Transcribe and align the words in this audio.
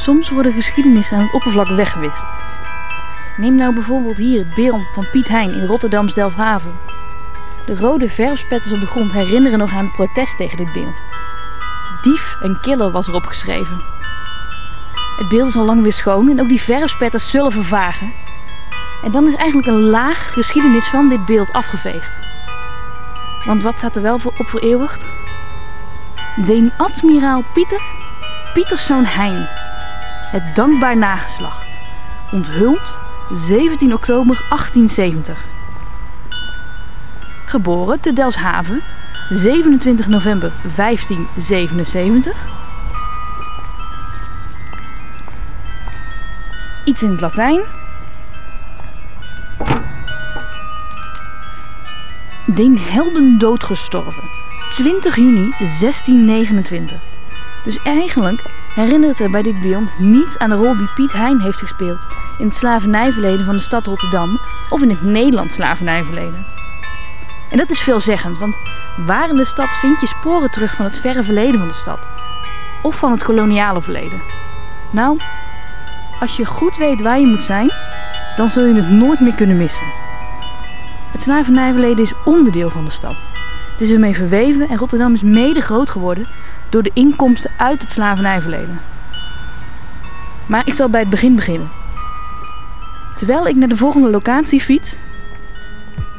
Soms 0.00 0.30
worden 0.30 0.52
geschiedenissen 0.52 1.16
aan 1.16 1.22
het 1.22 1.32
oppervlak 1.32 1.68
weggewist. 1.68 2.24
Neem 3.36 3.54
nou 3.54 3.74
bijvoorbeeld 3.74 4.16
hier 4.16 4.38
het 4.38 4.54
beeld 4.54 4.82
van 4.92 5.10
Piet 5.12 5.28
Hein 5.28 5.52
in 5.52 5.66
Rotterdams 5.66 6.14
Delfhaven. 6.14 6.78
De 7.66 7.76
rode 7.76 8.08
verfspetters 8.08 8.72
op 8.72 8.80
de 8.80 8.86
grond 8.86 9.12
herinneren 9.12 9.58
nog 9.58 9.72
aan 9.72 9.84
het 9.84 9.92
protest 9.92 10.36
tegen 10.36 10.56
dit 10.56 10.72
beeld. 10.72 11.02
Dief 12.02 12.36
en 12.42 12.60
killer 12.60 12.90
was 12.90 13.08
erop 13.08 13.24
geschreven. 13.24 13.80
Het 15.16 15.28
beeld 15.28 15.48
is 15.48 15.56
al 15.56 15.64
lang 15.64 15.82
weer 15.82 15.92
schoon 15.92 16.30
en 16.30 16.40
ook 16.40 16.48
die 16.48 16.60
verfspetters 16.60 17.30
zullen 17.30 17.52
vervagen. 17.52 18.12
En 19.02 19.10
dan 19.12 19.26
is 19.26 19.34
eigenlijk 19.34 19.68
een 19.68 19.90
laag 19.90 20.32
geschiedenis 20.32 20.86
van 20.86 21.08
dit 21.08 21.24
beeld 21.24 21.52
afgeveegd. 21.52 22.18
Want 23.44 23.62
wat 23.62 23.78
staat 23.78 23.96
er 23.96 24.02
wel 24.02 24.18
voor 24.18 24.32
op 24.38 24.48
vereeuwigd? 24.48 25.06
Deen 26.36 26.72
admiraal 26.76 27.44
Pieter, 27.54 27.80
Pieterszoon 28.54 29.04
Hein. 29.04 29.59
Het 30.30 30.54
dankbaar 30.54 30.96
nageslacht. 30.96 31.66
Onthuld 32.32 32.96
17 33.32 33.94
oktober 33.94 34.36
1870. 34.48 35.44
Geboren 37.46 38.00
te 38.00 38.12
Delfshaven 38.12 38.82
27 39.30 40.08
november 40.08 40.52
1577. 40.76 42.46
Iets 46.84 47.02
in 47.02 47.10
het 47.10 47.20
Latijn. 47.20 47.60
Den 52.44 52.78
heldendood 52.78 53.64
gestorven. 53.64 54.22
20 54.70 55.16
juni 55.16 55.54
1629. 55.58 57.00
Dus 57.64 57.82
eigenlijk 57.82 58.42
herinnert 58.80 59.20
er 59.20 59.30
bij 59.30 59.42
dit 59.42 59.60
beeld 59.60 59.98
niets 59.98 60.38
aan 60.38 60.50
de 60.50 60.56
rol 60.56 60.76
die 60.76 60.88
Piet 60.94 61.12
Hein 61.12 61.40
heeft 61.40 61.58
gespeeld 61.58 62.06
in 62.38 62.46
het 62.46 62.54
slavernijverleden 62.54 63.44
van 63.44 63.54
de 63.54 63.60
stad 63.60 63.86
Rotterdam 63.86 64.40
of 64.70 64.82
in 64.82 64.88
het 64.88 65.02
Nederlands 65.02 65.54
slavernijverleden. 65.54 66.46
En 67.50 67.58
dat 67.58 67.70
is 67.70 67.80
veelzeggend, 67.80 68.38
want 68.38 68.58
waar 69.06 69.28
in 69.28 69.36
de 69.36 69.44
stad 69.44 69.76
vind 69.76 70.00
je 70.00 70.06
sporen 70.06 70.50
terug 70.50 70.74
van 70.74 70.84
het 70.84 70.98
verre 70.98 71.22
verleden 71.22 71.58
van 71.58 71.68
de 71.68 71.74
stad? 71.74 72.08
Of 72.82 72.96
van 72.96 73.10
het 73.10 73.22
koloniale 73.22 73.82
verleden? 73.82 74.20
Nou, 74.90 75.18
als 76.20 76.36
je 76.36 76.44
goed 76.46 76.76
weet 76.76 77.02
waar 77.02 77.20
je 77.20 77.26
moet 77.26 77.44
zijn, 77.44 77.70
dan 78.36 78.48
zul 78.48 78.64
je 78.64 78.74
het 78.74 78.90
nooit 78.90 79.20
meer 79.20 79.34
kunnen 79.34 79.56
missen. 79.56 79.86
Het 81.12 81.22
slavernijverleden 81.22 82.04
is 82.04 82.12
onderdeel 82.24 82.70
van 82.70 82.84
de 82.84 82.90
stad. 82.90 83.16
Het 83.72 83.80
is 83.80 83.90
ermee 83.90 84.14
verweven 84.14 84.68
en 84.68 84.76
Rotterdam 84.76 85.14
is 85.14 85.22
mede 85.22 85.60
groot 85.60 85.90
geworden 85.90 86.26
door 86.70 86.82
de 86.82 86.90
inkomsten 86.94 87.50
uit 87.56 87.82
het 87.82 87.90
slavernijverleden. 87.90 88.80
Maar 90.46 90.66
ik 90.66 90.74
zal 90.74 90.88
bij 90.88 91.00
het 91.00 91.10
begin 91.10 91.34
beginnen. 91.34 91.70
Terwijl 93.16 93.46
ik 93.46 93.56
naar 93.56 93.68
de 93.68 93.76
volgende 93.76 94.10
locatie 94.10 94.60
fiets, 94.60 94.96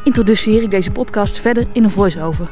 introduceer 0.04 0.62
ik 0.62 0.72
deze 0.72 0.92
podcast 0.92 1.40
verder 1.40 1.68
in 1.72 1.84
een 1.84 1.90
voice-over. 1.90 2.48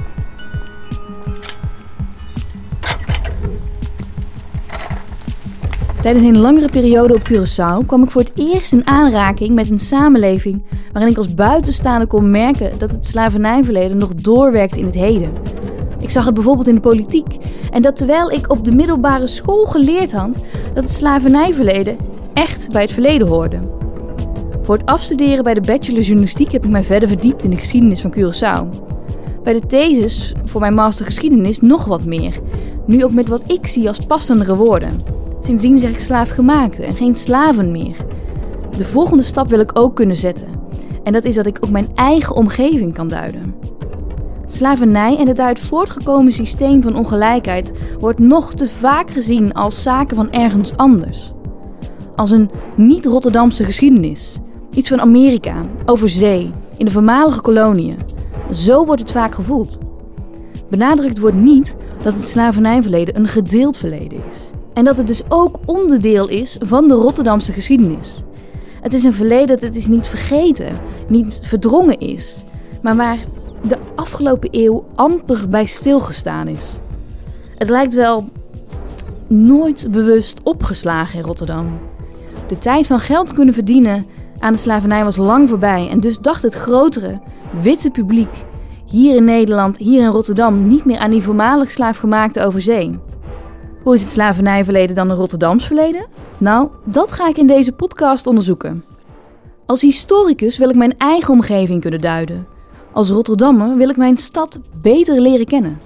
Tijdens 6.01 6.25
een 6.25 6.37
langere 6.37 6.69
periode 6.69 7.13
op 7.13 7.29
Curaçao 7.29 7.85
kwam 7.85 8.03
ik 8.03 8.11
voor 8.11 8.21
het 8.21 8.31
eerst 8.35 8.71
in 8.71 8.87
aanraking 8.87 9.55
met 9.55 9.69
een 9.69 9.79
samenleving 9.79 10.63
waarin 10.91 11.11
ik 11.11 11.17
als 11.17 11.33
buitenstaander 11.33 12.07
kon 12.07 12.29
merken 12.29 12.77
dat 12.77 12.91
het 12.91 13.05
slavernijverleden 13.05 13.97
nog 13.97 14.15
doorwerkt 14.15 14.75
in 14.75 14.85
het 14.85 14.95
heden. 14.95 15.58
Ik 15.99 16.09
zag 16.09 16.25
het 16.25 16.33
bijvoorbeeld 16.33 16.67
in 16.67 16.75
de 16.75 16.81
politiek 16.81 17.37
en 17.71 17.81
dat 17.81 17.95
terwijl 17.95 18.31
ik 18.31 18.51
op 18.51 18.63
de 18.63 18.71
middelbare 18.71 19.27
school 19.27 19.65
geleerd 19.65 20.11
had 20.11 20.33
dat 20.73 20.83
het 20.83 20.91
slavernijverleden 20.91 21.97
echt 22.33 22.71
bij 22.71 22.81
het 22.81 22.91
verleden 22.91 23.27
hoorde. 23.27 23.59
Voor 24.61 24.77
het 24.77 24.85
afstuderen 24.85 25.43
bij 25.43 25.53
de 25.53 25.61
bachelor 25.61 26.01
journalistiek 26.01 26.51
heb 26.51 26.63
ik 26.63 26.69
mij 26.69 26.83
verder 26.83 27.07
verdiept 27.07 27.43
in 27.43 27.49
de 27.49 27.57
geschiedenis 27.57 28.01
van 28.01 28.13
Curaçao. 28.13 28.87
Bij 29.43 29.53
de 29.53 29.65
thesis 29.67 30.33
voor 30.45 30.61
mijn 30.61 30.73
master 30.73 31.05
geschiedenis 31.05 31.59
nog 31.59 31.85
wat 31.85 32.05
meer, 32.05 32.39
nu 32.85 33.03
ook 33.03 33.13
met 33.13 33.27
wat 33.27 33.43
ik 33.47 33.67
zie 33.67 33.87
als 33.87 33.99
passendere 33.99 34.55
woorden. 34.55 34.99
Sindsdien 35.41 35.79
zeg 35.79 35.89
ik 35.89 35.99
slaafgemaakte 35.99 36.83
en 36.83 36.95
geen 36.95 37.15
slaven 37.15 37.71
meer. 37.71 37.95
De 38.77 38.85
volgende 38.85 39.23
stap 39.23 39.49
wil 39.49 39.59
ik 39.59 39.79
ook 39.79 39.95
kunnen 39.95 40.15
zetten. 40.15 40.47
En 41.03 41.13
dat 41.13 41.25
is 41.25 41.35
dat 41.35 41.45
ik 41.45 41.57
ook 41.61 41.69
mijn 41.69 41.89
eigen 41.95 42.35
omgeving 42.35 42.93
kan 42.93 43.07
duiden. 43.07 43.55
Slavernij 44.51 45.17
en 45.17 45.27
het 45.27 45.35
daaruit 45.35 45.59
voortgekomen 45.59 46.33
systeem 46.33 46.81
van 46.81 46.95
ongelijkheid 46.95 47.71
wordt 47.99 48.19
nog 48.19 48.53
te 48.53 48.67
vaak 48.67 49.11
gezien 49.11 49.53
als 49.53 49.83
zaken 49.83 50.15
van 50.15 50.31
ergens 50.31 50.77
anders. 50.77 51.31
Als 52.15 52.31
een 52.31 52.49
niet-Rotterdamse 52.75 53.63
geschiedenis. 53.63 54.37
Iets 54.71 54.89
van 54.89 55.01
Amerika, 55.01 55.55
over 55.85 56.09
zee, 56.09 56.47
in 56.77 56.85
de 56.85 56.91
voormalige 56.91 57.41
koloniën. 57.41 57.97
Zo 58.51 58.85
wordt 58.85 59.01
het 59.01 59.11
vaak 59.11 59.35
gevoeld. 59.35 59.77
Benadrukt 60.69 61.19
wordt 61.19 61.37
niet 61.37 61.75
dat 62.03 62.13
het 62.13 62.27
slavernijverleden 62.27 63.15
een 63.15 63.27
gedeeld 63.27 63.77
verleden 63.77 64.21
is. 64.27 64.51
En 64.73 64.83
dat 64.83 64.97
het 64.97 65.07
dus 65.07 65.21
ook 65.27 65.59
onderdeel 65.65 66.29
is 66.29 66.57
van 66.59 66.87
de 66.87 66.93
Rotterdamse 66.93 67.51
geschiedenis. 67.51 68.23
Het 68.81 68.93
is 68.93 69.03
een 69.03 69.13
verleden 69.13 69.47
dat 69.47 69.61
het 69.61 69.75
is 69.75 69.87
niet 69.87 70.07
vergeten, 70.07 70.79
niet 71.07 71.39
verdrongen 71.43 71.99
is, 71.99 72.43
maar 72.81 72.95
waar 72.95 73.17
de 73.63 73.77
afgelopen 73.95 74.49
eeuw 74.51 74.85
amper 74.95 75.49
bij 75.49 75.65
stilgestaan 75.65 76.47
is. 76.47 76.79
Het 77.55 77.69
lijkt 77.69 77.93
wel 77.93 78.23
nooit 79.27 79.87
bewust 79.91 80.39
opgeslagen 80.43 81.19
in 81.19 81.25
Rotterdam. 81.25 81.79
De 82.47 82.57
tijd 82.57 82.87
van 82.87 82.99
geld 82.99 83.33
kunnen 83.33 83.53
verdienen 83.53 84.05
aan 84.39 84.53
de 84.53 84.59
slavernij 84.59 85.03
was 85.03 85.17
lang 85.17 85.49
voorbij 85.49 85.89
en 85.89 85.99
dus 85.99 86.19
dacht 86.19 86.43
het 86.43 86.53
grotere, 86.53 87.19
witte 87.61 87.89
publiek 87.89 88.43
hier 88.85 89.15
in 89.15 89.23
Nederland, 89.23 89.77
hier 89.77 90.01
in 90.01 90.09
Rotterdam, 90.09 90.67
niet 90.67 90.85
meer 90.85 90.97
aan 90.97 91.11
die 91.11 91.23
voormalig 91.23 91.71
slaafgemaakte 91.71 92.43
over 92.43 92.61
zee. 92.61 92.99
Hoe 93.83 93.93
is 93.93 94.01
het 94.01 94.09
slavernijverleden 94.09 94.95
dan 94.95 95.09
een 95.09 95.15
Rotterdams 95.15 95.65
verleden? 95.65 96.05
Nou, 96.37 96.69
dat 96.85 97.11
ga 97.11 97.27
ik 97.27 97.37
in 97.37 97.47
deze 97.47 97.71
podcast 97.71 98.27
onderzoeken. 98.27 98.83
Als 99.65 99.81
historicus 99.81 100.57
wil 100.57 100.69
ik 100.69 100.75
mijn 100.75 100.97
eigen 100.97 101.33
omgeving 101.33 101.81
kunnen 101.81 102.01
duiden. 102.01 102.47
Als 102.93 103.09
Rotterdammer 103.09 103.75
wil 103.75 103.89
ik 103.89 103.97
mijn 103.97 104.17
stad 104.17 104.59
beter 104.81 105.21
leren 105.21 105.45
kennen. 105.45 105.79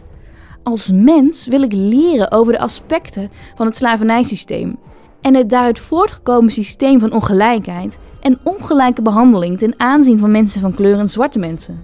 Als 0.63 0.91
mens 0.91 1.47
wil 1.47 1.61
ik 1.61 1.73
leren 1.73 2.31
over 2.31 2.53
de 2.53 2.59
aspecten 2.59 3.31
van 3.55 3.65
het 3.65 3.75
slavernijsysteem 3.75 4.77
en 5.21 5.35
het 5.35 5.49
daaruit 5.49 5.79
voortgekomen 5.79 6.51
systeem 6.51 6.99
van 6.99 7.13
ongelijkheid 7.13 7.97
en 8.19 8.39
ongelijke 8.43 9.01
behandeling 9.01 9.57
ten 9.57 9.73
aanzien 9.77 10.19
van 10.19 10.31
mensen 10.31 10.61
van 10.61 10.73
kleur 10.73 10.99
en 10.99 11.09
zwarte 11.09 11.39
mensen. 11.39 11.83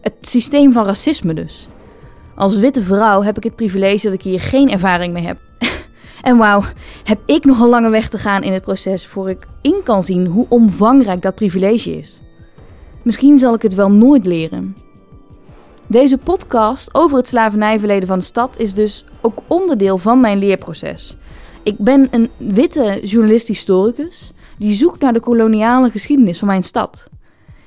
Het 0.00 0.14
systeem 0.20 0.72
van 0.72 0.84
racisme 0.84 1.34
dus. 1.34 1.68
Als 2.34 2.56
witte 2.56 2.82
vrouw 2.82 3.22
heb 3.22 3.36
ik 3.36 3.44
het 3.44 3.56
privilege 3.56 4.04
dat 4.04 4.12
ik 4.12 4.22
hier 4.22 4.40
geen 4.40 4.70
ervaring 4.70 5.12
mee 5.12 5.26
heb. 5.26 5.38
en 6.22 6.36
wauw, 6.36 6.62
heb 7.04 7.20
ik 7.26 7.44
nog 7.44 7.60
een 7.60 7.68
lange 7.68 7.90
weg 7.90 8.08
te 8.08 8.18
gaan 8.18 8.42
in 8.42 8.52
het 8.52 8.62
proces 8.62 9.06
voor 9.06 9.30
ik 9.30 9.46
in 9.62 9.80
kan 9.84 10.02
zien 10.02 10.26
hoe 10.26 10.46
omvangrijk 10.48 11.22
dat 11.22 11.34
privilege 11.34 11.98
is. 11.98 12.20
Misschien 13.08 13.38
zal 13.38 13.54
ik 13.54 13.62
het 13.62 13.74
wel 13.74 13.90
nooit 13.90 14.26
leren. 14.26 14.76
Deze 15.86 16.18
podcast 16.18 16.94
over 16.94 17.16
het 17.16 17.26
slavernijverleden 17.26 18.08
van 18.08 18.18
de 18.18 18.24
stad 18.24 18.58
is 18.58 18.74
dus 18.74 19.04
ook 19.20 19.38
onderdeel 19.46 19.98
van 19.98 20.20
mijn 20.20 20.38
leerproces. 20.38 21.16
Ik 21.62 21.78
ben 21.78 22.08
een 22.10 22.30
witte 22.36 23.00
journalist-historicus 23.02 24.32
die 24.58 24.74
zoekt 24.74 25.00
naar 25.00 25.12
de 25.12 25.20
koloniale 25.20 25.90
geschiedenis 25.90 26.38
van 26.38 26.48
mijn 26.48 26.62
stad. 26.62 27.10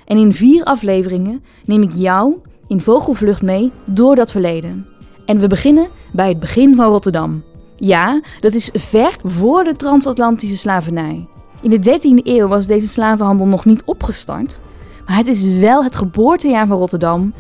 En 0.06 0.18
in 0.18 0.34
vier 0.34 0.64
afleveringen 0.64 1.44
neem 1.66 1.82
ik 1.82 1.94
jou 1.94 2.36
in 2.68 2.82
vogelvlucht 2.82 3.42
mee 3.42 3.72
door 3.92 4.16
dat 4.16 4.32
verleden. 4.32 4.88
En 5.26 5.40
we 5.40 5.48
beginnen 5.48 5.90
bij 6.14 6.30
het 6.30 6.40
begin 6.40 6.76
van 6.76 6.90
Rotterdam. 6.90 7.44
Ja, 7.76 8.22
dat 8.40 8.54
is 8.54 8.70
ver 8.74 9.16
voor 9.24 9.64
de 9.64 9.76
transatlantische 9.76 10.58
slavernij. 10.58 11.28
In 11.62 11.70
de 11.70 12.00
13e 12.00 12.26
eeuw 12.26 12.48
was 12.48 12.68
deze 12.68 12.88
slavenhandel 12.88 13.48
nog 13.48 13.66
niet 13.66 13.84
opgestart, 13.84 14.60
maar 15.06 15.18
het 15.18 15.28
is 15.28 15.42
wel 15.42 15.84
het 15.84 15.96
geboortejaar 15.96 16.68
van 16.68 16.78
Rotterdam. 16.78 17.34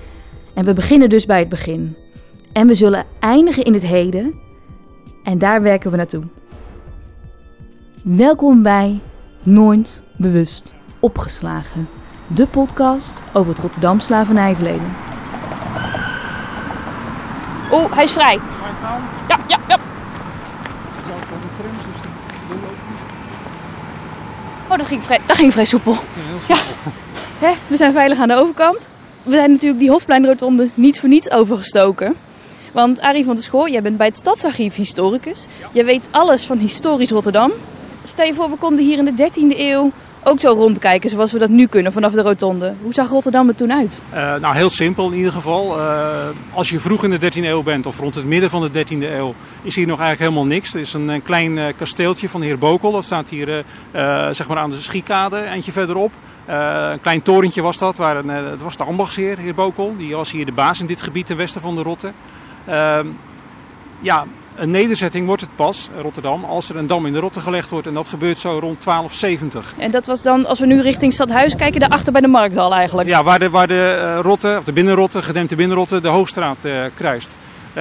En 0.53 0.65
we 0.65 0.73
beginnen 0.73 1.09
dus 1.09 1.25
bij 1.25 1.39
het 1.39 1.49
begin. 1.49 1.95
En 2.53 2.67
we 2.67 2.75
zullen 2.75 3.05
eindigen 3.19 3.63
in 3.63 3.73
het 3.73 3.85
heden. 3.85 4.33
En 5.23 5.37
daar 5.37 5.61
werken 5.61 5.91
we 5.91 5.97
naartoe. 5.97 6.23
Welkom 8.01 8.63
bij 8.63 8.99
Nooit 9.43 10.01
Bewust 10.17 10.73
Opgeslagen. 10.99 11.87
De 12.33 12.47
podcast 12.47 13.23
over 13.33 13.51
het 13.51 13.61
Rotterdam 13.61 13.99
slavernijverleden. 13.99 14.95
Oeh, 17.71 17.93
hij 17.93 18.03
is 18.03 18.11
vrij. 18.11 18.39
Ja, 19.27 19.39
ja, 19.47 19.59
ja. 19.67 19.79
Oh, 24.69 24.77
dat 24.77 24.87
ging 24.87 25.03
vrij, 25.03 25.19
dat 25.25 25.37
ging 25.37 25.51
vrij 25.51 25.65
soepel. 25.65 25.95
Ja, 26.47 26.57
we 27.41 27.75
zijn 27.75 27.93
veilig 27.93 28.19
aan 28.19 28.27
de 28.27 28.35
overkant. 28.35 28.89
We 29.23 29.35
zijn 29.35 29.51
natuurlijk 29.51 29.79
die 29.79 29.89
Hofpleinrotonde 29.89 30.69
niet 30.73 30.99
voor 30.99 31.09
niets 31.09 31.31
overgestoken. 31.31 32.15
Want 32.71 33.01
Arie 33.01 33.25
van 33.25 33.35
der 33.35 33.43
Schoor, 33.43 33.69
jij 33.69 33.81
bent 33.81 33.97
bij 33.97 34.07
het 34.07 34.17
Stadsarchief 34.17 34.75
historicus. 34.75 35.45
Je 35.71 35.83
weet 35.83 36.07
alles 36.11 36.45
van 36.45 36.57
historisch 36.57 37.09
Rotterdam. 37.09 37.51
Stel 38.03 38.25
je 38.25 38.33
voor, 38.33 38.49
we 38.49 38.55
konden 38.55 38.85
hier 38.85 38.97
in 38.97 39.05
de 39.05 39.29
13e 39.29 39.57
eeuw 39.57 39.91
ook 40.23 40.39
zo 40.39 40.53
rondkijken 40.53 41.09
zoals 41.09 41.31
we 41.31 41.39
dat 41.39 41.49
nu 41.49 41.67
kunnen 41.67 41.91
vanaf 41.91 42.11
de 42.11 42.21
rotonde. 42.21 42.73
Hoe 42.81 42.93
zag 42.93 43.09
Rotterdam 43.09 43.47
er 43.47 43.55
toen 43.55 43.73
uit? 43.73 44.01
Uh, 44.13 44.35
nou, 44.35 44.55
heel 44.55 44.69
simpel 44.69 45.11
in 45.11 45.17
ieder 45.17 45.31
geval. 45.31 45.77
Uh, 45.77 46.27
als 46.53 46.69
je 46.69 46.79
vroeg 46.79 47.03
in 47.03 47.09
de 47.09 47.31
13e 47.31 47.43
eeuw 47.43 47.63
bent 47.63 47.85
of 47.85 47.99
rond 47.99 48.15
het 48.15 48.25
midden 48.25 48.49
van 48.49 48.61
de 48.71 48.85
13e 48.85 49.01
eeuw, 49.01 49.33
is 49.61 49.75
hier 49.75 49.87
nog 49.87 49.99
eigenlijk 49.99 50.29
helemaal 50.29 50.53
niks. 50.53 50.73
Er 50.73 50.79
is 50.79 50.93
een, 50.93 51.07
een 51.07 51.23
klein 51.23 51.57
uh, 51.57 51.65
kasteeltje 51.77 52.29
van 52.29 52.39
de 52.39 52.45
heer 52.45 52.57
Bokel. 52.57 52.91
Dat 52.91 53.03
staat 53.03 53.29
hier 53.29 53.63
zeg 54.31 54.47
maar 54.47 54.57
aan 54.57 54.69
de 54.69 54.81
Schiekade, 54.81 55.43
eentje 55.43 55.71
verderop. 55.71 56.11
Een 56.45 57.01
klein 57.01 57.21
torentje 57.21 57.61
was 57.61 57.77
dat. 57.77 57.97
Waar 57.97 58.17
een, 58.17 58.27
het 58.27 58.61
was 58.61 58.77
de 58.77 58.83
ambachtsheer, 58.83 59.37
heer 59.37 59.53
Bokel. 59.53 59.95
Die 59.97 60.15
was 60.15 60.31
hier 60.31 60.45
de 60.45 60.51
baas 60.51 60.79
in 60.79 60.85
dit 60.85 61.01
gebied 61.01 61.25
ten 61.25 61.37
westen 61.37 61.61
van 61.61 61.75
de 61.75 61.81
Rotte. 61.81 62.11
Ehm, 62.65 63.07
ja, 63.99 64.25
een 64.55 64.69
nederzetting 64.69 65.25
wordt 65.25 65.41
het 65.41 65.55
pas, 65.55 65.89
Rotterdam, 66.01 66.43
als 66.43 66.69
er 66.69 66.75
een 66.75 66.87
dam 66.87 67.05
in 67.05 67.13
de 67.13 67.19
Rotte 67.19 67.39
gelegd 67.39 67.69
wordt. 67.69 67.87
En 67.87 67.93
dat 67.93 68.07
gebeurt 68.07 68.39
zo 68.39 68.49
rond 68.49 68.81
1270. 68.83 69.73
En 69.77 69.91
dat 69.91 70.05
was 70.05 70.21
dan, 70.21 70.45
als 70.45 70.59
we 70.59 70.65
nu 70.65 70.81
richting 70.81 71.13
Stadhuis 71.13 71.55
kijken, 71.55 71.79
daarachter 71.79 72.11
bij 72.11 72.21
de 72.21 72.27
Markthal 72.27 72.73
eigenlijk? 72.73 73.09
Ja, 73.09 73.23
waar 73.23 73.39
de, 73.39 73.49
waar 73.49 73.67
de 73.67 74.13
uh, 74.15 74.19
Rotte, 74.21 74.55
of 74.57 74.63
de 74.63 74.71
binnenrotte, 74.71 75.21
gedempte 75.21 75.55
binnenrotte, 75.55 76.01
de 76.01 76.07
Hoogstraat 76.07 76.67
kruist. 76.93 77.29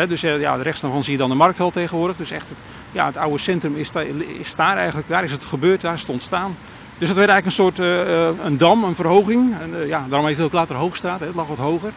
dus 0.08 0.24
uh, 0.24 0.40
ja, 0.40 0.54
rechts 0.54 0.80
van 0.80 1.02
zie 1.02 1.12
je 1.12 1.18
dan 1.18 1.28
de 1.28 1.34
Markthal 1.34 1.70
tegenwoordig. 1.70 2.16
Dus 2.16 2.30
echt 2.30 2.48
het, 2.48 2.58
ja, 2.92 3.06
het 3.06 3.16
oude 3.16 3.38
centrum 3.38 3.76
is, 3.76 3.90
daar, 3.90 4.06
is 4.38 4.54
daar 4.54 4.76
eigenlijk, 4.76 5.08
daar 5.08 5.24
is 5.24 5.32
het 5.32 5.44
gebeurd, 5.44 5.80
daar 5.80 5.94
is 5.94 6.00
het 6.00 6.10
ontstaan. 6.10 6.56
Dus 7.00 7.08
het 7.08 7.18
werd 7.18 7.30
eigenlijk 7.30 7.46
een 7.46 7.52
soort 7.52 7.78
een 8.44 8.58
dam, 8.58 8.84
een 8.84 8.94
verhoging. 8.94 9.54
En, 9.60 9.86
ja, 9.86 10.06
daarom 10.08 10.26
heet 10.26 10.36
het 10.36 10.46
ook 10.46 10.52
later 10.52 10.76
Hoogstraat, 10.76 11.20
het 11.20 11.34
lag 11.34 11.46
wat 11.46 11.58
hoger. 11.58 11.92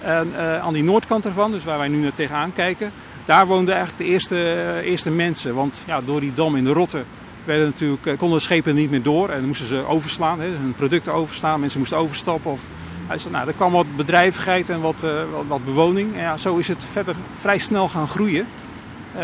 En 0.00 0.32
aan 0.62 0.72
die 0.72 0.82
noordkant 0.82 1.24
ervan, 1.24 1.50
dus 1.50 1.64
waar 1.64 1.78
wij 1.78 1.88
nu 1.88 2.10
tegenaan 2.14 2.52
kijken, 2.52 2.92
daar 3.28 3.46
woonden 3.46 3.74
eigenlijk 3.74 4.04
de 4.04 4.12
eerste, 4.12 4.52
eh, 4.52 4.90
eerste 4.90 5.10
mensen. 5.10 5.54
Want 5.54 5.82
ja, 5.86 6.00
door 6.00 6.20
die 6.20 6.34
dam 6.34 6.56
in 6.56 6.64
de 6.64 6.72
Rotte 6.72 7.02
werden 7.44 7.66
natuurlijk, 7.66 8.06
eh, 8.06 8.18
konden 8.18 8.38
de 8.38 8.44
schepen 8.44 8.74
niet 8.74 8.90
meer 8.90 9.02
door. 9.02 9.28
En 9.28 9.44
moesten 9.44 9.66
ze 9.66 9.86
overslaan, 9.86 10.40
hè, 10.40 10.46
hun 10.46 10.74
producten 10.76 11.12
overslaan. 11.12 11.60
Mensen 11.60 11.78
moesten 11.78 11.98
overstappen. 11.98 12.50
Of, 12.50 12.62
nou, 13.30 13.46
er 13.48 13.52
kwam 13.52 13.72
wat 13.72 13.96
bedrijvigheid 13.96 14.70
en 14.70 14.80
wat, 14.80 15.06
wat, 15.48 15.64
bewoning. 15.64 16.14
En 16.14 16.20
ja, 16.20 16.36
zo 16.36 16.56
is 16.56 16.68
het 16.68 16.84
verder 16.84 17.16
vrij 17.40 17.58
snel 17.58 17.88
gaan 17.88 18.08
groeien. 18.08 18.46
Uh, 19.16 19.20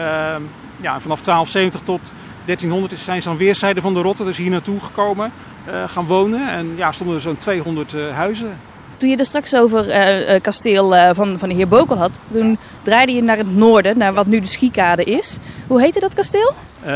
ja, 0.80 1.00
vanaf 1.00 1.20
1270 1.20 1.80
tot 1.80 2.00
1300 2.44 3.00
zijn 3.00 3.22
ze 3.22 3.28
aan 3.28 3.36
weerszijden 3.36 3.82
van 3.82 3.94
de 3.94 4.00
Rotte, 4.00 4.24
dus 4.24 4.36
hier 4.36 4.50
naartoe 4.50 4.80
gekomen, 4.80 5.32
uh, 5.68 5.84
gaan 5.88 6.06
wonen. 6.06 6.52
En 6.52 6.72
ja, 6.76 6.92
stonden 6.92 7.16
er 7.16 7.22
zo'n 7.22 7.38
200 7.38 7.92
huizen. 8.12 8.58
Toen 8.96 9.08
je 9.08 9.16
er 9.16 9.24
straks 9.24 9.54
over 9.54 9.86
uh, 9.86 10.40
kasteel 10.40 10.94
uh, 10.94 11.10
van, 11.12 11.38
van 11.38 11.48
de 11.48 11.54
heer 11.54 11.68
Bokel 11.68 11.96
had, 11.96 12.18
toen 12.32 12.58
draaide 12.82 13.12
je 13.12 13.22
naar 13.22 13.36
het 13.36 13.56
noorden, 13.56 13.98
naar 13.98 14.14
wat 14.14 14.26
nu 14.26 14.40
de 14.40 14.46
Schiekade 14.46 15.04
is. 15.04 15.36
Hoe 15.66 15.80
heette 15.80 16.00
dat 16.00 16.14
kasteel? 16.14 16.52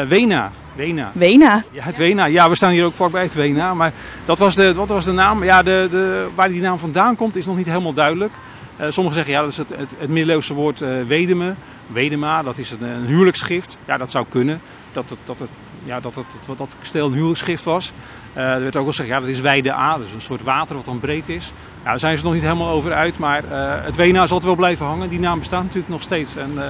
Wena. 0.08 0.52
Wena. 0.74 1.10
Wena? 1.14 1.64
Ja, 1.70 1.82
het 1.82 1.96
Wena. 1.96 2.24
Ja, 2.24 2.48
we 2.48 2.54
staan 2.54 2.70
hier 2.70 2.84
ook 2.84 2.94
vlakbij 2.94 3.22
het 3.22 3.34
Wena. 3.34 3.74
Maar 3.74 3.92
dat 4.24 4.38
was 4.38 4.54
de, 4.54 4.74
wat 4.74 4.88
was 4.88 5.04
de 5.04 5.12
naam? 5.12 5.44
Ja, 5.44 5.62
de, 5.62 5.88
de, 5.90 6.28
waar 6.34 6.48
die 6.48 6.60
naam 6.60 6.78
vandaan 6.78 7.16
komt 7.16 7.36
is 7.36 7.46
nog 7.46 7.56
niet 7.56 7.66
helemaal 7.66 7.92
duidelijk. 7.92 8.32
sommigen 8.78 9.14
zeggen 9.14 9.32
ja, 9.32 9.40
dat 9.40 9.50
is 9.50 9.56
het, 9.56 9.68
het, 9.68 9.90
het 9.98 10.08
middeleeuwse 10.08 10.54
woord 10.54 10.78
wedeme. 11.06 11.54
Wedema, 11.86 12.42
dat 12.42 12.58
is 12.58 12.70
een, 12.70 12.82
een 12.82 13.06
huwelijksgift. 13.06 13.76
Ja, 13.84 13.96
dat 13.96 14.10
zou 14.10 14.26
kunnen. 14.28 14.60
Dat, 14.92 15.08
dat, 15.08 15.18
dat, 15.24 15.38
het, 15.38 15.48
ja, 15.84 16.00
dat, 16.00 16.14
dat, 16.14 16.58
dat, 16.58 16.76
kasteel 16.78 17.06
een 17.06 17.12
huwelijksgift 17.12 17.64
was. 17.64 17.92
Uh, 18.36 18.54
er 18.54 18.60
werd 18.60 18.76
ook 18.76 18.82
al 18.82 18.90
gezegd, 18.90 19.08
ja, 19.08 19.20
dat 19.20 19.28
is 19.28 19.40
Weide 19.40 19.72
A, 19.72 19.98
dus 19.98 20.12
een 20.12 20.20
soort 20.20 20.42
water 20.42 20.76
wat 20.76 20.84
dan 20.84 20.98
breed 20.98 21.28
is. 21.28 21.52
Ja, 21.82 21.88
daar 21.90 21.98
zijn 21.98 22.18
ze 22.18 22.24
nog 22.24 22.32
niet 22.32 22.42
helemaal 22.42 22.68
over 22.68 22.92
uit, 22.92 23.18
maar 23.18 23.44
uh, 23.44 23.74
het 23.84 23.96
Wena 23.96 24.26
zal 24.26 24.36
het 24.36 24.46
wel 24.46 24.54
blijven 24.54 24.86
hangen. 24.86 25.08
Die 25.08 25.20
naam 25.20 25.38
bestaat 25.38 25.62
natuurlijk 25.62 25.88
nog 25.88 26.02
steeds. 26.02 26.36
En 26.36 26.52
uh, 26.54 26.62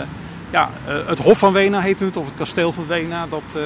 ja, 0.50 0.70
het 0.85 1.19
Hof 1.19 1.38
van 1.38 1.53
Wena 1.53 1.81
heet 1.81 2.00
het, 2.00 2.17
of 2.17 2.26
het 2.26 2.35
kasteel 2.35 2.73
van 2.73 2.87
Wena. 2.87 3.26
Dat, 3.26 3.62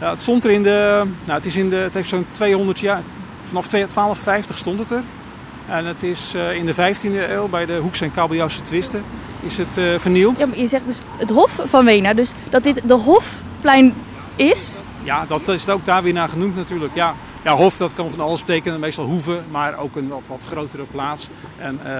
ja, 0.00 0.10
het 0.10 0.20
stond 0.20 0.44
er 0.44 0.50
in 0.50 0.62
de, 0.62 1.02
nou, 1.24 1.38
het, 1.38 1.46
is 1.46 1.56
in 1.56 1.68
de, 1.68 1.76
het 1.76 1.94
heeft 1.94 2.08
zo'n 2.08 2.26
200 2.30 2.78
jaar, 2.78 3.02
vanaf 3.44 3.68
1250 3.68 4.58
stond 4.58 4.78
het 4.78 4.90
er. 4.90 5.02
En 5.68 5.86
het 5.86 6.02
is 6.02 6.34
in 6.34 6.66
de 6.66 6.74
15e 6.74 7.30
eeuw 7.30 7.48
bij 7.48 7.66
de 7.66 7.76
Hoekse 7.76 8.04
en 8.04 8.12
Kabeljauwse 8.12 8.62
twisten 8.62 9.04
is 9.40 9.58
het 9.58 10.00
vernield. 10.00 10.38
Ja, 10.38 10.46
maar 10.46 10.58
je 10.58 10.66
zegt 10.66 10.86
dus 10.86 11.00
het 11.18 11.30
Hof 11.30 11.60
van 11.64 11.84
Wena, 11.84 12.14
dus 12.14 12.32
dat 12.50 12.62
dit 12.62 12.80
de 12.84 12.94
Hofplein 13.62 13.94
is? 14.36 14.80
Ja, 15.02 15.24
dat 15.28 15.48
is 15.48 15.68
ook 15.68 15.84
daar 15.84 16.02
weer 16.02 16.12
naar 16.12 16.28
genoemd 16.28 16.56
natuurlijk. 16.56 16.94
Ja, 16.94 17.14
ja, 17.44 17.56
hof 17.56 17.76
dat 17.76 17.92
kan 17.92 18.10
van 18.10 18.20
alles 18.20 18.44
betekenen, 18.44 18.80
meestal 18.80 19.04
hoeven, 19.04 19.44
maar 19.50 19.78
ook 19.78 19.96
een 19.96 20.08
wat, 20.08 20.22
wat 20.26 20.44
grotere 20.46 20.82
plaats. 20.82 21.28
En 21.58 21.78
uh, 21.84 21.90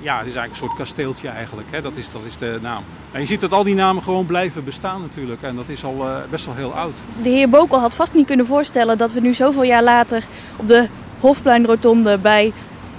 ja, 0.00 0.18
het 0.18 0.26
is 0.26 0.34
eigenlijk 0.34 0.50
een 0.50 0.56
soort 0.56 0.74
kasteeltje 0.74 1.28
eigenlijk, 1.28 1.68
hè? 1.70 1.82
Dat, 1.82 1.96
is, 1.96 2.12
dat 2.12 2.20
is 2.24 2.38
de 2.38 2.58
naam. 2.62 2.82
En 3.12 3.20
je 3.20 3.26
ziet 3.26 3.40
dat 3.40 3.52
al 3.52 3.64
die 3.64 3.74
namen 3.74 4.02
gewoon 4.02 4.26
blijven 4.26 4.64
bestaan 4.64 5.00
natuurlijk 5.00 5.42
en 5.42 5.56
dat 5.56 5.68
is 5.68 5.84
al 5.84 5.94
uh, 5.94 6.16
best 6.30 6.44
wel 6.44 6.54
heel 6.54 6.72
oud. 6.72 6.98
De 7.22 7.28
heer 7.28 7.48
Bokel 7.48 7.78
had 7.78 7.94
vast 7.94 8.14
niet 8.14 8.26
kunnen 8.26 8.46
voorstellen 8.46 8.98
dat 8.98 9.12
we 9.12 9.20
nu 9.20 9.34
zoveel 9.34 9.64
jaar 9.64 9.82
later 9.82 10.24
op 10.56 10.68
de 10.68 10.88
Hofpleinrotonde 11.20 12.18
bij 12.18 12.52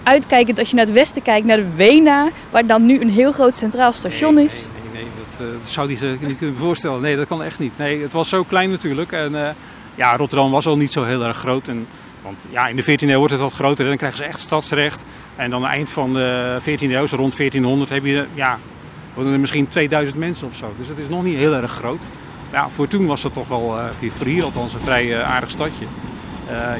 uitkijkend 0.03 0.59
als 0.59 0.69
je 0.69 0.75
naar 0.75 0.85
het 0.85 0.93
westen 0.93 1.21
kijkt, 1.21 1.47
naar 1.47 1.57
de 1.57 1.75
Wena, 1.75 2.29
waar 2.49 2.65
dan 2.65 2.85
nu 2.85 3.01
een 3.01 3.09
heel 3.09 3.31
groot 3.31 3.55
centraal 3.55 3.91
station 3.91 4.37
is. 4.37 4.69
Dat, 5.37 5.47
dat, 5.51 5.69
zou 5.69 5.87
hij 5.87 5.97
zich 5.97 6.19
niet 6.19 6.37
kunnen 6.37 6.57
voorstellen. 6.57 7.01
Nee, 7.01 7.15
dat 7.15 7.27
kan 7.27 7.43
echt 7.43 7.59
niet. 7.59 7.77
Nee, 7.77 8.01
het 8.01 8.13
was 8.13 8.29
zo 8.29 8.43
klein 8.43 8.69
natuurlijk 8.69 9.11
en 9.11 9.33
uh, 9.33 9.49
ja, 9.95 10.15
Rotterdam 10.15 10.51
was 10.51 10.65
al 10.65 10.77
niet 10.77 10.91
zo 10.91 11.03
heel 11.03 11.23
erg 11.23 11.37
groot. 11.37 11.67
En, 11.67 11.87
want 12.21 12.37
ja, 12.49 12.67
in 12.67 12.75
de 12.75 12.83
14e 12.83 13.09
eeuw 13.09 13.17
wordt 13.17 13.33
het 13.33 13.41
wat 13.41 13.53
groter 13.53 13.83
en 13.83 13.87
dan 13.87 13.97
krijgen 13.97 14.17
ze 14.17 14.23
echt 14.23 14.39
stadsrecht. 14.39 15.03
En 15.35 15.49
dan 15.49 15.59
aan 15.59 15.67
het 15.67 15.75
eind 15.75 15.89
van 15.89 16.13
de 16.13 16.57
14e 16.61 16.91
eeuw, 16.91 17.05
zo 17.05 17.15
rond 17.15 17.37
1400, 17.37 17.89
heb 17.89 18.05
je 18.05 18.25
ja, 18.33 18.59
er 19.17 19.39
misschien 19.39 19.67
2000 19.67 20.17
mensen 20.17 20.47
of 20.47 20.55
zo. 20.55 20.73
Dus 20.77 20.87
het 20.87 20.97
is 20.97 21.07
nog 21.07 21.23
niet 21.23 21.37
heel 21.37 21.53
erg 21.53 21.71
groot. 21.71 22.03
Ja, 22.51 22.69
voor 22.69 22.87
toen 22.87 23.05
was 23.05 23.23
het 23.23 23.33
toch 23.33 23.47
wel, 23.47 23.77
uh, 23.77 24.09
voor 24.09 24.27
hier 24.27 24.43
althans, 24.43 24.73
een 24.73 24.79
vrij 24.79 25.23
aardig 25.23 25.49
stadje. 25.49 25.85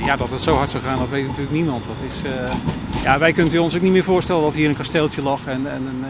Ja, 0.06 0.16
dat 0.16 0.30
het 0.30 0.42
zo 0.42 0.56
hard 0.56 0.70
zou 0.70 0.84
gaan, 0.84 1.00
dat 1.00 1.10
weet 1.10 1.28
natuurlijk 1.28 1.56
niemand. 1.56 1.86
Dat 1.86 1.96
is, 2.08 2.22
ja, 3.04 3.18
wij 3.18 3.34
kunnen 3.34 3.62
ons 3.62 3.76
ook 3.76 3.82
niet 3.82 3.92
meer 3.92 4.04
voorstellen 4.04 4.42
dat 4.42 4.54
hier 4.54 4.70
een 4.70 4.76
kasteeltje 4.76 5.22
lag 5.22 5.46
en, 5.46 5.72
en 5.72 5.84
uh, 6.02 6.08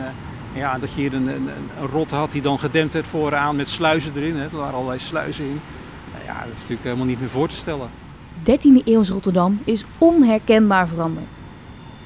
ja, 0.57 0.79
dat 0.79 0.93
je 0.93 1.01
hier 1.01 1.13
een, 1.13 1.27
een, 1.27 1.49
een 1.79 1.87
rot 1.87 2.11
had 2.11 2.31
die 2.31 2.41
dan 2.41 2.59
gedempt 2.59 2.93
werd 2.93 3.07
vooraan 3.07 3.55
met 3.55 3.69
sluizen 3.69 4.11
erin. 4.15 4.35
Hè. 4.35 4.43
Er 4.43 4.57
waren 4.57 4.73
allerlei 4.73 4.99
sluizen 4.99 5.45
in. 5.45 5.59
ja, 6.25 6.39
dat 6.39 6.51
is 6.51 6.53
natuurlijk 6.53 6.83
helemaal 6.83 7.05
niet 7.05 7.19
meer 7.19 7.29
voor 7.29 7.47
te 7.47 7.55
stellen. 7.55 7.89
13e 8.43 8.83
eeuws 8.85 9.09
Rotterdam 9.09 9.59
is 9.63 9.83
onherkenbaar 9.97 10.87
veranderd. 10.87 11.35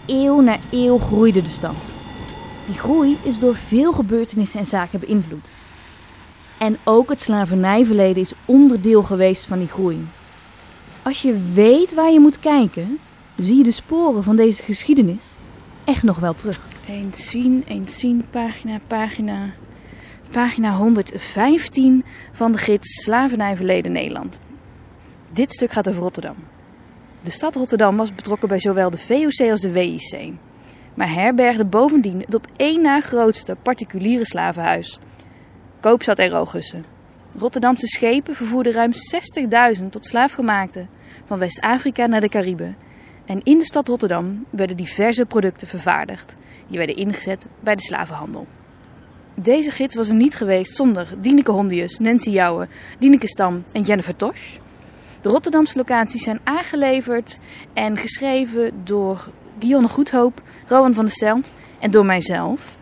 Eeuw 0.05 0.41
na 0.41 0.57
eeuw 0.71 0.97
groeide 0.97 1.41
de 1.41 1.49
stad. 1.49 1.75
Die 2.65 2.79
groei 2.79 3.17
is 3.23 3.39
door 3.39 3.55
veel 3.55 3.91
gebeurtenissen 3.91 4.59
en 4.59 4.65
zaken 4.65 4.99
beïnvloed. 4.99 5.49
En 6.57 6.77
ook 6.83 7.09
het 7.09 7.21
slavernijverleden 7.21 8.21
is 8.21 8.33
onderdeel 8.45 9.03
geweest 9.03 9.45
van 9.45 9.59
die 9.59 9.67
groei. 9.67 10.07
Als 11.01 11.21
je 11.21 11.51
weet 11.53 11.93
waar 11.93 12.11
je 12.11 12.19
moet 12.19 12.39
kijken, 12.39 12.99
zie 13.35 13.57
je 13.57 13.63
de 13.63 13.71
sporen 13.71 14.23
van 14.23 14.35
deze 14.35 14.63
geschiedenis 14.63 15.23
echt 15.83 16.03
nog 16.03 16.19
wel 16.19 16.33
terug. 16.33 16.59
Eens 16.87 17.29
zien, 17.29 17.63
eens 17.67 17.99
zien, 17.99 18.25
pagina, 18.29 18.79
pagina. 18.87 19.53
Pagina 20.31 20.75
115 20.75 22.03
van 22.31 22.51
de 22.51 22.57
gids 22.57 23.03
Slavernijverleden 23.03 23.91
Nederland. 23.91 24.39
Dit 25.31 25.51
stuk 25.51 25.71
gaat 25.71 25.89
over 25.89 26.01
Rotterdam. 26.01 26.35
De 27.21 27.31
stad 27.31 27.55
Rotterdam 27.55 27.97
was 27.97 28.15
betrokken 28.15 28.47
bij 28.47 28.59
zowel 28.59 28.89
de 28.89 28.97
VOC 28.97 29.49
als 29.49 29.61
de 29.61 29.71
WIC. 29.71 30.33
Maar 30.93 31.13
herbergde 31.13 31.65
bovendien 31.65 32.19
het 32.19 32.33
op 32.33 32.47
één 32.55 32.81
na 32.81 33.01
grootste 33.01 33.55
particuliere 33.63 34.25
slavenhuis. 34.25 34.99
Koopstad 35.79 36.19
en 36.19 36.29
Rogussen. 36.29 36.85
Rotterdamse 37.37 37.87
schepen 37.87 38.35
vervoerden 38.35 38.73
ruim 38.73 38.91
60.000 39.79 39.85
tot 39.89 40.05
slaafgemaakten 40.05 40.89
van 41.25 41.39
West-Afrika 41.39 42.05
naar 42.05 42.21
de 42.21 42.29
Cariben. 42.29 42.77
En 43.25 43.41
in 43.43 43.57
de 43.57 43.65
stad 43.65 43.87
Rotterdam 43.87 44.45
werden 44.49 44.77
diverse 44.77 45.25
producten 45.25 45.67
vervaardigd. 45.67 46.37
Die 46.71 46.79
werden 46.79 46.95
ingezet 46.95 47.45
bij 47.59 47.75
de 47.75 47.81
slavenhandel. 47.81 48.47
Deze 49.35 49.71
gids 49.71 49.95
was 49.95 50.09
er 50.09 50.15
niet 50.15 50.35
geweest 50.35 50.75
zonder 50.75 51.07
Dieneke 51.21 51.51
Hondius, 51.51 51.99
Nancy 51.99 52.29
Jouwe, 52.29 52.67
Dieneke 52.99 53.27
Stam 53.27 53.63
en 53.71 53.81
Jennifer 53.81 54.15
Tosh. 54.15 54.57
De 55.21 55.29
Rotterdamse 55.29 55.77
locaties 55.77 56.23
zijn 56.23 56.39
aangeleverd 56.43 57.39
en 57.73 57.97
geschreven 57.97 58.71
door 58.83 59.27
Dionne 59.57 59.87
Goedhoop, 59.87 60.41
Rowan 60.67 60.93
van 60.93 61.05
der 61.05 61.13
Stelt 61.13 61.51
en 61.79 61.91
door 61.91 62.05
mijzelf. 62.05 62.79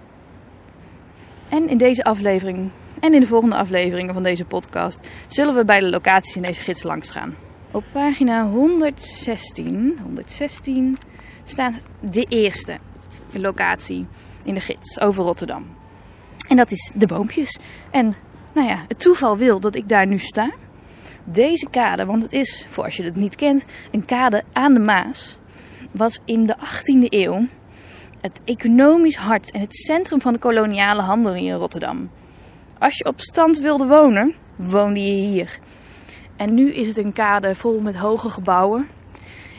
En 1.50 1.70
in 1.70 1.78
deze 1.78 2.04
aflevering 2.04 2.70
en 3.00 3.14
in 3.14 3.20
de 3.20 3.28
volgende 3.28 3.56
afleveringen 3.56 4.14
van 4.14 4.24
deze 4.24 4.46
podcast 4.46 5.00
zullen 5.28 5.56
we 5.56 5.66
bij 5.66 5.80
de 5.80 5.90
locaties 5.90 6.36
in 6.36 6.42
deze 6.42 6.62
gids 6.62 6.84
langs 6.84 7.10
gaan. 7.10 7.36
Op 7.72 7.84
pagina 7.92 8.50
116, 8.50 10.00
116 10.02 10.98
staat 11.44 11.80
de 12.00 12.26
eerste 12.30 12.78
locatie 13.36 14.08
in 14.44 14.54
de 14.54 14.60
gids 14.60 15.00
over 15.00 15.24
Rotterdam. 15.24 15.66
En 16.48 16.56
dat 16.58 16.72
is 16.72 16.92
de 16.94 17.08
boompjes. 17.08 17.58
En 17.92 18.16
nou 18.54 18.68
ja, 18.68 18.86
het 18.88 19.00
toeval 19.00 19.38
wil 19.38 19.60
dat 19.60 19.76
ik 19.76 19.90
daar 19.90 20.08
nu 20.08 20.18
sta. 20.18 20.52
Deze 21.24 21.68
kade, 21.70 22.06
want 22.06 22.22
het 22.22 22.32
is, 22.32 22.66
voor 22.70 22.84
als 22.84 22.96
je 22.96 23.04
het 23.04 23.16
niet 23.16 23.36
kent, 23.36 23.66
een 23.92 24.06
kade 24.06 24.44
aan 24.54 24.74
de 24.74 24.80
Maas, 24.80 25.40
was 25.92 26.20
in 26.26 26.46
de 26.46 26.56
18e 26.58 27.10
eeuw 27.10 27.48
Het 28.22 28.42
economisch 28.46 29.16
hart 29.16 29.52
en 29.52 29.60
het 29.60 29.76
centrum 29.76 30.22
van 30.22 30.34
de 30.34 30.40
koloniale 30.40 31.02
handel 31.02 31.34
in 31.34 31.54
Rotterdam. 31.54 32.10
Als 32.80 32.98
je 32.98 33.06
op 33.06 33.20
stand 33.20 33.60
wilde 33.60 33.88
wonen, 33.88 34.36
woonde 34.56 35.00
je 35.00 35.28
hier. 35.28 35.60
En 36.36 36.54
nu 36.54 36.74
is 36.74 36.88
het 36.88 36.98
een 36.98 37.14
kade 37.14 37.56
vol 37.56 37.80
met 37.80 37.96
hoge 37.96 38.30
gebouwen 38.30 38.88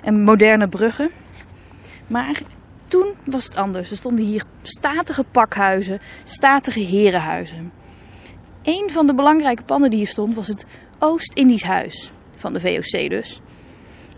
en 0.03 0.23
moderne 0.23 0.69
bruggen. 0.69 1.11
Maar 2.07 2.43
toen 2.91 3.15
was 3.25 3.45
het 3.45 3.57
anders. 3.57 3.91
Er 3.91 3.97
stonden 3.97 4.25
hier 4.25 4.43
statige 4.63 5.25
pakhuizen, 5.25 6.01
statige 6.25 6.81
herenhuizen. 6.81 7.73
Een 8.63 8.91
van 8.91 9.07
de 9.07 9.15
belangrijke 9.15 9.63
panden 9.63 9.91
die 9.91 9.99
hier 9.99 10.09
stond 10.09 10.35
was 10.35 10.49
het 10.49 10.67
Oost-Indisch 10.99 11.63
Huis 11.63 12.13
van 12.37 12.53
de 12.53 12.61
VOC 12.61 13.11
dus. 13.11 13.41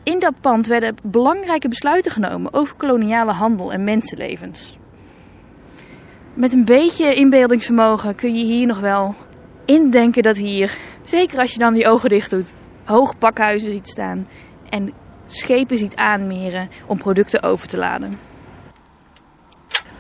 In 0.02 0.18
dat 0.18 0.40
pand 0.40 0.66
werden 0.66 0.94
belangrijke 1.02 1.68
besluiten 1.68 2.12
genomen 2.12 2.52
over 2.52 2.76
koloniale 2.76 3.32
handel 3.32 3.72
en 3.72 3.84
mensenlevens. 3.84 4.78
Met 6.34 6.52
een 6.52 6.64
beetje 6.64 7.14
inbeeldingsvermogen 7.14 8.14
kun 8.14 8.38
je 8.38 8.44
hier 8.44 8.66
nog 8.66 8.80
wel 8.80 9.14
indenken 9.64 10.22
dat 10.22 10.36
hier, 10.36 10.78
zeker 11.02 11.38
als 11.38 11.52
je 11.52 11.58
dan 11.58 11.74
die 11.74 11.86
ogen 11.86 12.08
dicht 12.08 12.30
doet, 12.30 12.52
hoge 12.84 13.16
pakhuizen 13.16 13.70
ziet 13.70 13.88
staan 13.88 14.28
en 14.68 14.92
schepen 15.26 15.76
ziet 15.76 15.96
aanmeren 15.96 16.68
om 16.86 16.98
producten 16.98 17.42
over 17.42 17.68
te 17.68 17.76
laden. 17.76 18.31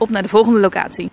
Op 0.02 0.10
naar 0.10 0.22
de 0.22 0.28
volgende 0.28 0.60
locatie. 0.60 1.10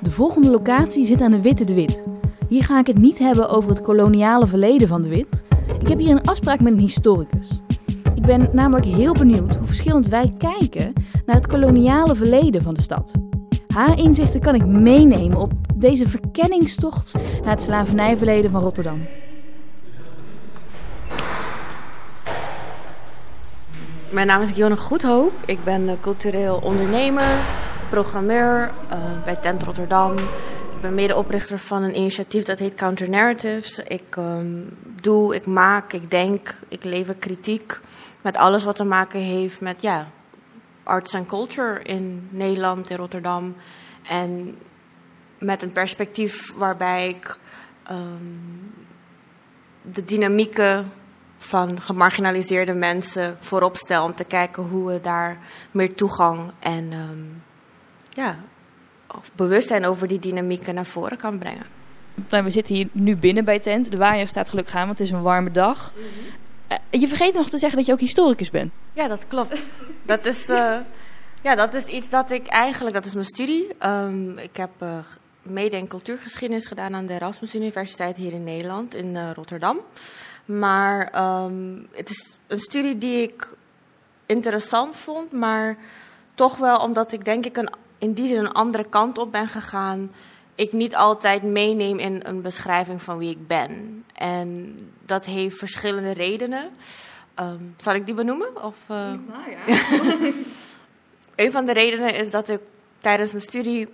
De 0.00 0.10
volgende 0.10 0.50
locatie 0.50 1.04
zit 1.04 1.20
aan 1.20 1.30
de 1.30 1.42
Witte 1.42 1.64
de 1.64 1.74
Wit. 1.74 2.06
Hier 2.48 2.64
ga 2.64 2.78
ik 2.78 2.86
het 2.86 2.98
niet 2.98 3.18
hebben 3.18 3.48
over 3.48 3.70
het 3.70 3.82
koloniale 3.82 4.46
verleden 4.46 4.88
van 4.88 5.02
de 5.02 5.08
Wit. 5.08 5.44
Ik 5.80 5.88
heb 5.88 5.98
hier 5.98 6.10
een 6.10 6.24
afspraak 6.24 6.60
met 6.60 6.72
een 6.72 6.78
historicus. 6.78 7.60
Ik 8.14 8.22
ben 8.22 8.48
namelijk 8.52 8.86
heel 8.86 9.12
benieuwd 9.12 9.56
hoe 9.56 9.66
verschillend 9.66 10.06
wij 10.06 10.34
kijken 10.38 10.92
naar 11.26 11.36
het 11.36 11.46
koloniale 11.46 12.14
verleden 12.14 12.62
van 12.62 12.74
de 12.74 12.82
stad. 12.82 13.12
Haar 13.66 13.98
inzichten 13.98 14.40
kan 14.40 14.54
ik 14.54 14.66
meenemen 14.66 15.38
op 15.38 15.52
deze 15.74 16.08
verkenningstocht 16.08 17.14
naar 17.42 17.52
het 17.54 17.62
slavernijverleden 17.62 18.50
van 18.50 18.62
Rotterdam. 18.62 19.00
Mijn 24.12 24.26
naam 24.26 24.40
is 24.40 24.50
Gionne 24.50 24.76
Goedhoop. 24.76 25.32
Ik 25.46 25.64
ben 25.64 25.88
eh, 25.88 25.94
cultureel 26.00 26.56
ondernemer, 26.56 27.38
programmeur 27.90 28.70
uh, 28.92 29.22
bij 29.24 29.36
Tent 29.36 29.62
Rotterdam. 29.62 30.18
Ik 30.18 30.80
ben 30.80 30.94
medeoprichter 30.94 31.58
van 31.58 31.82
een 31.82 31.96
initiatief 31.96 32.44
dat 32.44 32.58
heet 32.58 32.74
Counter 32.74 33.10
Narratives. 33.10 33.78
Ik 33.78 34.16
um, 34.16 34.76
doe, 35.00 35.34
ik 35.34 35.46
maak, 35.46 35.92
ik 35.92 36.10
denk, 36.10 36.54
ik 36.68 36.84
lever 36.84 37.14
kritiek 37.14 37.80
met 38.22 38.36
alles 38.36 38.64
wat 38.64 38.76
te 38.76 38.84
maken 38.84 39.20
heeft 39.20 39.60
met 39.60 39.82
ja, 39.82 40.08
arts 40.82 41.12
en 41.12 41.26
culture 41.26 41.82
in 41.82 42.28
Nederland, 42.30 42.90
in 42.90 42.96
Rotterdam. 42.96 43.56
En 44.02 44.56
met 45.38 45.62
een 45.62 45.72
perspectief 45.72 46.52
waarbij 46.56 47.08
ik 47.08 47.38
um, 47.90 48.72
de 49.82 50.04
dynamieken 50.04 50.92
van 51.42 51.80
gemarginaliseerde 51.80 52.72
mensen 52.72 53.36
voorop 53.40 53.76
stel 53.76 54.04
om 54.04 54.14
te 54.14 54.24
kijken 54.24 54.62
hoe 54.62 54.92
we 54.92 55.00
daar 55.00 55.38
meer 55.70 55.94
toegang 55.94 56.50
en 56.58 56.92
um, 56.92 57.42
ja, 58.10 58.38
of 59.16 59.30
bewustzijn 59.34 59.86
over 59.86 60.08
die 60.08 60.18
dynamieken 60.18 60.74
naar 60.74 60.86
voren 60.86 61.18
kan 61.18 61.38
brengen. 61.38 61.66
Nou, 62.28 62.44
we 62.44 62.50
zitten 62.50 62.74
hier 62.74 62.88
nu 62.92 63.16
binnen 63.16 63.44
bij 63.44 63.58
tent. 63.58 63.90
De 63.90 63.96
waaier 63.96 64.28
staat 64.28 64.48
gelukkig 64.48 64.74
aan, 64.74 64.86
want 64.86 64.98
het 64.98 65.06
is 65.06 65.12
een 65.12 65.22
warme 65.22 65.50
dag. 65.50 65.92
Mm 65.96 66.02
-hmm. 66.02 66.78
uh, 66.92 67.00
je 67.00 67.08
vergeet 67.08 67.34
nog 67.34 67.48
te 67.48 67.58
zeggen 67.58 67.78
dat 67.78 67.86
je 67.86 67.92
ook 67.92 68.00
historicus 68.00 68.50
bent. 68.50 68.72
Ja, 68.92 69.08
dat 69.08 69.26
klopt. 69.26 69.64
dat, 70.02 70.26
is, 70.26 70.48
uh, 70.48 70.76
ja, 71.42 71.54
dat 71.54 71.74
is 71.74 71.84
iets 71.84 72.10
dat 72.10 72.30
ik 72.30 72.46
eigenlijk, 72.46 72.94
dat 72.94 73.04
is 73.04 73.14
mijn 73.14 73.26
studie. 73.26 73.68
Um, 73.86 74.38
ik 74.38 74.56
heb 74.56 74.70
uh, 74.82 74.98
mede- 75.42 75.76
en 75.76 75.86
cultuurgeschiedenis 75.86 76.66
gedaan 76.66 76.94
aan 76.94 77.06
de 77.06 77.14
Erasmus 77.14 77.54
Universiteit 77.54 78.16
hier 78.16 78.32
in 78.32 78.44
Nederland, 78.44 78.94
in 78.94 79.32
Rotterdam. 79.32 79.80
Maar 80.44 81.12
um, 81.44 81.86
het 81.92 82.10
is 82.10 82.36
een 82.46 82.60
studie 82.60 82.98
die 82.98 83.22
ik 83.22 83.48
interessant 84.26 84.96
vond, 84.96 85.32
maar 85.32 85.76
toch 86.34 86.56
wel 86.56 86.78
omdat 86.78 87.12
ik 87.12 87.24
denk 87.24 87.46
ik 87.46 87.56
een, 87.56 87.70
in 87.98 88.12
die 88.12 88.26
zin 88.26 88.38
een 88.38 88.52
andere 88.52 88.84
kant 88.88 89.18
op 89.18 89.32
ben 89.32 89.48
gegaan. 89.48 90.10
Ik 90.54 90.72
niet 90.72 90.96
altijd 90.96 91.42
meeneem 91.42 91.98
in 91.98 92.20
een 92.24 92.42
beschrijving 92.42 93.02
van 93.02 93.18
wie 93.18 93.30
ik 93.30 93.46
ben. 93.46 94.04
En 94.14 94.76
dat 95.04 95.24
heeft 95.24 95.58
verschillende 95.58 96.12
redenen. 96.12 96.70
Um, 97.40 97.74
zal 97.76 97.94
ik 97.94 98.06
die 98.06 98.14
benoemen? 98.14 98.64
Of, 98.64 98.76
uh... 98.90 98.96
nou 98.96 99.50
ja. 99.50 99.76
een 101.44 101.52
van 101.52 101.64
de 101.64 101.72
redenen 101.72 102.14
is 102.14 102.30
dat 102.30 102.48
ik 102.48 102.60
tijdens 103.00 103.30
mijn 103.30 103.44
studie, 103.44 103.88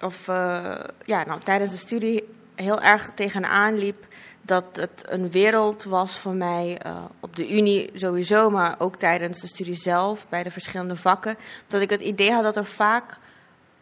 of 0.00 0.28
uh, 0.28 0.74
ja, 1.04 1.24
nou, 1.24 1.40
tijdens 1.44 1.70
de 1.70 1.76
studie 1.76 2.28
heel 2.54 2.80
erg 2.80 3.10
tegenaan 3.14 3.78
liep 3.78 4.06
dat 4.42 4.64
het 4.76 5.04
een 5.08 5.30
wereld 5.30 5.84
was 5.84 6.18
voor 6.18 6.34
mij 6.34 6.80
uh, 6.86 7.04
op 7.20 7.36
de 7.36 7.56
Unie 7.56 7.90
sowieso, 7.94 8.50
maar 8.50 8.74
ook 8.78 8.96
tijdens 8.96 9.40
de 9.40 9.46
studie 9.46 9.74
zelf, 9.74 10.28
bij 10.28 10.42
de 10.42 10.50
verschillende 10.50 10.96
vakken, 10.96 11.36
dat 11.66 11.80
ik 11.80 11.90
het 11.90 12.00
idee 12.00 12.32
had 12.32 12.42
dat 12.42 12.56
er 12.56 12.66
vaak 12.66 13.18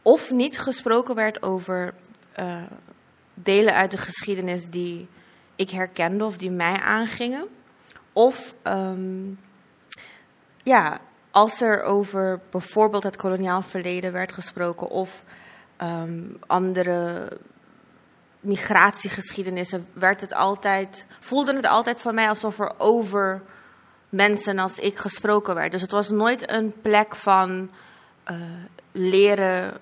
of 0.03 0.31
niet 0.31 0.59
gesproken 0.59 1.15
werd 1.15 1.43
over 1.43 1.95
uh, 2.39 2.63
delen 3.35 3.75
uit 3.75 3.91
de 3.91 3.97
geschiedenis 3.97 4.67
die 4.71 5.09
ik 5.57 5.71
herkende 5.71 6.25
of 6.25 6.37
die 6.37 6.51
mij 6.51 6.81
aangingen. 6.81 7.49
Of 8.13 8.55
um, 8.63 9.39
ja, 10.63 11.01
als 11.31 11.61
er 11.61 11.83
over 11.83 12.41
bijvoorbeeld 12.51 13.03
het 13.03 13.17
koloniaal 13.17 13.63
verleden 13.63 14.13
werd 14.13 14.33
gesproken 14.33 14.89
of 14.89 15.23
um, 15.83 16.39
andere 16.47 17.29
migratiegeschiedenissen 18.41 19.87
werd 19.93 20.21
het 20.21 20.35
altijd, 20.35 21.07
voelde 21.21 21.55
het 21.55 21.67
altijd 21.67 22.01
van 22.01 22.15
mij 22.15 22.29
alsof 22.29 22.59
er 22.59 22.73
over 22.79 23.43
mensen 24.09 24.59
als 24.59 24.79
ik 24.79 24.99
gesproken 24.99 25.55
werd. 25.55 25.73
Dus 25.73 25.83
het 25.83 25.91
was 25.91 26.09
nooit 26.09 26.51
een 26.51 26.75
plek 26.83 27.17
van 27.17 27.71
uh, 28.31 28.37
leren 28.93 29.73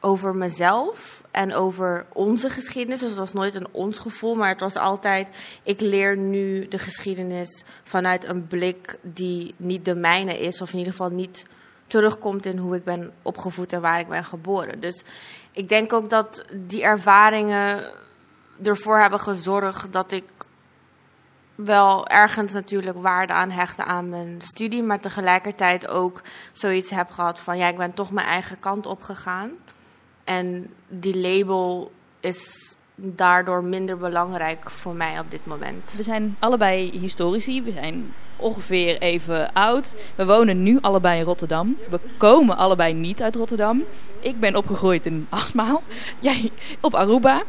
over 0.00 0.36
mezelf 0.36 1.22
en 1.30 1.54
over 1.54 2.06
onze 2.12 2.50
geschiedenis. 2.50 3.00
Dus 3.00 3.08
het 3.08 3.18
was 3.18 3.32
nooit 3.32 3.54
een 3.54 3.68
ons 3.70 3.98
gevoel, 3.98 4.34
maar 4.34 4.48
het 4.48 4.60
was 4.60 4.76
altijd: 4.76 5.36
ik 5.62 5.80
leer 5.80 6.16
nu 6.16 6.68
de 6.68 6.78
geschiedenis 6.78 7.64
vanuit 7.84 8.24
een 8.24 8.46
blik 8.46 8.98
die 9.02 9.54
niet 9.56 9.84
de 9.84 9.94
mijne 9.94 10.38
is, 10.38 10.60
of 10.60 10.72
in 10.72 10.78
ieder 10.78 10.92
geval 10.92 11.10
niet 11.10 11.44
terugkomt 11.88 12.46
in 12.46 12.58
hoe 12.58 12.76
ik 12.76 12.84
ben 12.84 13.12
opgevoed 13.22 13.72
en 13.72 13.80
waar 13.80 14.00
ik 14.00 14.08
ben 14.08 14.24
geboren. 14.24 14.80
Dus 14.80 15.02
ik 15.52 15.68
denk 15.68 15.92
ook 15.92 16.10
dat 16.10 16.44
die 16.56 16.82
ervaringen 16.82 17.80
ervoor 18.62 18.98
hebben 18.98 19.20
gezorgd 19.20 19.92
dat 19.92 20.12
ik 20.12 20.24
wel 21.54 22.06
ergens 22.06 22.52
natuurlijk 22.52 22.98
waarde 22.98 23.32
aan 23.32 23.50
hechten 23.50 23.86
aan 23.86 24.08
mijn 24.08 24.40
studie, 24.40 24.82
maar 24.82 25.00
tegelijkertijd 25.00 25.88
ook 25.88 26.22
zoiets 26.52 26.90
heb 26.90 27.10
gehad 27.10 27.40
van 27.40 27.58
ja, 27.58 27.68
ik 27.68 27.76
ben 27.76 27.94
toch 27.94 28.10
mijn 28.10 28.26
eigen 28.26 28.58
kant 28.58 28.86
op 28.86 29.02
gegaan. 29.02 29.50
En 30.24 30.74
die 30.88 31.18
label 31.18 31.92
is 32.20 32.74
daardoor 32.94 33.64
minder 33.64 33.98
belangrijk 33.98 34.70
voor 34.70 34.94
mij 34.94 35.18
op 35.18 35.30
dit 35.30 35.46
moment. 35.46 35.92
We 35.96 36.02
zijn 36.02 36.36
allebei 36.38 36.98
historici, 36.98 37.62
we 37.62 37.72
zijn 37.72 38.14
ongeveer 38.38 38.98
even 38.98 39.52
oud. 39.52 39.94
We 40.14 40.26
wonen 40.26 40.62
nu 40.62 40.78
allebei 40.80 41.18
in 41.18 41.24
Rotterdam. 41.24 41.76
We 41.90 42.00
komen 42.16 42.56
allebei 42.56 42.94
niet 42.94 43.22
uit 43.22 43.36
Rotterdam. 43.36 43.84
Ik 44.20 44.40
ben 44.40 44.56
opgegroeid 44.56 45.06
in 45.06 45.26
Achtmaal, 45.30 45.82
jij 46.18 46.50
op 46.80 46.94
Aruba. 46.94 47.42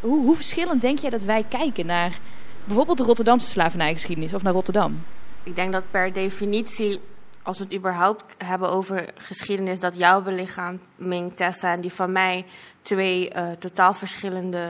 Hoe, 0.00 0.24
hoe 0.24 0.36
verschillend 0.36 0.80
denk 0.80 0.98
jij 0.98 1.10
dat 1.10 1.22
wij 1.22 1.44
kijken 1.48 1.86
naar 1.86 2.18
bijvoorbeeld 2.64 2.98
de 2.98 3.04
Rotterdamse 3.04 3.50
slavernijgeschiedenis 3.50 4.34
of 4.34 4.42
naar 4.42 4.52
Rotterdam? 4.52 5.02
Ik 5.42 5.56
denk 5.56 5.72
dat 5.72 5.90
per 5.90 6.12
definitie, 6.12 7.00
als 7.42 7.58
we 7.58 7.64
het 7.64 7.74
überhaupt 7.74 8.24
hebben 8.38 8.68
over 8.68 9.08
geschiedenis, 9.16 9.80
dat 9.80 9.98
jouw 9.98 10.22
belichaming, 10.22 11.34
Tessa, 11.34 11.72
en 11.72 11.80
die 11.80 11.92
van 11.92 12.12
mij 12.12 12.44
twee 12.82 13.34
uh, 13.36 13.50
totaal 13.58 13.94
verschillende 13.94 14.68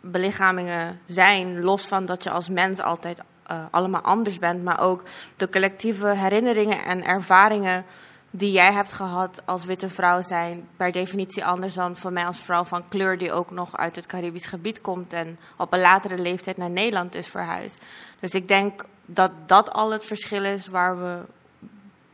belichamingen 0.00 1.00
zijn. 1.06 1.60
Los 1.62 1.82
van 1.82 2.06
dat 2.06 2.22
je 2.22 2.30
als 2.30 2.48
mens 2.48 2.80
altijd 2.80 3.20
uh, 3.50 3.64
allemaal 3.70 4.00
anders 4.00 4.38
bent, 4.38 4.64
maar 4.64 4.80
ook 4.80 5.02
de 5.36 5.48
collectieve 5.48 6.06
herinneringen 6.06 6.84
en 6.84 7.04
ervaringen 7.04 7.84
die 8.30 8.52
jij 8.52 8.72
hebt 8.72 8.92
gehad 8.92 9.42
als 9.44 9.64
witte 9.64 9.88
vrouw 9.88 10.22
zijn 10.22 10.68
per 10.76 10.92
definitie 10.92 11.44
anders 11.44 11.74
dan 11.74 11.96
voor 11.96 12.12
mij 12.12 12.26
als 12.26 12.40
vrouw 12.40 12.64
van 12.64 12.88
kleur 12.88 13.18
die 13.18 13.32
ook 13.32 13.50
nog 13.50 13.76
uit 13.76 13.96
het 13.96 14.06
Caribisch 14.06 14.46
gebied 14.46 14.80
komt 14.80 15.12
en 15.12 15.38
op 15.56 15.72
een 15.72 15.80
latere 15.80 16.18
leeftijd 16.18 16.56
naar 16.56 16.70
Nederland 16.70 17.14
is 17.14 17.28
verhuisd. 17.28 17.78
Dus 18.20 18.30
ik 18.30 18.48
denk 18.48 18.84
dat 19.06 19.30
dat 19.46 19.72
al 19.72 19.92
het 19.92 20.04
verschil 20.04 20.44
is 20.44 20.66
waar 20.66 20.98
we 20.98 21.20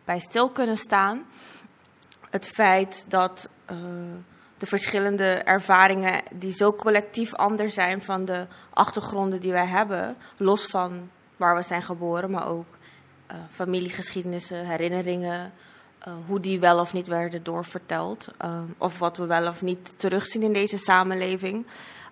bij 0.05 0.19
stil 0.19 0.51
kunnen 0.51 0.77
staan. 0.77 1.25
Het 2.31 2.47
feit 2.47 3.05
dat 3.09 3.49
uh, 3.71 3.77
de 4.59 4.67
verschillende 4.67 5.33
ervaringen 5.35 6.23
die 6.33 6.53
zo 6.53 6.73
collectief 6.73 7.35
anders 7.35 7.75
zijn 7.75 8.03
van 8.03 8.25
de 8.25 8.47
achtergronden 8.71 9.41
die 9.41 9.53
wij 9.53 9.67
hebben, 9.67 10.17
los 10.37 10.67
van 10.67 11.11
waar 11.43 11.57
we 11.57 11.63
zijn 11.63 11.83
geboren, 11.83 12.31
maar 12.31 12.49
ook 12.49 12.67
uh, 13.31 13.37
familiegeschiedenissen, 13.51 14.67
herinneringen, 14.67 15.53
uh, 16.09 16.15
hoe 16.27 16.41
die 16.41 16.61
wel 16.61 16.79
of 16.79 16.93
niet 16.93 17.07
werden 17.07 17.43
doorverteld. 17.43 18.29
Um, 18.45 18.75
of 18.79 18.99
wat 18.99 19.17
we 19.17 19.27
wel 19.27 19.47
of 19.47 19.63
niet 19.63 19.93
terugzien 19.97 20.43
in 20.43 20.53
deze 20.53 20.77
samenleving. 20.77 21.67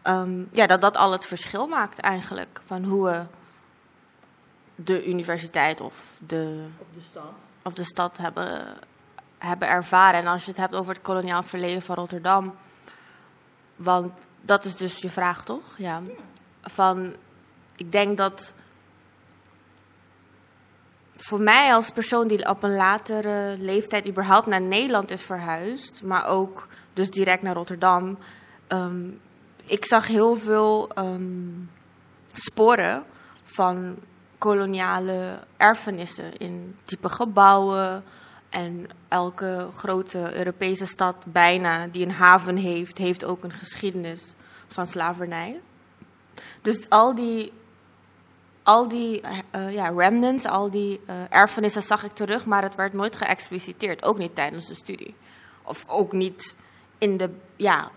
Um, 0.04 0.48
ja, 0.52 0.66
dat 0.66 0.80
dat 0.80 0.96
al 0.96 1.12
het 1.12 1.26
verschil 1.26 1.66
maakt 1.66 1.98
eigenlijk. 1.98 2.60
Van 2.66 2.84
hoe 2.84 3.04
we 3.04 3.24
de 4.74 5.06
universiteit 5.06 5.80
of 5.80 6.18
de, 6.26 6.66
Of 6.78 6.86
de 6.94 7.00
stad. 7.10 7.32
of 7.62 7.72
de 7.72 7.84
stad 7.84 8.16
hebben, 8.16 8.76
hebben 9.38 9.68
ervaren. 9.68 10.20
En 10.20 10.26
als 10.26 10.44
je 10.44 10.50
het 10.50 10.60
hebt 10.60 10.74
over 10.74 10.94
het 10.94 11.02
koloniaal 11.02 11.42
verleden 11.42 11.82
van 11.82 11.94
Rotterdam. 11.96 12.54
Want 13.76 14.12
dat 14.40 14.64
is 14.64 14.76
dus 14.76 14.98
je 14.98 15.08
vraag, 15.08 15.44
toch? 15.44 15.74
Ja. 15.76 16.02
Van, 16.62 17.14
ik 17.76 17.92
denk 17.92 18.16
dat 18.16 18.52
voor 21.22 21.40
mij 21.40 21.74
als 21.74 21.90
persoon 21.90 22.28
die 22.28 22.48
op 22.48 22.62
een 22.62 22.74
latere 22.74 23.56
leeftijd 23.58 24.08
überhaupt 24.08 24.46
naar 24.46 24.60
Nederland 24.60 25.10
is 25.10 25.22
verhuisd, 25.22 26.02
maar 26.02 26.26
ook 26.26 26.68
dus 26.92 27.10
direct 27.10 27.42
naar 27.42 27.54
Rotterdam, 27.54 28.18
um, 28.68 29.20
ik 29.64 29.84
zag 29.84 30.06
heel 30.06 30.36
veel 30.36 30.90
um, 30.98 31.70
sporen 32.32 33.04
van 33.42 33.96
koloniale 34.38 35.38
erfenissen 35.56 36.36
in 36.36 36.76
type 36.84 37.08
gebouwen. 37.08 38.04
En 38.48 38.86
elke 39.08 39.68
grote 39.74 40.36
Europese 40.36 40.86
stad 40.86 41.16
bijna 41.26 41.86
die 41.86 42.04
een 42.04 42.12
haven 42.12 42.56
heeft, 42.56 42.98
heeft 42.98 43.24
ook 43.24 43.44
een 43.44 43.52
geschiedenis 43.52 44.34
van 44.68 44.86
slavernij. 44.86 45.60
Dus 46.62 46.88
al 46.88 47.14
die 47.14 47.52
al 48.70 48.88
die 48.88 49.20
uh, 49.56 49.72
ja, 49.72 49.88
remnants, 49.96 50.44
al 50.44 50.70
die 50.70 51.00
uh, 51.08 51.14
erfenissen 51.28 51.82
zag 51.82 52.04
ik 52.04 52.12
terug, 52.12 52.46
maar 52.46 52.62
het 52.62 52.74
werd 52.74 52.92
nooit 52.92 53.16
geëxpliciteerd. 53.16 54.04
Ook 54.04 54.18
niet 54.18 54.34
tijdens 54.34 54.66
de 54.66 54.74
studie. 54.74 55.14
Of 55.62 55.84
ook 55.86 56.12
niet 56.12 56.54
in 56.98 57.16
de, 57.16 57.30
ja, 57.56 57.90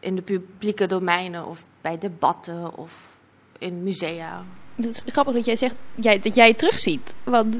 in 0.00 0.14
de 0.16 0.22
publieke 0.22 0.86
domeinen 0.86 1.46
of 1.46 1.64
bij 1.80 1.98
debatten 1.98 2.76
of 2.76 3.08
in 3.58 3.82
musea. 3.82 4.44
Het 4.74 4.86
is 4.86 5.02
grappig 5.06 5.34
dat 5.34 5.44
jij 5.44 5.56
zegt 5.56 5.78
jij, 5.94 6.20
dat 6.20 6.34
jij 6.34 6.48
het 6.48 6.58
terugziet. 6.58 7.14
Want 7.24 7.58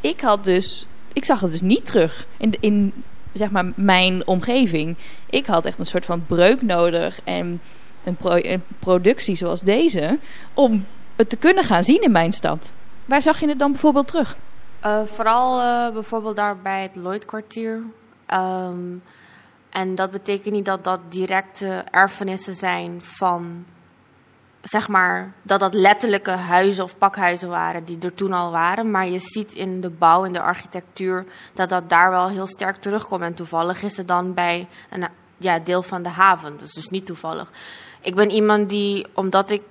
ik 0.00 0.20
had 0.20 0.44
dus, 0.44 0.86
ik 1.12 1.24
zag 1.24 1.40
het 1.40 1.50
dus 1.50 1.60
niet 1.60 1.86
terug 1.86 2.26
in, 2.36 2.54
in 2.60 3.04
zeg 3.32 3.50
maar 3.50 3.72
mijn 3.76 4.26
omgeving. 4.26 4.96
Ik 5.26 5.46
had 5.46 5.64
echt 5.64 5.78
een 5.78 5.86
soort 5.86 6.04
van 6.04 6.26
breuk 6.26 6.62
nodig 6.62 7.20
en 7.24 7.60
een, 8.04 8.16
pro, 8.16 8.34
een 8.34 8.62
productie 8.78 9.34
zoals 9.34 9.60
deze 9.60 10.18
om 10.54 10.86
het 11.16 11.28
te 11.28 11.36
kunnen 11.36 11.64
gaan 11.64 11.84
zien 11.84 12.02
in 12.02 12.12
mijn 12.12 12.32
stad. 12.32 12.74
Waar 13.04 13.22
zag 13.22 13.40
je 13.40 13.48
het 13.48 13.58
dan 13.58 13.72
bijvoorbeeld 13.72 14.06
terug? 14.06 14.36
Uh, 14.84 15.02
vooral 15.04 15.60
uh, 15.60 15.92
bijvoorbeeld 15.92 16.36
daar 16.36 16.56
bij 16.56 16.82
het 16.82 16.96
Lloydkwartier. 16.96 17.82
Um, 18.34 19.02
en 19.70 19.94
dat 19.94 20.10
betekent 20.10 20.54
niet 20.54 20.64
dat 20.64 20.84
dat 20.84 21.00
directe 21.08 21.84
erfenissen 21.90 22.54
zijn 22.54 23.02
van, 23.02 23.64
zeg 24.62 24.88
maar, 24.88 25.32
dat 25.42 25.60
dat 25.60 25.74
letterlijke 25.74 26.30
huizen 26.30 26.84
of 26.84 26.98
pakhuizen 26.98 27.48
waren 27.48 27.84
die 27.84 27.98
er 28.00 28.14
toen 28.14 28.32
al 28.32 28.50
waren. 28.50 28.90
Maar 28.90 29.08
je 29.08 29.18
ziet 29.18 29.52
in 29.52 29.80
de 29.80 29.90
bouw, 29.90 30.24
in 30.24 30.32
de 30.32 30.40
architectuur, 30.40 31.24
dat 31.54 31.68
dat 31.68 31.88
daar 31.88 32.10
wel 32.10 32.28
heel 32.28 32.46
sterk 32.46 32.76
terugkomt. 32.76 33.22
En 33.22 33.34
toevallig 33.34 33.82
is 33.82 33.96
het 33.96 34.08
dan 34.08 34.34
bij 34.34 34.68
een 34.90 35.08
ja, 35.36 35.58
deel 35.58 35.82
van 35.82 36.02
de 36.02 36.08
haven. 36.08 36.52
Dat 36.52 36.68
is 36.68 36.74
dus 36.74 36.88
niet 36.88 37.06
toevallig. 37.06 37.50
Ik 38.00 38.14
ben 38.14 38.30
iemand 38.30 38.68
die, 38.68 39.06
omdat 39.14 39.50
ik 39.50 39.62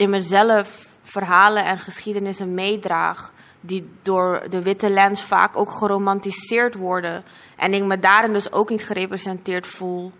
in 0.00 0.10
mezelf 0.10 0.96
verhalen 1.02 1.64
en 1.64 1.78
geschiedenissen 1.78 2.54
meedraag 2.54 3.32
die 3.60 3.90
door 4.02 4.42
de 4.48 4.62
witte 4.62 4.90
lens 4.90 5.22
vaak 5.22 5.56
ook 5.56 5.70
geromantiseerd 5.70 6.74
worden 6.74 7.24
en 7.56 7.74
ik 7.74 7.84
me 7.84 7.98
daarin 7.98 8.32
dus 8.32 8.52
ook 8.52 8.68
niet 8.68 8.84
gerepresenteerd 8.84 9.66
voel 9.66 10.12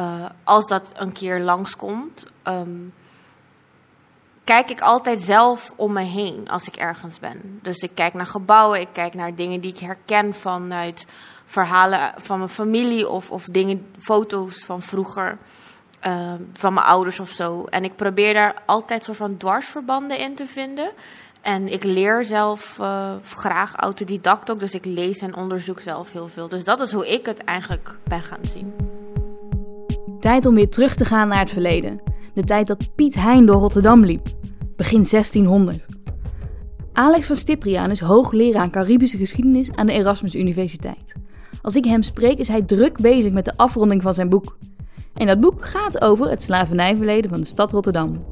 uh, 0.00 0.24
als 0.44 0.66
dat 0.66 0.92
een 0.96 1.12
keer 1.12 1.40
langskomt, 1.40 2.24
um, 2.44 2.92
kijk 4.44 4.70
ik 4.70 4.80
altijd 4.80 5.20
zelf 5.20 5.72
om 5.76 5.92
me 5.92 6.02
heen 6.02 6.48
als 6.48 6.66
ik 6.66 6.76
ergens 6.76 7.18
ben. 7.18 7.58
Dus 7.62 7.76
ik 7.76 7.90
kijk 7.94 8.14
naar 8.14 8.26
gebouwen, 8.26 8.80
ik 8.80 8.88
kijk 8.92 9.14
naar 9.14 9.34
dingen 9.34 9.60
die 9.60 9.72
ik 9.72 9.78
herken 9.78 10.34
vanuit 10.34 11.06
verhalen 11.44 12.12
van 12.16 12.38
mijn 12.38 12.50
familie 12.50 13.08
of, 13.08 13.30
of 13.30 13.44
dingen, 13.44 13.86
foto's 13.98 14.64
van 14.64 14.82
vroeger. 14.82 15.38
Uh, 16.06 16.32
van 16.52 16.74
mijn 16.74 16.86
ouders 16.86 17.20
of 17.20 17.28
zo. 17.28 17.64
En 17.64 17.84
ik 17.84 17.96
probeer 17.96 18.34
daar 18.34 18.62
altijd 18.66 19.04
soort 19.04 19.16
van 19.16 19.36
dwarsverbanden 19.36 20.18
in 20.18 20.34
te 20.34 20.46
vinden. 20.46 20.92
En 21.40 21.72
ik 21.72 21.84
leer 21.84 22.24
zelf 22.24 22.78
uh, 22.80 23.12
graag 23.22 23.74
autodidact 23.74 24.50
ook, 24.50 24.58
dus 24.58 24.74
ik 24.74 24.84
lees 24.84 25.18
en 25.18 25.36
onderzoek 25.36 25.80
zelf 25.80 26.12
heel 26.12 26.28
veel. 26.28 26.48
Dus 26.48 26.64
dat 26.64 26.80
is 26.80 26.92
hoe 26.92 27.12
ik 27.12 27.26
het 27.26 27.44
eigenlijk 27.44 27.96
ben 28.04 28.22
gaan 28.22 28.38
zien. 28.42 28.72
Tijd 30.20 30.46
om 30.46 30.54
weer 30.54 30.68
terug 30.68 30.94
te 30.94 31.04
gaan 31.04 31.28
naar 31.28 31.38
het 31.38 31.50
verleden. 31.50 32.02
De 32.34 32.44
tijd 32.44 32.66
dat 32.66 32.94
Piet 32.94 33.14
Hein 33.14 33.46
door 33.46 33.56
Rotterdam 33.56 34.04
liep, 34.04 34.28
begin 34.76 35.06
1600. 35.10 35.86
Alex 36.92 37.26
van 37.26 37.36
Stipriaan 37.36 37.90
is 37.90 38.00
hoogleraar 38.00 38.70
Caribische 38.70 39.16
geschiedenis 39.16 39.72
aan 39.72 39.86
de 39.86 39.92
Erasmus 39.92 40.34
Universiteit. 40.34 41.12
Als 41.62 41.76
ik 41.76 41.84
hem 41.84 42.02
spreek, 42.02 42.38
is 42.38 42.48
hij 42.48 42.62
druk 42.62 43.00
bezig 43.00 43.32
met 43.32 43.44
de 43.44 43.56
afronding 43.56 44.02
van 44.02 44.14
zijn 44.14 44.28
boek. 44.28 44.56
En 45.18 45.26
dat 45.26 45.40
boek 45.40 45.64
gaat 45.64 46.00
over 46.00 46.30
het 46.30 46.42
slavernijverleden 46.42 47.30
van 47.30 47.40
de 47.40 47.46
stad 47.46 47.72
Rotterdam. 47.72 48.24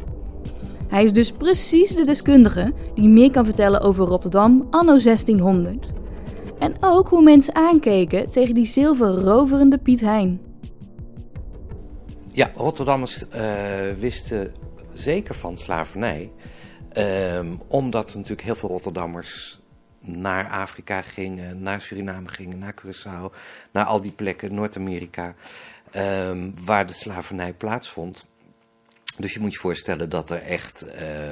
Hij 0.88 1.02
is 1.02 1.12
dus 1.12 1.32
precies 1.32 1.94
de 1.94 2.04
deskundige 2.04 2.72
die 2.94 3.08
meer 3.08 3.30
kan 3.30 3.44
vertellen 3.44 3.80
over 3.80 4.04
Rotterdam 4.04 4.66
anno 4.70 4.98
1600. 4.98 5.92
En 6.58 6.76
ook 6.80 7.08
hoe 7.08 7.22
mensen 7.22 7.54
aankeken 7.54 8.30
tegen 8.30 8.54
die 8.54 8.66
zilverroverende 8.66 9.78
Piet 9.78 10.00
Hein. 10.00 10.40
Ja, 12.32 12.50
Rotterdammers 12.54 13.24
uh, 13.34 13.40
wisten 13.98 14.52
zeker 14.92 15.34
van 15.34 15.58
slavernij. 15.58 16.30
Um, 16.98 17.60
omdat 17.68 18.14
natuurlijk 18.14 18.42
heel 18.42 18.54
veel 18.54 18.68
Rotterdammers 18.68 19.60
naar 20.00 20.50
Afrika 20.50 21.02
gingen, 21.02 21.62
naar 21.62 21.80
Suriname 21.80 22.28
gingen, 22.28 22.58
naar 22.58 22.74
Curaçao, 22.74 23.36
naar 23.72 23.84
al 23.84 24.00
die 24.00 24.12
plekken, 24.12 24.54
Noord-Amerika, 24.54 25.34
um, 25.96 26.54
waar 26.64 26.86
de 26.86 26.92
slavernij 26.92 27.52
plaatsvond. 27.52 28.24
Dus 29.18 29.34
je 29.34 29.40
moet 29.40 29.52
je 29.52 29.58
voorstellen 29.58 30.10
dat 30.10 30.30
er 30.30 30.42
echt 30.42 30.86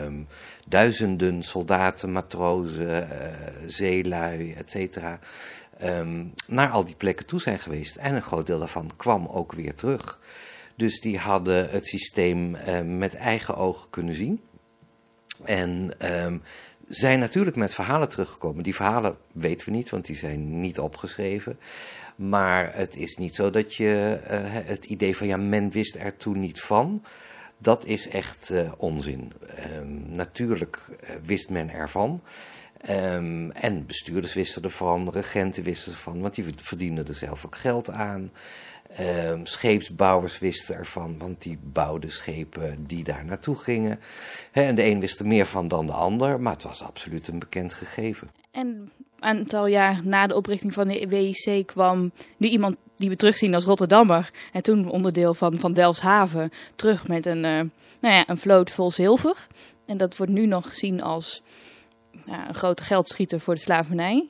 um, 0.05 0.27
duizenden 0.67 1.43
soldaten, 1.43 2.13
matrozen, 2.13 3.09
uh, 3.09 3.29
zeelui, 3.67 4.53
et 4.53 4.71
cetera, 4.71 5.19
um, 5.83 6.33
naar 6.47 6.71
al 6.71 6.85
die 6.85 6.95
plekken 6.95 7.27
toe 7.27 7.41
zijn 7.41 7.59
geweest. 7.59 7.97
En 7.97 8.15
een 8.15 8.23
groot 8.23 8.47
deel 8.47 8.59
daarvan 8.59 8.91
kwam 8.97 9.27
ook 9.27 9.53
weer 9.53 9.75
terug. 9.75 10.21
Dus 10.77 11.01
die 11.01 11.19
hadden 11.19 11.71
het 11.71 11.87
systeem 11.87 12.57
met 12.99 13.15
eigen 13.15 13.57
ogen 13.57 13.91
kunnen 13.91 14.15
zien. 14.15 14.41
En 15.45 15.93
zijn 16.89 17.19
natuurlijk 17.19 17.57
met 17.57 17.75
verhalen 17.75 18.09
teruggekomen. 18.09 18.63
Die 18.63 18.75
verhalen 18.75 19.17
weten 19.33 19.67
we 19.67 19.73
niet, 19.77 19.91
want 19.91 20.07
die 20.07 20.17
zijn 20.17 20.61
niet 20.61 20.79
opgeschreven. 20.79 21.59
Maar 22.17 22.75
het 22.75 22.97
is 22.97 23.17
niet 23.17 23.35
zo 23.35 23.51
dat 23.51 23.75
je 23.75 24.21
uh, 24.23 24.29
het 24.67 24.85
idee 24.85 25.17
van 25.17 25.27
ja, 25.27 25.37
men 25.37 25.71
wist 25.71 25.97
er 25.97 26.17
toen 26.17 26.41
niet 26.41 26.61
van. 26.61 27.05
Dat 27.59 27.85
is 27.85 28.09
echt 28.09 28.51
uh, 28.51 28.73
onzin. 28.77 29.33
Um, 29.79 30.05
natuurlijk 30.13 30.79
uh, 30.91 31.11
wist 31.23 31.51
men 31.51 31.71
ervan. 31.71 32.23
Um, 32.91 33.51
en 33.51 33.87
bestuurders 33.87 34.35
wisten 34.35 34.63
ervan, 34.63 35.11
regenten 35.11 35.63
wisten 35.63 35.93
ervan, 35.93 36.21
want 36.21 36.35
die 36.35 36.45
verdienden 36.57 37.07
er 37.07 37.15
zelf 37.15 37.47
ook 37.47 37.57
geld 37.57 37.91
aan. 37.91 38.31
Um, 39.01 39.47
scheepsbouwers 39.47 40.39
wisten 40.39 40.77
ervan, 40.77 41.19
want 41.19 41.43
die 41.43 41.59
bouwden 41.63 42.11
schepen 42.11 42.85
die 42.87 43.05
daar 43.05 43.25
naartoe 43.25 43.57
gingen. 43.57 44.01
En 44.53 44.75
de 44.75 44.85
een 44.85 45.01
wist 45.01 45.21
er 45.21 45.27
meer 45.27 45.47
van 45.47 45.69
dan 45.69 45.87
de 45.87 45.93
ander, 45.93 46.41
maar 46.41 46.53
het 46.53 46.63
was 46.63 46.83
absoluut 46.83 47.29
een 47.29 47.39
bekend 47.39 47.73
gegeven. 47.73 48.31
En 48.51 48.67
een 48.67 48.91
aantal 49.19 49.67
jaar 49.67 50.01
na 50.05 50.27
de 50.27 50.35
oprichting 50.35 50.73
van 50.73 50.89
de 50.89 51.09
WIC 51.09 51.67
kwam 51.67 52.13
nu 52.37 52.49
iemand 52.49 52.77
die 52.97 53.09
we 53.09 53.17
terugzien 53.17 53.55
als 53.55 53.65
Rotterdammer. 53.65 54.31
En 54.53 54.63
toen 54.63 54.91
onderdeel 54.91 55.35
van, 55.35 55.59
van 55.59 55.73
Delfshaven 55.73 56.53
terug 56.75 57.09
met 57.09 57.27
een, 57.27 57.45
uh, 57.45 57.61
nou 58.01 58.15
ja, 58.15 58.29
een 58.29 58.39
vloot 58.39 58.71
vol 58.71 58.91
zilver. 58.91 59.47
En 59.87 59.99
dat 59.99 60.17
wordt 60.17 60.33
nu 60.33 60.47
nog 60.47 60.69
gezien 60.69 61.03
als 61.03 61.43
een 62.27 62.55
grote 62.55 62.83
geldschieter 62.83 63.41
voor 63.41 63.55
de 63.55 63.61
slavernij. 63.61 64.29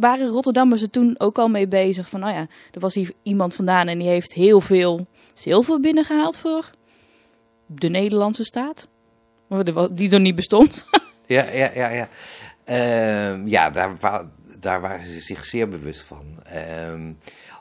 Waren 0.00 0.28
Rotterdammers 0.28 0.82
er 0.82 0.90
toen 0.90 1.14
ook 1.18 1.38
al 1.38 1.48
mee 1.48 1.68
bezig 1.68 2.08
van, 2.08 2.20
nou 2.20 2.32
ja, 2.32 2.46
er 2.72 2.80
was 2.80 2.94
hier 2.94 3.12
iemand 3.22 3.54
vandaan 3.54 3.88
en 3.88 3.98
die 3.98 4.08
heeft 4.08 4.32
heel 4.32 4.60
veel 4.60 5.06
zilver 5.34 5.80
binnengehaald 5.80 6.36
voor 6.36 6.70
de 7.66 7.88
Nederlandse 7.88 8.44
staat? 8.44 8.88
Die 9.90 10.10
er 10.10 10.20
niet 10.20 10.34
bestond. 10.34 10.86
ja, 11.26 11.50
ja, 11.50 11.70
ja, 11.74 11.88
ja. 11.88 12.08
Uh, 12.68 13.46
ja, 13.46 13.70
daar, 13.70 13.96
daar 14.58 14.80
waren 14.80 15.06
ze 15.06 15.20
zich 15.20 15.44
zeer 15.44 15.68
bewust 15.68 16.00
van. 16.00 16.42
Uh, 16.52 17.10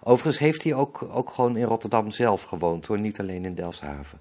overigens 0.03 0.39
heeft 0.39 0.63
hij 0.63 0.73
ook, 0.73 1.07
ook 1.11 1.29
gewoon 1.29 1.57
in 1.57 1.65
Rotterdam 1.65 2.11
zelf 2.11 2.43
gewoond, 2.43 2.85
hoor, 2.85 2.99
niet 2.99 3.19
alleen 3.19 3.45
in 3.45 3.55
Delfshaven. 3.55 4.19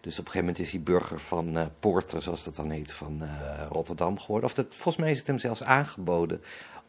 Dus 0.00 0.18
op 0.18 0.24
een 0.24 0.30
gegeven 0.30 0.38
moment 0.38 0.58
is 0.58 0.70
hij 0.70 0.80
burger 0.80 1.20
van 1.20 1.56
uh, 1.56 1.66
Poorter, 1.80 2.22
zoals 2.22 2.44
dat 2.44 2.56
dan 2.56 2.70
heet, 2.70 2.92
van 2.92 3.18
uh, 3.22 3.66
Rotterdam 3.70 4.18
geworden. 4.18 4.48
Of 4.48 4.54
dat, 4.54 4.66
volgens 4.68 4.96
mij 4.96 5.10
is 5.10 5.18
het 5.18 5.26
hem 5.26 5.38
zelfs 5.38 5.62
aangeboden 5.62 6.42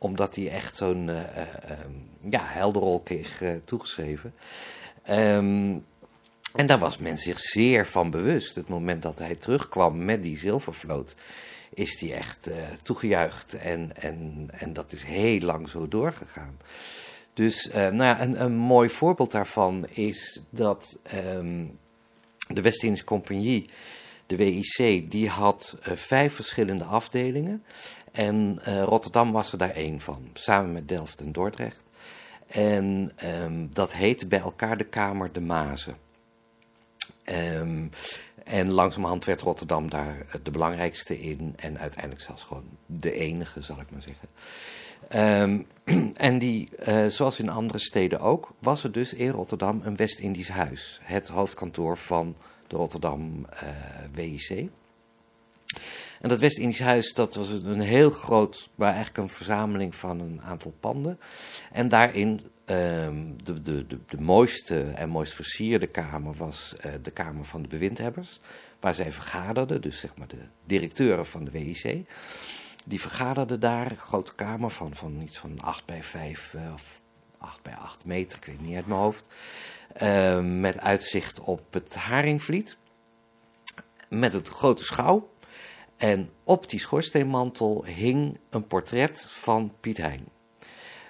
omdat 0.03 0.35
hij 0.35 0.49
echt 0.49 0.75
zo'n 0.75 1.07
uh, 1.07 1.21
ja, 2.29 2.41
helderrol 2.43 2.99
kreeg 2.99 3.43
toegeschreven. 3.65 4.33
Ehm, 5.03 5.77
en 6.55 6.67
daar 6.67 6.79
was 6.79 6.97
men 6.97 7.17
zich 7.17 7.39
zeer 7.39 7.87
van 7.87 8.09
bewust. 8.09 8.55
Het 8.55 8.67
moment 8.69 9.01
dat 9.01 9.19
hij 9.19 9.35
terugkwam 9.35 10.05
met 10.05 10.23
die 10.23 10.37
zilvervloot, 10.37 11.15
is 11.73 11.99
hij 11.99 12.13
echt 12.13 12.49
toegejuicht. 12.83 13.53
En, 13.53 13.91
en, 13.95 14.47
en 14.51 14.73
dat 14.73 14.93
is 14.93 15.03
heel 15.03 15.39
lang 15.39 15.69
zo 15.69 15.87
doorgegaan. 15.87 16.57
Dus 17.33 17.69
nou 17.73 18.03
ja, 18.03 18.21
een, 18.21 18.43
een 18.43 18.55
mooi 18.55 18.89
voorbeeld 18.89 19.31
daarvan 19.31 19.87
is 19.89 20.41
dat 20.49 20.97
ehm, 21.03 21.65
de 22.47 22.61
West-Indische 22.61 23.05
Compagnie 23.05 23.65
de 24.25 24.35
WIC, 24.35 25.11
die 25.11 25.29
had 25.29 25.77
uh, 25.87 25.95
vijf 25.95 26.33
verschillende 26.33 26.83
afdelingen. 26.83 27.63
En 28.13 28.59
uh, 28.67 28.83
Rotterdam 28.83 29.31
was 29.31 29.51
er 29.51 29.57
daar 29.57 29.69
één 29.69 29.99
van, 29.99 30.29
samen 30.33 30.73
met 30.73 30.87
Delft 30.87 31.21
en 31.21 31.31
Dordrecht. 31.31 31.83
En 32.47 33.11
um, 33.43 33.69
dat 33.73 33.93
heette 33.93 34.27
bij 34.27 34.39
elkaar 34.39 34.77
de 34.77 34.83
Kamer 34.83 35.31
de 35.31 35.41
Mazen. 35.41 35.97
Um, 37.25 37.89
en 38.43 38.71
langzamerhand 38.71 39.25
werd 39.25 39.41
Rotterdam 39.41 39.89
daar 39.89 40.25
de 40.43 40.51
belangrijkste 40.51 41.21
in. 41.21 41.53
En 41.55 41.79
uiteindelijk 41.79 42.21
zelfs 42.21 42.43
gewoon 42.43 42.77
de 42.85 43.13
enige, 43.13 43.61
zal 43.61 43.79
ik 43.79 43.91
maar 43.91 44.01
zeggen. 44.01 44.27
Um, 45.41 45.67
en 46.29 46.39
die, 46.39 46.69
uh, 46.87 47.05
zoals 47.05 47.39
in 47.39 47.49
andere 47.49 47.79
steden 47.79 48.19
ook, 48.19 48.53
was 48.59 48.83
er 48.83 48.91
dus 48.91 49.13
in 49.13 49.29
Rotterdam 49.29 49.81
een 49.83 49.95
West-Indisch 49.95 50.49
huis. 50.49 50.99
Het 51.01 51.27
hoofdkantoor 51.27 51.97
van 51.97 52.35
de 52.67 52.75
Rotterdam 52.75 53.45
WIC. 54.13 54.69
En 56.23 56.29
dat 56.29 56.39
West-Indisch 56.39 56.79
huis, 56.79 57.13
dat 57.13 57.35
was 57.35 57.49
een 57.49 57.81
heel 57.81 58.09
groot, 58.09 58.69
maar 58.75 58.87
eigenlijk 58.87 59.17
een 59.17 59.29
verzameling 59.29 59.95
van 59.95 60.19
een 60.19 60.41
aantal 60.41 60.73
panden. 60.79 61.19
En 61.71 61.89
daarin 61.89 62.29
um, 62.65 63.43
de, 63.43 63.61
de, 63.61 63.87
de, 63.87 63.99
de, 64.07 64.21
mooiste 64.21 64.81
en 64.81 65.09
mooist 65.09 65.33
versierde 65.33 65.87
kamer 65.87 66.33
was 66.33 66.75
uh, 66.85 66.91
de 67.01 67.11
kamer 67.11 67.45
van 67.45 67.61
de 67.61 67.67
bewindhebbers. 67.67 68.39
Waar 68.79 68.93
zij 68.93 69.11
vergaderden, 69.11 69.81
dus 69.81 69.99
zeg 69.99 70.15
maar 70.15 70.27
de 70.27 70.45
directeuren 70.65 71.25
van 71.25 71.43
de 71.43 71.51
WIC. 71.51 72.07
Die 72.85 73.01
vergaderden 73.01 73.59
daar, 73.59 73.91
een 73.91 73.97
grote 73.97 74.35
kamer 74.35 74.69
van, 74.69 74.95
van 74.95 75.21
iets 75.21 75.37
van 75.37 75.59
8 75.59 75.85
bij 75.85 76.03
5 76.03 76.53
uh, 76.53 76.73
of 76.73 77.01
8 77.37 77.61
bij 77.61 77.75
8 77.75 78.05
meter, 78.05 78.37
ik 78.37 78.45
weet 78.45 78.61
niet 78.61 78.75
uit 78.75 78.87
mijn 78.87 78.99
hoofd. 78.99 79.27
Uh, 80.01 80.39
met 80.39 80.79
uitzicht 80.79 81.39
op 81.39 81.73
het 81.73 81.95
Haringvliet. 81.95 82.77
Met 84.09 84.33
het 84.33 84.49
grote 84.49 84.83
schouw. 84.83 85.31
En 85.97 86.29
op 86.43 86.69
die 86.69 86.79
schoorsteenmantel 86.79 87.85
hing 87.85 88.37
een 88.49 88.67
portret 88.67 89.25
van 89.29 89.73
Piet 89.79 89.97
Hein. 89.97 90.27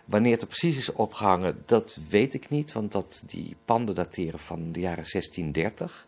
Wanneer 0.06 0.32
het 0.32 0.42
er 0.42 0.48
precies 0.48 0.78
is 0.78 0.92
opgehangen, 0.92 1.64
dat 1.66 1.98
weet 2.10 2.34
ik 2.34 2.50
niet, 2.50 2.72
want 2.72 2.92
dat, 2.92 3.24
die 3.26 3.56
panden 3.66 3.96
dateren 3.96 4.40
van 4.40 4.72
de 4.72 4.80
jaren 4.80 5.06
1630. 5.12 6.08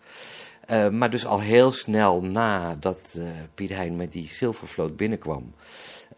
Uh, 0.69 0.89
maar 0.89 1.09
dus 1.09 1.25
al 1.25 1.39
heel 1.39 1.71
snel 1.71 2.21
nadat 2.21 3.15
uh, 3.17 3.29
Piet 3.53 3.69
Hein 3.69 3.95
met 3.95 4.11
die 4.11 4.27
zilvervloot 4.27 4.95
binnenkwam, 4.97 5.53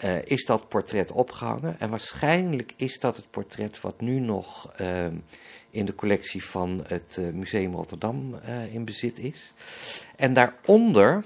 uh, 0.03 0.21
is 0.25 0.45
dat 0.45 0.67
portret 0.67 1.11
opgehangen. 1.11 1.79
En 1.79 1.89
waarschijnlijk 1.89 2.73
is 2.75 2.99
dat 2.99 3.15
het 3.15 3.29
portret 3.29 3.81
wat 3.81 4.01
nu 4.01 4.19
nog 4.19 4.75
in 5.69 5.85
de 5.85 5.95
collectie 5.95 6.43
van 6.43 6.83
het 6.87 7.19
Museum 7.33 7.73
Rotterdam 7.73 8.35
in 8.71 8.85
bezit 8.85 9.19
is. 9.19 9.53
En 10.15 10.33
daaronder, 10.33 11.25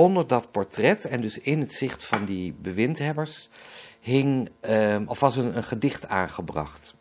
onder 0.00 0.26
dat 0.26 0.50
portret 0.50 1.04
en 1.04 1.20
dus 1.20 1.38
in 1.38 1.60
het 1.60 1.72
zicht 1.72 2.04
van 2.04 2.24
die 2.24 2.52
bewindhebbers, 2.52 3.48
hing, 4.00 4.50
of 5.06 5.20
was 5.20 5.36
een, 5.36 5.56
een 5.56 5.62
gedicht 5.62 6.08
aangebracht. 6.08 6.94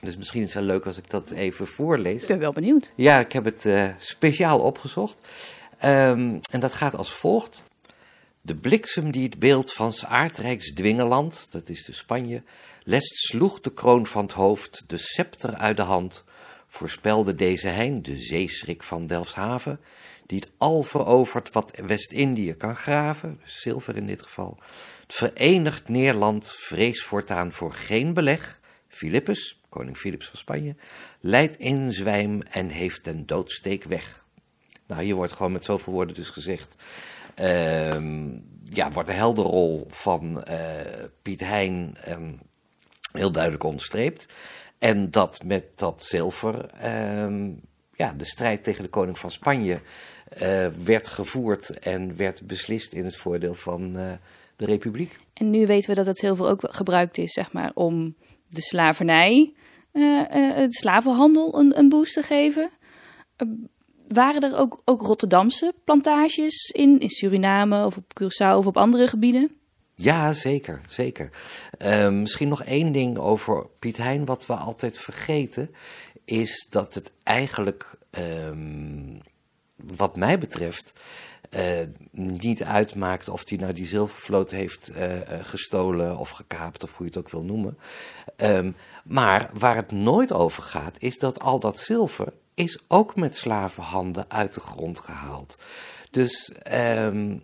Dus 0.00 0.16
misschien 0.16 0.42
is 0.42 0.54
het 0.54 0.64
leuk 0.64 0.86
als 0.86 0.98
ik 0.98 1.10
dat 1.10 1.30
even 1.30 1.66
voorlees. 1.66 2.22
Ik 2.22 2.28
ben 2.28 2.38
wel 2.38 2.52
benieuwd. 2.52 2.92
Ja, 2.96 3.18
ik 3.18 3.32
heb 3.32 3.44
het 3.44 3.64
uh, 3.64 3.88
speciaal 3.96 4.60
opgezocht. 4.60 5.28
Um, 5.84 6.40
en 6.50 6.60
dat 6.60 6.74
gaat 6.74 6.94
als 6.94 7.12
volgt. 7.12 7.64
De 8.40 8.56
bliksem 8.56 9.10
die 9.10 9.24
het 9.24 9.38
beeld 9.38 9.72
van 9.72 9.92
aardrijks 10.06 10.72
dwingeland, 10.72 11.46
dat 11.50 11.68
is 11.68 11.84
de 11.84 11.92
Spanje, 11.92 12.42
lest 12.82 13.16
sloeg 13.16 13.60
de 13.60 13.72
kroon 13.72 14.06
van 14.06 14.22
het 14.22 14.32
hoofd, 14.32 14.84
de 14.86 14.96
scepter 14.96 15.54
uit 15.54 15.76
de 15.76 15.82
hand, 15.82 16.24
voorspelde 16.66 17.34
deze 17.34 17.68
hein, 17.68 18.02
de 18.02 18.18
zeeschrik 18.18 18.82
van 18.82 19.06
Delfshaven, 19.06 19.80
die 20.30 20.38
het 20.38 20.50
al 20.58 20.82
verovert 20.82 21.52
wat 21.52 21.80
West-Indië 21.86 22.54
kan 22.54 22.76
graven, 22.76 23.38
dus 23.42 23.60
zilver 23.60 23.96
in 23.96 24.06
dit 24.06 24.22
geval. 24.22 24.58
Het 25.02 25.14
verenigd 25.14 25.88
Neerland 25.88 26.52
vrees 26.52 27.02
voortaan 27.02 27.52
voor 27.52 27.72
geen 27.72 28.14
beleg, 28.14 28.60
Philippus, 28.88 29.60
koning 29.68 29.96
Philips 29.96 30.28
van 30.28 30.38
Spanje, 30.38 30.76
leidt 31.20 31.56
in 31.56 31.92
zwijm 31.92 32.42
en 32.42 32.68
heeft 32.68 33.04
den 33.04 33.26
doodsteek 33.26 33.84
weg. 33.84 34.24
Nou, 34.86 35.02
hier 35.02 35.14
wordt 35.14 35.32
gewoon 35.32 35.52
met 35.52 35.64
zoveel 35.64 35.92
woorden 35.92 36.14
dus 36.14 36.30
gezegd, 36.30 36.74
uh, 37.40 38.26
ja, 38.64 38.90
wordt 38.90 39.08
de 39.08 39.14
helderrol 39.14 39.86
van 39.88 40.44
uh, 40.48 40.56
Piet 41.22 41.40
Hein 41.40 41.96
um, 42.08 42.40
heel 43.12 43.32
duidelijk 43.32 43.64
onderstreept. 43.64 44.32
En 44.78 45.10
dat 45.10 45.44
met 45.44 45.78
dat 45.78 46.04
zilver, 46.04 46.70
uh, 46.84 47.48
ja, 47.92 48.12
de 48.12 48.24
strijd 48.24 48.64
tegen 48.64 48.82
de 48.82 48.90
koning 48.90 49.18
van 49.18 49.30
Spanje 49.30 49.80
uh, 50.42 50.66
werd 50.84 51.08
gevoerd 51.08 51.78
en 51.78 52.16
werd 52.16 52.46
beslist 52.46 52.92
in 52.92 53.04
het 53.04 53.16
voordeel 53.16 53.54
van 53.54 53.96
uh, 53.96 54.12
de 54.56 54.64
republiek. 54.64 55.16
En 55.32 55.50
nu 55.50 55.66
weten 55.66 55.90
we 55.90 55.96
dat 55.96 56.06
het 56.06 56.18
zilver 56.18 56.46
ook 56.46 56.60
gebruikt 56.62 57.18
is, 57.18 57.32
zeg 57.32 57.52
maar, 57.52 57.70
om 57.74 58.14
de 58.48 58.62
slavernij 58.62 59.52
uh, 59.92 60.22
de 60.30 60.66
slavenhandel 60.68 61.58
een, 61.58 61.78
een 61.78 61.88
boost 61.88 62.14
te 62.14 62.22
geven. 62.22 62.70
Waren 64.08 64.42
er 64.42 64.56
ook, 64.58 64.82
ook 64.84 65.02
Rotterdamse 65.02 65.74
plantages 65.84 66.70
in, 66.70 67.00
in 67.00 67.08
Suriname 67.08 67.86
of 67.86 67.96
op 67.96 68.22
Curaçao 68.22 68.56
of 68.56 68.66
op 68.66 68.76
andere 68.76 69.06
gebieden? 69.06 69.50
Ja, 69.94 70.32
zeker, 70.32 70.80
zeker. 70.86 71.30
misschien 72.12 72.48
nog 72.48 72.62
één 72.64 72.92
ding 72.92 73.18
over 73.18 73.66
Piet 73.78 73.96
Hein, 73.96 74.24
wat 74.24 74.46
we 74.46 74.54
altijd 74.54 74.98
vergeten, 74.98 75.70
is 76.24 76.66
dat 76.70 76.94
het 76.94 77.12
eigenlijk, 77.22 77.98
um, 78.18 79.20
wat 79.96 80.16
mij 80.16 80.38
betreft, 80.38 80.92
uh, 81.56 81.62
niet 82.10 82.62
uitmaakt 82.62 83.28
of 83.28 83.48
hij 83.48 83.58
nou 83.58 83.72
die 83.72 83.86
zilvervloot 83.86 84.50
heeft 84.50 84.90
uh, 84.96 85.18
gestolen 85.42 86.16
of 86.16 86.30
gekaapt 86.30 86.82
of 86.82 86.96
hoe 86.96 87.06
je 87.06 87.12
het 87.12 87.20
ook 87.20 87.30
wil 87.30 87.44
noemen. 87.44 87.78
Um, 88.36 88.76
maar 89.04 89.50
waar 89.52 89.76
het 89.76 89.92
nooit 89.92 90.32
over 90.32 90.62
gaat, 90.62 90.96
is 90.98 91.18
dat 91.18 91.40
al 91.40 91.58
dat 91.60 91.78
zilver 91.78 92.32
is 92.54 92.78
ook 92.88 93.16
met 93.16 93.36
slavenhanden 93.36 94.24
uit 94.28 94.54
de 94.54 94.60
grond 94.60 94.98
gehaald. 94.98 95.56
Dus 96.10 96.52
um, 96.72 97.42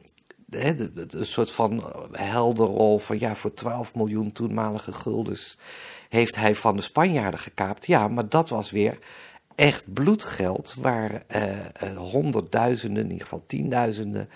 een 0.51 1.27
soort 1.27 1.51
van 1.51 1.94
helderrol 2.12 2.99
van 2.99 3.18
ja, 3.18 3.35
voor 3.35 3.55
12 3.55 3.94
miljoen 3.94 4.33
toenmalige 4.33 4.92
guldens 4.92 5.59
heeft 6.09 6.37
hij 6.37 6.55
van 6.55 6.77
de 6.77 6.83
Spanjaarden 6.83 7.40
gekaapt. 7.40 7.87
Ja, 7.87 8.09
maar 8.09 8.29
dat 8.29 8.49
was 8.49 8.70
weer 8.70 8.99
echt 9.56 9.92
bloedgeld 9.92 10.74
waar 10.74 11.24
uh, 11.36 11.96
honderdduizenden, 11.96 13.02
in 13.02 13.10
ieder 13.10 13.24
geval 13.24 13.44
tienduizenden 13.46 14.28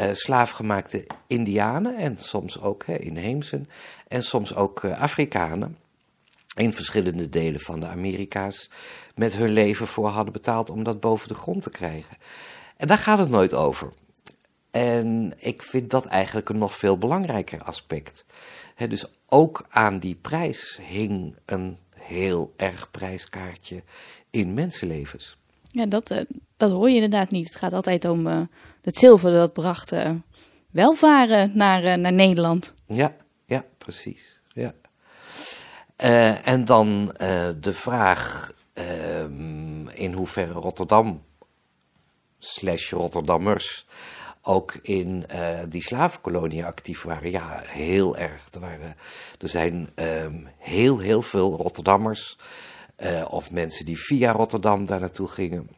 uh, 0.00 0.08
slaafgemaakte 0.12 1.06
Indianen 1.26 1.96
en 1.96 2.16
soms 2.16 2.60
ook 2.60 2.86
hè, 2.86 2.96
inheemsen 2.96 3.68
en 4.08 4.22
soms 4.22 4.54
ook 4.54 4.84
Afrikanen 4.84 5.76
in 6.56 6.72
verschillende 6.72 7.28
delen 7.28 7.60
van 7.60 7.80
de 7.80 7.86
Amerika's 7.86 8.70
met 9.14 9.36
hun 9.36 9.50
leven 9.50 9.86
voor 9.86 10.08
hadden 10.08 10.32
betaald 10.32 10.70
om 10.70 10.82
dat 10.82 11.00
boven 11.00 11.28
de 11.28 11.34
grond 11.34 11.62
te 11.62 11.70
krijgen. 11.70 12.16
En 12.76 12.86
daar 12.86 12.98
gaat 12.98 13.18
het 13.18 13.30
nooit 13.30 13.54
over. 13.54 13.92
En 14.70 15.34
ik 15.36 15.62
vind 15.62 15.90
dat 15.90 16.06
eigenlijk 16.06 16.48
een 16.48 16.58
nog 16.58 16.74
veel 16.74 16.98
belangrijker 16.98 17.62
aspect. 17.62 18.26
Dus 18.88 19.04
ook 19.26 19.66
aan 19.68 19.98
die 19.98 20.14
prijs 20.14 20.80
hing 20.82 21.36
een 21.44 21.78
heel 21.94 22.54
erg 22.56 22.90
prijskaartje 22.90 23.82
in 24.30 24.54
mensenlevens. 24.54 25.36
Ja, 25.62 25.86
dat, 25.86 26.10
uh, 26.10 26.20
dat 26.56 26.70
hoor 26.70 26.88
je 26.88 26.94
inderdaad 26.94 27.30
niet. 27.30 27.46
Het 27.46 27.56
gaat 27.56 27.72
altijd 27.72 28.04
om 28.04 28.26
uh, 28.26 28.40
het 28.82 28.96
zilver 28.96 29.32
dat 29.32 29.52
bracht 29.52 29.92
uh, 29.92 30.10
welvaren 30.70 31.50
naar, 31.54 31.98
naar 31.98 32.12
Nederland. 32.12 32.74
Ja, 32.86 33.16
ja, 33.46 33.64
precies. 33.78 34.40
Ja. 34.48 34.72
En 36.44 36.64
dan 36.64 37.14
de 37.60 37.72
vraag 37.72 38.52
uh, 38.74 39.24
in 39.92 40.12
hoeverre 40.12 40.52
Rotterdam 40.52 41.22
slash 42.38 42.90
Rotterdammers 42.90 43.86
ook 44.42 44.74
in 44.82 45.24
die 45.68 45.82
slavenkoloniën 45.82 46.64
actief 46.64 47.02
waren. 47.02 47.30
Ja, 47.30 47.62
heel 47.66 48.16
erg. 48.16 48.46
Er, 48.50 48.60
waren, 48.60 48.96
er 49.38 49.48
zijn 49.48 49.90
um, 49.94 50.48
heel, 50.58 50.98
heel 50.98 51.22
veel 51.22 51.56
Rotterdammers 51.56 52.36
of 53.28 53.50
mensen 53.50 53.84
die 53.84 53.98
via 53.98 54.32
Rotterdam 54.32 54.86
daar 54.86 55.00
naartoe 55.00 55.28
gingen. 55.28 55.68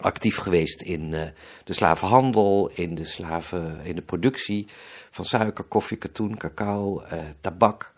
actief 0.00 0.36
geweest 0.36 0.82
in 0.82 1.10
de 1.64 1.72
slavenhandel, 1.72 2.70
in 2.74 2.94
de, 2.94 3.04
slaven, 3.04 3.80
in 3.84 3.94
de 3.94 4.02
productie 4.02 4.66
van 5.10 5.24
suiker, 5.24 5.64
koffie, 5.64 5.96
katoen, 5.96 6.36
cacao, 6.36 7.02
tabak. 7.40 7.94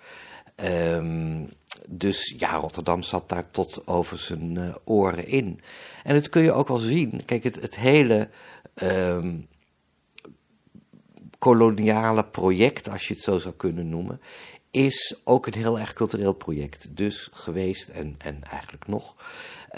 Um, 0.64 1.48
dus 1.88 2.34
ja, 2.38 2.54
Rotterdam 2.54 3.02
zat 3.02 3.28
daar 3.28 3.50
tot 3.50 3.86
over 3.86 4.18
zijn 4.18 4.74
oren 4.84 5.26
in. 5.26 5.60
En 6.02 6.14
dat 6.14 6.28
kun 6.28 6.42
je 6.42 6.52
ook 6.52 6.68
wel 6.68 6.78
zien. 6.78 7.24
Kijk, 7.24 7.44
het, 7.44 7.60
het 7.60 7.76
hele 7.76 8.28
um, 8.82 9.48
koloniale 11.38 12.24
project, 12.24 12.88
als 12.88 13.08
je 13.08 13.14
het 13.14 13.22
zo 13.22 13.38
zou 13.38 13.54
kunnen 13.54 13.88
noemen, 13.88 14.20
is 14.70 15.20
ook 15.24 15.46
een 15.46 15.54
heel 15.54 15.78
erg 15.78 15.92
cultureel 15.92 16.32
project. 16.32 16.96
Dus 16.96 17.28
geweest 17.32 17.88
en, 17.88 18.14
en 18.18 18.42
eigenlijk 18.50 18.86
nog. 18.86 19.14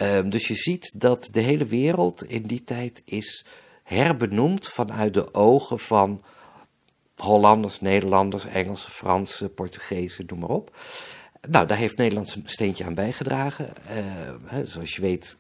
Um, 0.01 0.31
dus 0.31 0.49
je 0.49 0.55
ziet 0.55 0.91
dat 0.95 1.29
de 1.31 1.41
hele 1.41 1.65
wereld 1.65 2.25
in 2.25 2.43
die 2.43 2.65
tijd 2.65 3.03
is 3.05 3.45
herbenoemd 3.83 4.69
vanuit 4.69 5.15
de 5.15 5.35
ogen 5.35 5.79
van 5.79 6.23
Hollanders, 7.17 7.81
Nederlanders, 7.81 8.47
Engelsen, 8.47 8.91
Fransen, 8.91 9.55
Portugezen, 9.55 10.25
noem 10.27 10.39
maar 10.39 10.49
op. 10.49 10.77
Nou, 11.49 11.67
daar 11.67 11.79
heeft 11.79 11.97
Nederland 11.97 12.35
een 12.35 12.43
steentje 12.45 12.85
aan 12.85 12.95
bijgedragen. 12.95 13.73
Hè, 14.45 14.65
zoals 14.65 14.95
je 14.95 15.01
weet, 15.01 15.37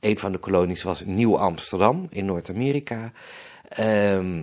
een 0.00 0.18
van 0.18 0.32
de 0.32 0.38
kolonies 0.38 0.82
was 0.82 1.04
Nieuw 1.04 1.38
Amsterdam 1.38 2.06
in 2.10 2.24
Noord-Amerika. 2.24 3.12
Uh, 3.80 4.42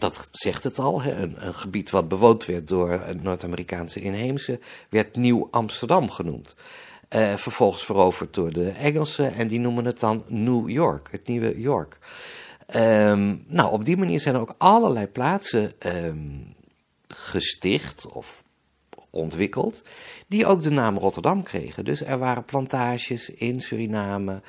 dat 0.00 0.28
zegt 0.32 0.64
het 0.64 0.78
al, 0.78 1.04
een, 1.04 1.46
een, 1.46 1.54
gebied 1.54 1.90
wat 1.90 2.08
bewoond 2.08 2.44
werd 2.44 2.68
door 2.68 3.00
Noord-Amerikaanse 3.22 4.00
inheemse, 4.00 4.60
werd 4.88 5.16
Nieuw 5.16 5.48
Amsterdam 5.50 6.10
genoemd. 6.10 6.54
Uh, 7.14 7.36
vervolgens 7.36 7.84
veroverd 7.84 8.34
door 8.34 8.52
de 8.52 8.70
Engelsen 8.70 9.34
en 9.34 9.48
die 9.48 9.60
noemen 9.60 9.84
het 9.84 10.00
dan 10.00 10.24
New 10.28 10.70
York, 10.70 11.08
het 11.10 11.26
nieuwe 11.26 11.60
York. 11.60 11.98
Um, 12.76 13.44
nou, 13.46 13.70
op 13.70 13.84
die 13.84 13.96
manier 13.96 14.20
zijn 14.20 14.34
er 14.34 14.40
ook 14.40 14.54
allerlei 14.58 15.06
plaatsen 15.06 15.72
um, 15.78 16.54
gesticht 17.08 18.06
of 18.06 18.42
ontwikkeld, 19.10 19.84
die 20.26 20.46
ook 20.46 20.62
de 20.62 20.70
naam 20.70 20.98
Rotterdam 20.98 21.42
kregen. 21.42 21.84
Dus 21.84 22.02
er 22.02 22.18
waren 22.18 22.44
plantages 22.44 23.30
in 23.30 23.60
Suriname, 23.60 24.40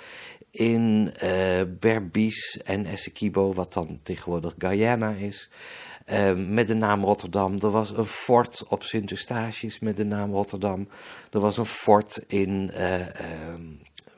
in 0.54 1.13
uh, 1.24 1.62
Berbice 1.80 2.63
en 2.63 2.86
Essequibo, 2.86 3.54
wat 3.54 3.74
dan 3.74 4.00
tegenwoordig 4.04 4.54
Guyana 4.58 5.12
is, 5.12 5.50
uh, 6.12 6.34
met 6.34 6.68
de 6.68 6.74
naam 6.74 7.04
Rotterdam. 7.04 7.54
Er 7.60 7.72
was 7.72 7.98
een 7.98 8.06
fort 8.06 8.63
op 8.68 8.84
Sint-Eustatius 8.84 9.80
met 9.80 9.98
de 9.98 10.06
naam 10.06 10.32
Rotterdam. 10.32 10.88
Er 11.32 11.39
was 11.39 11.58
een 11.58 11.66
fort 11.66 12.24
in, 12.28 12.72
uh, 12.74 13.06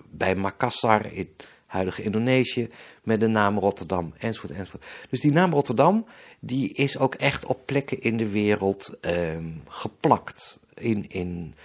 bij 0.09 0.35
Makassar 0.35 1.13
in 1.13 1.29
huidige 1.65 2.03
Indonesië 2.03 2.67
met 3.03 3.19
de 3.19 3.27
naam 3.27 3.57
Rotterdam, 3.57 4.13
enzovoort, 4.17 4.53
enzovoort. 4.53 4.85
Dus 5.09 5.21
die 5.21 5.31
naam 5.31 5.53
Rotterdam, 5.53 6.05
die 6.39 6.73
is 6.73 6.97
ook 6.97 7.15
echt 7.15 7.45
op 7.45 7.65
plekken 7.65 8.01
in 8.01 8.17
de 8.17 8.29
wereld 8.29 8.97
um, 9.01 9.61
geplakt. 9.67 10.59
In, 10.73 11.09
in, 11.09 11.55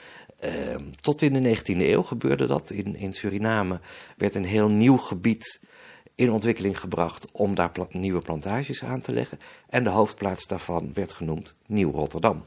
tot 1.01 1.23
in 1.23 1.43
de 1.43 1.57
19e 1.57 1.63
eeuw 1.65 2.03
gebeurde 2.03 2.47
dat. 2.47 2.71
In, 2.71 2.97
in 2.97 3.13
Suriname 3.13 3.81
werd 4.17 4.35
een 4.35 4.45
heel 4.45 4.69
nieuw 4.69 4.97
gebied 4.97 5.61
in 6.15 6.33
ontwikkeling 6.33 6.81
gebracht 6.81 7.27
om 7.33 7.55
daar 7.55 7.71
nieuwe 7.91 8.21
plantages 8.21 8.85
aan 8.85 9.01
te 9.01 9.13
leggen. 9.13 9.39
En 9.69 9.85
de 9.85 9.91
hoofdplaats 9.91 10.47
daarvan 10.47 10.91
werd 10.95 11.13
genoemd 11.13 11.55
Nieuw 11.67 11.91
Rotterdam. 11.91 12.45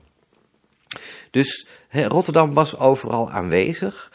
Dus 1.31 1.67
Rotterdam 1.89 2.53
was 2.53 2.77
overal 2.77 3.31
aanwezig. 3.31 4.11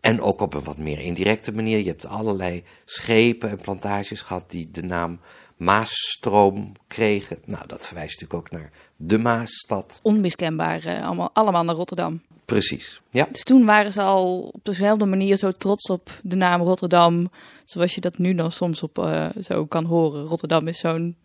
En 0.00 0.20
ook 0.20 0.40
op 0.40 0.54
een 0.54 0.64
wat 0.64 0.78
meer 0.78 0.98
indirecte 0.98 1.52
manier. 1.52 1.78
Je 1.78 1.88
hebt 1.88 2.06
allerlei 2.06 2.64
schepen 2.84 3.50
en 3.50 3.60
plantages 3.60 4.20
gehad 4.20 4.50
die 4.50 4.70
de 4.70 4.82
naam 4.82 5.20
Maasstroom 5.56 6.72
kregen. 6.86 7.38
Nou, 7.44 7.66
dat 7.66 7.86
verwijst 7.86 8.20
natuurlijk 8.20 8.40
ook 8.40 8.60
naar 8.60 8.70
de 8.96 9.18
Maasstad. 9.18 10.00
Onmiskenbaar, 10.02 10.86
uh, 10.86 11.06
allemaal, 11.06 11.30
allemaal 11.32 11.64
naar 11.64 11.74
Rotterdam. 11.74 12.22
Precies, 12.50 13.00
ja. 13.10 13.28
Dus 13.32 13.42
toen 13.42 13.64
waren 13.64 13.92
ze 13.92 14.02
al 14.02 14.40
op 14.52 14.64
dezelfde 14.64 15.04
manier 15.04 15.36
zo 15.36 15.50
trots 15.50 15.90
op 15.90 16.20
de 16.22 16.36
naam 16.36 16.60
Rotterdam, 16.60 17.30
zoals 17.64 17.94
je 17.94 18.00
dat 18.00 18.18
nu 18.18 18.34
dan 18.34 18.52
soms 18.52 18.82
op 18.82 18.98
uh, 18.98 19.28
zo 19.42 19.66
kan 19.66 19.84
horen. 19.84 20.24
Rotterdam 20.24 20.68
is 20.68 20.78
zo'n 20.78 21.16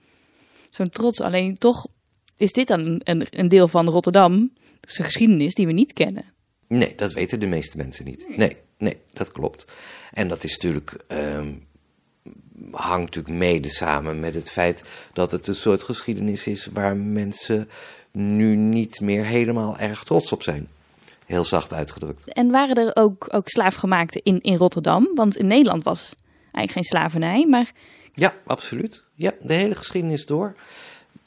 zo'n 0.69 0.89
trots. 0.89 1.21
Alleen 1.21 1.57
toch 1.57 1.87
is 2.37 2.51
dit 2.51 2.67
dan 2.67 3.01
een, 3.03 3.27
een 3.29 3.47
deel 3.47 3.67
van 3.67 3.89
Rotterdam, 3.89 4.51
zijn 4.81 5.07
geschiedenis 5.07 5.53
die 5.53 5.65
we 5.67 5.71
niet 5.71 5.93
kennen. 5.93 6.25
Nee, 6.67 6.95
dat 6.95 7.13
weten 7.13 7.39
de 7.39 7.47
meeste 7.47 7.77
mensen 7.77 8.05
niet. 8.05 8.37
Nee, 8.37 8.57
nee, 8.77 8.97
dat 9.13 9.31
klopt. 9.31 9.65
En 10.13 10.27
dat 10.27 10.43
is 10.43 10.51
natuurlijk, 10.51 11.03
um, 11.07 11.67
hangt 12.71 13.05
natuurlijk 13.05 13.35
mede 13.35 13.69
samen 13.69 14.19
met 14.19 14.33
het 14.33 14.49
feit 14.49 14.83
dat 15.13 15.31
het 15.31 15.47
een 15.47 15.55
soort 15.55 15.83
geschiedenis 15.83 16.47
is 16.47 16.69
waar 16.73 16.97
mensen 16.97 17.69
nu 18.11 18.55
niet 18.55 18.99
meer 18.99 19.25
helemaal 19.25 19.77
erg 19.77 20.03
trots 20.03 20.31
op 20.31 20.43
zijn. 20.43 20.67
Heel 21.25 21.43
zacht 21.43 21.73
uitgedrukt. 21.73 22.33
En 22.33 22.51
waren 22.51 22.75
er 22.75 23.03
ook, 23.03 23.27
ook 23.31 23.49
slaafgemaakten 23.49 24.21
in, 24.23 24.41
in 24.41 24.55
Rotterdam? 24.55 25.09
Want 25.15 25.37
in 25.37 25.47
Nederland 25.47 25.83
was 25.83 26.15
eigenlijk 26.41 26.71
geen 26.71 26.99
slavernij, 26.99 27.45
maar... 27.45 27.71
Ja, 28.13 28.33
absoluut. 28.45 29.03
Ja, 29.15 29.33
de 29.41 29.53
hele 29.53 29.75
geschiedenis 29.75 30.25
door 30.25 30.55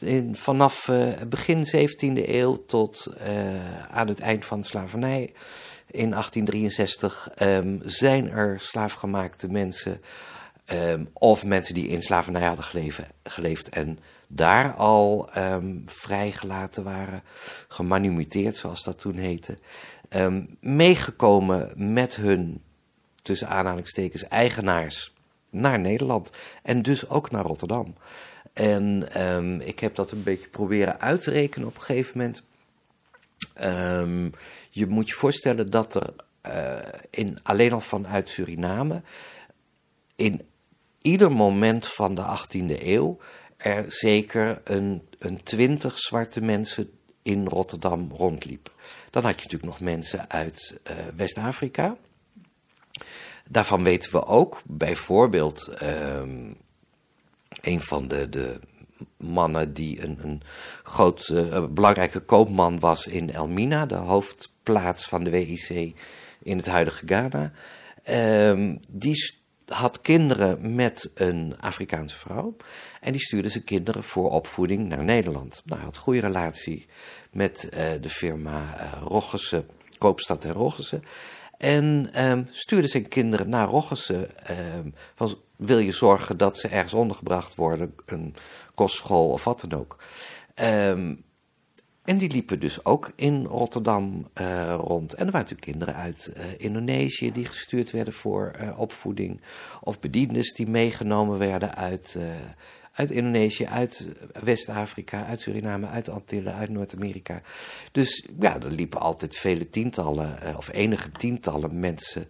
in, 0.01 0.37
vanaf 0.37 0.89
uh, 0.89 1.09
begin 1.29 1.67
17e 1.67 2.29
eeuw 2.29 2.65
tot 2.67 3.07
uh, 3.21 3.89
aan 3.91 4.09
het 4.09 4.21
eind 4.21 4.45
van 4.45 4.65
slavernij 4.65 5.33
in 5.91 6.11
1863 6.11 7.29
um, 7.39 7.49
ehm, 7.49 7.79
zijn 7.89 8.31
er 8.31 8.61
slaafgemaakte 8.61 9.49
mensen 9.49 10.01
um, 10.73 11.09
of 11.13 11.45
mensen 11.45 11.75
die 11.75 11.89
in 11.89 12.03
slavernij 12.03 12.47
hadden 12.47 12.65
geleven, 12.65 13.07
geleefd 13.23 13.69
en 13.69 13.99
daar 14.29 14.75
al 14.75 15.31
um, 15.37 15.83
vrijgelaten 15.87 16.85
waren, 16.85 17.23
gemanumiteerd 17.69 18.57
zoals 18.57 18.83
dat 18.83 19.01
toen 19.01 19.17
heette, 19.17 19.59
meegekomen 20.61 21.93
met 21.93 22.17
hun, 22.17 22.63
tussen 23.23 23.49
aanhalingstekens, 23.49 24.29
eigenaars 24.29 25.15
naar 25.51 25.81
Nederland 25.81 26.31
en 26.63 26.83
dus 26.83 27.09
ook 27.09 27.31
naar 27.31 27.45
Rotterdam. 27.45 27.95
En 28.53 29.09
um, 29.27 29.61
ik 29.61 29.79
heb 29.79 29.95
dat 29.95 30.11
een 30.11 30.23
beetje 30.23 30.49
proberen 30.49 31.01
uit 31.01 31.23
te 31.23 31.31
rekenen 31.31 31.69
op 31.69 31.75
een 31.75 31.81
gegeven 31.81 32.19
moment. 32.19 32.43
Je 34.71 34.87
moet 34.87 35.09
je 35.09 35.15
voorstellen 35.15 35.71
dat 35.71 35.95
er 35.95 36.15
uh, 36.47 36.77
in, 37.11 37.39
alleen 37.43 37.73
al 37.73 37.81
vanuit 37.81 38.29
Suriname 38.29 39.03
in 40.17 40.43
ieder 41.03 41.33
moment 41.33 41.87
van 41.87 42.15
de 42.15 42.23
18e 42.23 42.83
eeuw 42.83 43.19
er 43.59 43.85
zeker 43.89 44.61
een, 44.65 45.09
een 45.19 45.43
twintig 45.43 45.99
zwarte 45.99 46.41
mensen 46.41 46.91
in 47.23 47.47
Rotterdam 47.47 48.11
rondliep. 48.13 48.73
Dan 49.11 49.23
had 49.23 49.35
je 49.35 49.43
natuurlijk 49.43 49.73
nog 49.73 49.81
mensen 49.81 50.31
uit 50.31 50.75
uh, 50.91 50.97
West-Afrika. 51.17 51.97
Daarvan 53.49 53.85
weten 53.85 54.13
we 54.13 54.27
ook 54.27 54.61
bijvoorbeeld 54.67 55.83
um, 55.83 56.57
een 57.61 57.81
van 57.81 58.09
de, 58.09 58.29
de 58.29 58.59
mannen 59.17 59.75
die 59.75 60.03
een, 60.03 60.19
een 60.23 60.43
groot, 60.83 61.29
uh, 61.29 61.67
belangrijke 61.67 62.21
koopman 62.21 62.81
was 62.81 63.07
in 63.07 63.33
Elmina, 63.33 63.87
de 63.87 63.95
hoofdplaats 63.95 65.05
van 65.05 65.25
de 65.25 65.31
WIC 65.31 65.97
in 66.43 66.57
het 66.57 66.67
huidige 66.67 67.07
Ghana. 67.07 67.53
Um, 68.51 68.81
die 68.89 69.37
had 69.71 70.01
kinderen 70.01 70.75
met 70.75 71.11
een 71.15 71.55
Afrikaanse 71.61 72.17
vrouw. 72.17 72.57
En 73.01 73.13
die 73.13 73.21
stuurde 73.21 73.49
zijn 73.49 73.65
kinderen 73.65 74.03
voor 74.03 74.31
opvoeding 74.31 74.89
naar 74.89 75.05
Nederland. 75.05 75.63
Nou, 75.65 75.77
hij 75.77 75.89
had 75.89 75.97
goede 75.97 76.21
relatie 76.21 76.87
met 77.31 77.69
uh, 77.75 77.81
de 78.01 78.09
firma 78.09 78.77
uh, 78.81 79.03
Koopstad 79.99 80.45
en. 80.45 81.03
En 81.59 82.11
um, 82.29 82.49
stuurde 82.51 82.89
zijn 82.89 83.09
kinderen 83.09 83.49
naar 83.49 83.69
Roggese. 83.69 84.29
Um, 84.77 84.95
van, 85.15 85.39
wil 85.57 85.79
je 85.79 85.93
zorgen 85.93 86.37
dat 86.37 86.59
ze 86.59 86.69
ergens 86.69 86.95
ondergebracht 86.95 87.55
worden, 87.55 87.95
een 88.07 88.35
kostschool 88.75 89.31
of 89.31 89.45
wat 89.45 89.61
dan 89.61 89.81
ook. 89.81 89.97
Um, 90.55 91.25
en 92.09 92.19
die 92.19 92.31
liepen 92.31 92.61
dus 92.61 92.85
ook 92.85 93.13
in 93.17 93.45
Rotterdam 93.45 94.29
uh, 94.41 94.75
rond. 94.81 95.15
En 95.15 95.27
er 95.27 95.33
waren 95.33 95.49
natuurlijk 95.49 95.61
kinderen 95.61 95.95
uit 95.95 96.33
uh, 96.37 96.45
Indonesië 96.59 97.33
die 97.33 97.45
gestuurd 97.45 97.91
werden 97.91 98.15
voor 98.15 98.53
uh, 98.61 98.79
opvoeding. 98.81 99.41
Of 99.81 100.01
bediendes 100.01 100.53
die 100.53 100.67
meegenomen 100.67 101.39
werden 101.39 101.75
uit, 101.75 102.19
uit 102.93 103.11
Indonesië, 103.11 103.67
uit 103.67 104.09
West-Afrika, 104.43 105.27
uit 105.27 105.41
Suriname, 105.41 105.87
uit 105.87 106.09
Antillen, 106.09 106.55
uit 106.55 106.69
Noord-Amerika. 106.69 107.43
Dus 107.93 108.27
ja, 108.41 108.61
er 108.61 108.71
liepen 108.71 109.01
altijd 109.01 109.37
vele 109.37 109.69
tientallen, 109.69 110.39
of 110.57 110.73
enige 110.73 111.11
tientallen 111.11 111.81
mensen 111.81 112.29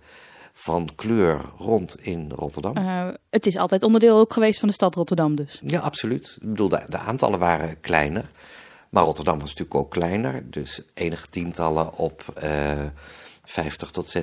van 0.59 0.89
kleur 0.95 1.41
rond 1.57 2.01
in 2.01 2.33
Rotterdam. 2.35 2.77
Uh, 2.77 3.09
het 3.31 3.47
is 3.47 3.57
altijd 3.57 3.83
onderdeel 3.83 4.19
ook 4.19 4.33
geweest 4.33 4.59
van 4.59 4.69
de 4.69 4.75
stad 4.75 4.95
Rotterdam 4.95 5.35
dus? 5.35 5.61
Ja, 5.65 5.81
absoluut. 5.81 6.37
Ik 6.41 6.49
bedoel, 6.49 6.69
de, 6.69 6.83
de, 6.89 6.99
aantallen 6.99 7.39
waren 7.39 7.81
kleiner. 7.81 8.31
Maar 8.91 9.05
Rotterdam 9.05 9.39
was 9.39 9.49
natuurlijk 9.49 9.75
ook 9.75 9.91
kleiner. 9.91 10.51
Dus 10.51 10.81
enige 10.95 11.29
tientallen 11.29 11.95
op 11.95 12.25
uh, 12.43 12.87
50 13.45 13.91
tot 13.91 14.17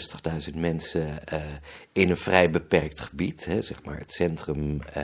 60.000 0.49 0.56
mensen 0.56 1.08
uh, 1.34 1.39
in 1.91 2.10
een 2.10 2.17
vrij 2.17 2.49
beperkt 2.49 2.99
gebied, 2.99 3.45
hè, 3.45 3.62
zeg 3.62 3.84
maar 3.84 3.97
het 3.97 4.12
centrum 4.12 4.80
uh, 4.97 5.04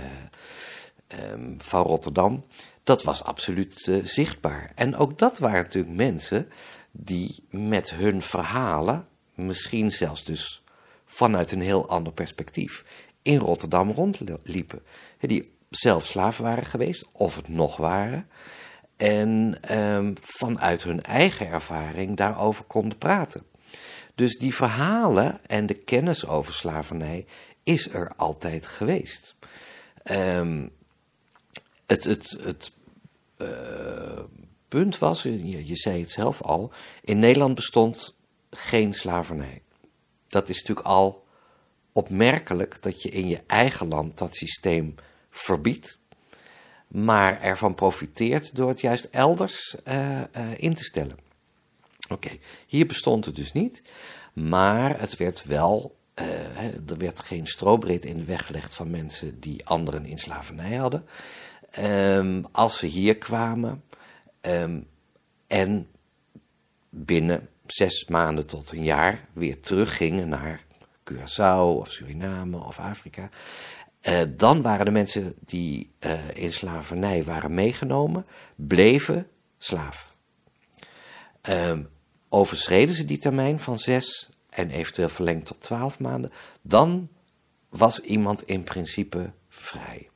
um, 1.32 1.56
van 1.62 1.84
Rotterdam. 1.84 2.46
Dat 2.84 3.04
was 3.04 3.24
absoluut 3.24 4.02
zichtbaar. 4.04 4.72
En 4.76 4.96
ook 4.96 5.18
dat 5.18 5.40
waren 5.40 5.64
natuurlijk 5.64 5.96
mensen 5.96 6.50
die 6.92 7.44
met 7.50 7.90
hun 7.90 8.22
verhalen, 8.22 9.08
misschien 9.34 9.92
zelfs 9.92 10.24
dus 10.24 10.64
vanuit 11.06 11.52
een 11.52 11.62
heel 11.62 11.90
ander 11.90 12.14
perspectief, 12.14 12.86
in 13.22 13.38
Rotterdam 13.38 13.92
rondliepen. 13.92 14.82
Die 15.20 15.54
zelf 15.70 16.06
slaaf 16.06 16.38
waren 16.38 16.66
geweest, 16.66 17.06
of 17.12 17.36
het 17.36 17.48
nog 17.48 17.78
waren. 17.78 18.28
En 19.02 19.58
um, 19.80 20.14
vanuit 20.22 20.84
hun 20.84 21.02
eigen 21.02 21.48
ervaring 21.48 22.18
daarover 22.18 22.66
konden 22.66 22.98
praten. 22.98 23.44
Dus 24.16 24.38
die 24.38 24.56
verhalen 24.56 25.40
en 25.48 25.66
de 25.66 25.74
kennis 25.74 26.26
over 26.26 26.54
slavernij 26.54 27.26
is 27.64 27.94
er 27.94 28.12
altijd 28.16 28.68
geweest. 28.68 29.36
Um, 30.12 30.72
het 31.86 32.04
het, 32.04 32.38
het 32.44 32.72
uh, 33.38 34.24
punt 34.68 34.98
was, 34.98 35.24
je, 35.24 35.66
je 35.68 35.76
zei 35.76 36.00
het 36.00 36.12
zelf 36.12 36.42
al, 36.42 36.74
in 37.02 37.20
Nederland 37.20 37.56
bestond 37.56 38.16
geen 38.50 38.94
slavernij. 38.94 39.62
Dat 40.28 40.50
is 40.50 40.58
natuurlijk 40.60 40.88
al 40.88 41.26
opmerkelijk 41.92 42.82
dat 42.82 43.02
je 43.02 43.10
in 43.10 43.28
je 43.28 43.42
eigen 43.48 43.88
land 43.88 44.18
dat 44.18 44.36
systeem 44.36 44.96
verbiedt, 45.30 46.00
maar 46.92 47.42
ervan 47.42 47.76
profiteert 47.76 48.56
door 48.56 48.70
het 48.70 48.82
juist 48.82 49.08
elders 49.12 49.76
uh, 49.88 50.20
uh, 50.20 50.24
in 50.58 50.74
te 50.74 50.84
stellen. 50.84 51.18
Oké, 52.10 52.30
hier 52.68 52.86
bestond 52.86 53.26
het 53.26 53.36
dus 53.36 53.52
niet, 53.52 53.82
maar 54.34 55.00
het 55.00 55.18
werd 55.18 55.44
wel, 55.44 55.96
uh, 56.16 56.26
er 56.90 56.98
werd 56.98 57.22
geen 57.22 57.48
strobreed 57.48 58.06
in 58.06 58.18
de 58.18 58.24
weg 58.24 58.46
gelegd 58.46 58.74
van 58.74 58.90
mensen 58.90 59.40
die 59.40 59.66
anderen 59.66 60.06
in 60.06 60.18
slavernij 60.18 60.76
hadden. 60.76 61.06
Um, 61.80 62.46
als 62.52 62.78
ze 62.78 62.86
hier 62.86 63.18
kwamen 63.18 63.84
um, 64.42 64.88
en 65.48 65.88
binnen 66.90 67.50
zes 67.66 68.06
maanden 68.06 68.48
tot 68.48 68.72
een 68.72 68.84
jaar 68.84 69.28
weer 69.34 69.60
teruggingen 69.60 70.30
naar 70.30 70.66
Curaçao 71.12 71.78
of 71.80 71.92
Suriname 71.92 72.58
of 72.58 72.80
Afrika. 72.80 73.30
Uh, 74.08 74.22
dan 74.30 74.62
waren 74.62 74.86
de 74.86 74.92
mensen 74.92 75.36
die 75.40 75.92
uh, 76.00 76.20
in 76.34 76.54
slavernij 76.54 77.24
waren 77.24 77.54
meegenomen, 77.54 78.26
bleven 78.56 79.28
slaaf. 79.58 80.18
Um, 81.50 81.90
overschreden 82.30 82.96
ze 82.96 83.06
die 83.06 83.18
termijn 83.18 83.60
van 83.60 83.80
zes 83.80 84.30
en 84.50 84.70
eventueel 84.70 85.10
verlengd 85.10 85.46
tot 85.46 85.62
twaalf 85.62 86.00
maanden, 86.00 86.32
dan 86.62 87.10
was 87.70 88.00
iemand 88.00 88.44
in 88.44 88.64
principe 88.64 89.32
vrij. 89.50 90.11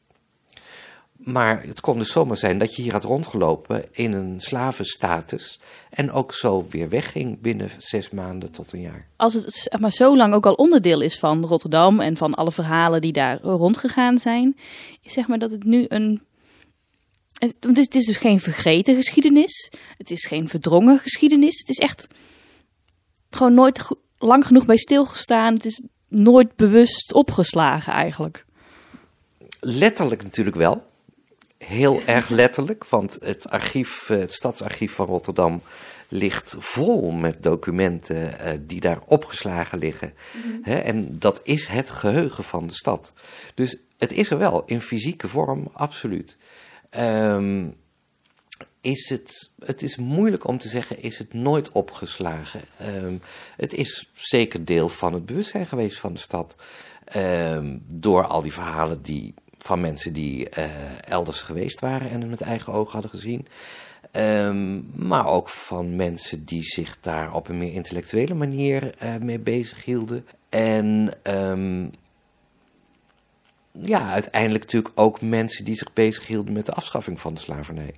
Maar 1.17 1.63
het 1.63 1.81
kon 1.81 1.97
dus 1.97 2.11
zomaar 2.11 2.37
zijn 2.37 2.57
dat 2.57 2.75
je 2.75 2.81
hier 2.81 2.91
had 2.91 3.03
rondgelopen 3.03 3.85
in 3.91 4.13
een 4.13 4.39
slavenstatus 4.39 5.59
en 5.89 6.11
ook 6.11 6.33
zo 6.33 6.65
weer 6.69 6.89
wegging 6.89 7.41
binnen 7.41 7.69
zes 7.77 8.09
maanden 8.09 8.51
tot 8.51 8.73
een 8.73 8.81
jaar. 8.81 9.07
Als 9.15 9.33
het 9.33 9.69
maar 9.79 9.91
zo 9.91 10.17
lang 10.17 10.33
ook 10.33 10.45
al 10.45 10.53
onderdeel 10.53 11.01
is 11.01 11.19
van 11.19 11.45
Rotterdam 11.45 11.99
en 11.99 12.17
van 12.17 12.33
alle 12.33 12.51
verhalen 12.51 13.01
die 13.01 13.11
daar 13.11 13.41
rondgegaan 13.41 14.19
zijn, 14.19 14.57
is 15.01 15.13
zeg 15.13 15.27
maar 15.27 15.39
dat 15.39 15.51
het 15.51 15.63
nu 15.63 15.85
een. 15.87 16.21
Het, 17.33 17.55
het 17.59 17.95
is 17.95 18.05
dus 18.05 18.17
geen 18.17 18.39
vergeten 18.39 18.95
geschiedenis, 18.95 19.71
het 19.97 20.11
is 20.11 20.25
geen 20.25 20.47
verdrongen 20.47 20.99
geschiedenis, 20.99 21.59
het 21.59 21.69
is 21.69 21.77
echt 21.77 22.07
gewoon 23.29 23.53
nooit 23.53 23.87
lang 24.17 24.47
genoeg 24.47 24.65
bij 24.65 24.77
stilgestaan, 24.77 25.53
het 25.53 25.65
is 25.65 25.81
nooit 26.07 26.55
bewust 26.55 27.13
opgeslagen 27.13 27.93
eigenlijk. 27.93 28.45
Letterlijk 29.59 30.23
natuurlijk 30.23 30.55
wel 30.55 30.83
heel 31.57 32.01
erg 32.05 32.29
letterlijk, 32.29 32.85
want 32.85 33.17
het 33.19 33.49
archief, 33.49 34.09
eh, 34.09 34.17
het 34.17 34.33
stadsarchief 34.33 34.93
van 34.93 35.05
Rotterdam 35.05 35.61
ligt 36.07 36.55
vol 36.57 37.11
met 37.11 37.43
documenten 37.43 38.17
uh, 38.17 38.51
die 38.61 38.79
daar 38.79 38.99
opgeslagen 39.05 39.77
liggen. 39.77 40.13
Mm 40.33 40.61
-hmm. 40.63 40.73
en 40.73 41.19
dat 41.19 41.41
is 41.43 41.67
het 41.67 41.89
geheugen 41.89 42.43
van 42.43 42.67
de 42.67 42.73
stad. 42.73 43.13
Dus 43.55 43.77
het 43.97 44.11
is 44.11 44.29
er 44.29 44.37
wel, 44.37 44.63
in 44.65 44.81
fysieke 44.81 45.27
vorm, 45.27 45.67
absoluut. 45.73 46.37
Um, 46.97 47.75
is 48.81 49.09
het, 49.09 49.51
het 49.65 49.81
is 49.81 49.95
moeilijk 49.95 50.47
om 50.47 50.57
te 50.57 50.67
zeggen, 50.67 51.01
is 51.01 51.17
het 51.17 51.33
nooit 51.33 51.71
opgeslagen. 51.71 52.61
Um, 52.81 53.21
het 53.55 53.73
is 53.73 54.09
zeker 54.13 54.65
deel 54.65 54.89
van 54.89 55.13
het 55.13 55.25
bewustzijn 55.25 55.65
geweest 55.65 55.99
van 55.99 56.13
de 56.13 56.19
stad. 56.19 56.55
Um, 57.15 57.83
door 57.87 58.25
al 58.25 58.41
die 58.41 58.53
verhalen 58.53 59.01
die 59.01 59.33
van 59.65 59.81
mensen 59.81 60.13
die 60.13 60.47
uh, 60.57 60.65
elders 61.07 61.41
geweest 61.41 61.79
waren 61.79 62.09
en 62.09 62.21
het 62.21 62.29
met 62.29 62.41
eigen 62.41 62.73
ogen 62.73 62.91
hadden 62.91 63.09
gezien. 63.09 63.47
Um, 64.11 64.89
maar 64.95 65.25
ook 65.25 65.49
van 65.49 65.95
mensen 65.95 66.45
die 66.45 66.63
zich 66.63 66.97
daar 66.99 67.33
op 67.33 67.47
een 67.47 67.57
meer 67.57 67.73
intellectuele 67.73 68.33
manier 68.33 68.95
uh, 69.03 69.15
mee 69.15 69.39
bezig 69.39 69.85
hielden. 69.85 70.27
En 70.49 71.13
um, 71.23 71.91
ja, 73.71 74.11
uiteindelijk 74.11 74.63
natuurlijk 74.63 74.99
ook 74.99 75.21
mensen 75.21 75.65
die 75.65 75.75
zich 75.75 75.93
bezig 75.93 76.27
hielden 76.27 76.53
met 76.53 76.65
de 76.65 76.73
afschaffing 76.73 77.19
van 77.19 77.33
de 77.33 77.39
slavernij. 77.39 77.95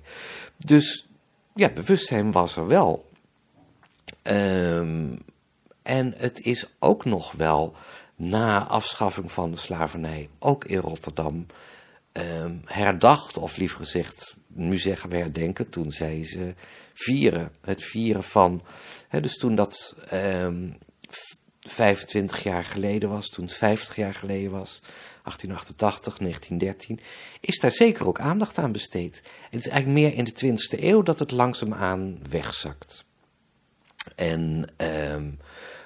Dus 0.56 1.06
ja, 1.54 1.68
bewustzijn 1.68 2.32
was 2.32 2.56
er 2.56 2.66
wel. 2.66 3.08
Um, 4.22 5.18
en 5.82 6.14
het 6.16 6.40
is 6.40 6.66
ook 6.78 7.04
nog 7.04 7.32
wel 7.32 7.74
na 8.18 8.66
afschaffing 8.66 9.32
van 9.32 9.50
de 9.50 9.56
slavernij, 9.56 10.28
ook 10.38 10.64
in 10.64 10.78
Rotterdam, 10.78 11.46
eh, 12.12 12.50
herdacht, 12.64 13.36
of 13.36 13.56
liever 13.56 13.78
gezegd, 13.78 14.34
nu 14.46 14.78
zeggen 14.78 15.10
we 15.10 15.16
herdenken, 15.16 15.68
toen 15.68 15.90
zei 15.90 16.24
ze 16.24 16.54
vieren. 16.94 17.52
Het 17.60 17.82
vieren 17.84 18.22
van, 18.22 18.62
dus 19.20 19.36
toen 19.36 19.54
dat 19.54 19.94
eh, 20.08 20.48
25 21.60 22.42
jaar 22.42 22.64
geleden 22.64 23.08
was, 23.08 23.28
toen 23.28 23.44
het 23.44 23.54
50 23.54 23.96
jaar 23.96 24.14
geleden 24.14 24.50
was, 24.50 24.80
1888, 25.22 26.18
1913, 26.18 27.00
is 27.40 27.58
daar 27.58 27.70
zeker 27.70 28.06
ook 28.06 28.20
aandacht 28.20 28.58
aan 28.58 28.72
besteed. 28.72 29.22
Het 29.50 29.60
is 29.60 29.68
eigenlijk 29.68 30.00
meer 30.00 30.14
in 30.14 30.24
de 30.24 30.56
20e 30.78 30.82
eeuw 30.82 31.02
dat 31.02 31.18
het 31.18 31.30
langzaamaan 31.30 32.18
wegzakt. 32.30 33.04
En 34.16 34.64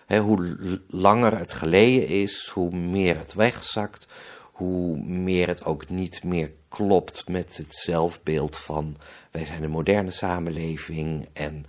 hoe 0.09 0.81
langer 0.89 1.39
het 1.39 1.53
geleden 1.53 2.09
is, 2.09 2.51
hoe 2.55 2.71
meer 2.71 3.19
het 3.19 3.35
wegzakt, 3.35 4.07
hoe 4.43 4.97
meer 4.97 5.49
het 5.49 5.65
ook 5.65 5.89
niet 5.89 6.25
meer 6.25 6.53
klopt 6.69 7.29
met 7.29 7.57
het 7.57 7.75
zelfbeeld 7.75 8.59
van 8.59 8.97
wij 9.31 9.45
zijn 9.45 9.63
een 9.63 9.71
moderne 9.71 10.11
samenleving 10.11 11.29
en 11.33 11.67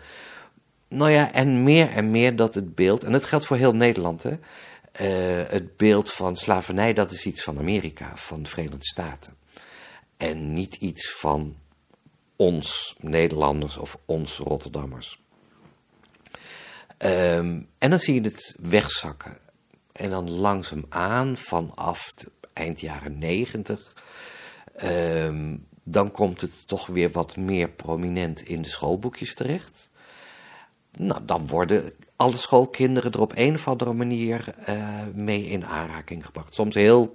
nou 0.88 1.12
ja, 1.12 1.32
en 1.32 1.64
meer 1.64 1.90
en 1.90 2.12
meer 2.12 2.36
dat 2.36 2.56
het 2.56 2.76
beeld, 2.76 3.04
en 3.04 3.12
dat 3.12 3.26
geldt 3.26 3.46
voor 3.46 3.58
heel 3.58 3.76
Nederland, 3.76 4.24
hè, 4.24 4.32
uh, 4.32 5.50
het 5.50 5.78
beeld 5.78 6.12
van 6.12 6.36
slavernij, 6.36 6.94
dat 6.94 7.12
is 7.12 7.26
iets 7.26 7.44
van 7.44 7.58
Amerika, 7.58 8.16
van 8.16 8.44
de 8.44 8.50
Verenigde 8.50 8.86
Staten. 8.86 9.34
En 10.18 10.54
niet 10.54 10.76
iets 10.76 11.12
van 11.12 11.56
ons 12.36 12.96
Nederlanders 13.00 13.78
of 13.78 13.98
ons 14.06 14.38
Rotterdammers. 14.38 15.23
Um, 17.06 17.68
en 17.78 17.90
dan 17.90 18.00
zie 18.00 18.14
je 18.14 18.22
het 18.22 18.56
wegzakken. 18.60 19.38
En 19.92 20.10
dan 20.10 20.30
langzaamaan 20.30 21.38
vanaf 21.38 22.14
eind 22.54 22.80
jaren 22.80 23.18
negentig. 23.18 23.94
Um, 24.84 25.68
dan 25.84 26.12
komt 26.12 26.42
het 26.42 26.68
toch 26.68 26.88
weer 26.88 27.12
wat 27.12 27.38
meer 27.38 27.70
prominent 27.70 28.42
in 28.42 28.62
de 28.62 28.70
schoolboekjes 28.70 29.36
terecht. 29.36 29.90
Nou, 30.92 31.26
dan 31.26 31.48
worden 31.48 31.94
alle 32.16 32.36
schoolkinderen 32.36 33.12
er 33.12 33.22
op 33.22 33.32
een 33.36 33.54
of 33.54 33.68
andere 33.68 33.94
manier 33.94 34.56
uh, 34.70 35.04
mee 35.14 35.46
in 35.46 35.66
aanraking 35.66 36.26
gebracht. 36.26 36.56
Soms 36.56 36.76
heel, 36.76 37.14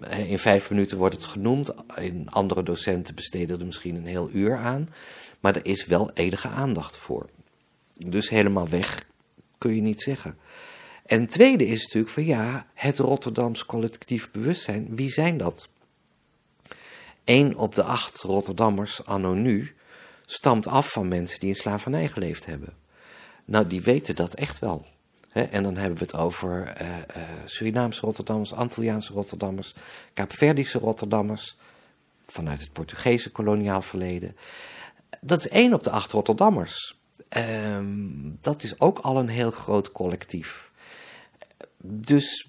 eh, 0.00 0.30
in 0.30 0.38
vijf 0.38 0.70
minuten 0.70 0.98
wordt 0.98 1.14
het 1.14 1.24
genoemd. 1.24 1.72
In 1.96 2.30
andere 2.30 2.62
docenten 2.62 3.14
besteden 3.14 3.60
er 3.60 3.66
misschien 3.66 3.94
een 3.94 4.06
heel 4.06 4.30
uur 4.30 4.56
aan. 4.56 4.88
Maar 5.40 5.56
er 5.56 5.66
is 5.66 5.86
wel 5.86 6.10
enige 6.14 6.48
aandacht 6.48 6.96
voor. 6.96 7.26
Dus 8.06 8.28
helemaal 8.28 8.68
weg 8.68 9.04
kun 9.58 9.74
je 9.74 9.80
niet 9.80 10.02
zeggen. 10.02 10.38
En 11.06 11.20
het 11.20 11.30
tweede 11.30 11.66
is 11.66 11.82
natuurlijk 11.82 12.12
van 12.12 12.24
ja, 12.24 12.66
het 12.74 12.98
Rotterdams 12.98 13.66
collectief 13.66 14.30
bewustzijn, 14.30 14.96
wie 14.96 15.10
zijn 15.10 15.36
dat? 15.36 15.68
Eén 17.24 17.56
op 17.56 17.74
de 17.74 17.82
acht 17.82 18.22
Rotterdammers 18.22 19.04
anno 19.04 19.34
nu 19.34 19.74
stamt 20.26 20.66
af 20.66 20.92
van 20.92 21.08
mensen 21.08 21.40
die 21.40 21.48
in 21.48 21.54
slavernij 21.54 22.08
geleefd 22.08 22.46
hebben. 22.46 22.76
Nou, 23.44 23.66
die 23.66 23.82
weten 23.82 24.14
dat 24.14 24.34
echt 24.34 24.58
wel. 24.58 24.86
en 25.32 25.62
dan 25.62 25.76
hebben 25.76 25.98
we 25.98 26.04
het 26.04 26.14
over 26.14 26.80
uh, 26.82 26.88
uh, 26.88 27.22
Surinaamse 27.44 28.00
Rotterdammers, 28.00 28.52
Antilliaanse 28.52 29.12
Rotterdammers, 29.12 29.74
Kaapverdische 30.14 30.78
Rotterdammers, 30.78 31.56
vanuit 32.26 32.60
het 32.60 32.72
Portugese 32.72 33.30
koloniaal 33.30 33.82
verleden. 33.82 34.36
Dat 35.20 35.38
is 35.38 35.48
één 35.48 35.74
op 35.74 35.82
de 35.82 35.90
acht 35.90 36.12
Rotterdammers. 36.12 36.97
Ehm, 37.28 37.96
dat 38.40 38.62
is 38.62 38.80
ook 38.80 38.98
al 38.98 39.16
een 39.16 39.28
heel 39.28 39.50
groot 39.50 39.92
collectief. 39.92 40.70
Dus 41.82 42.48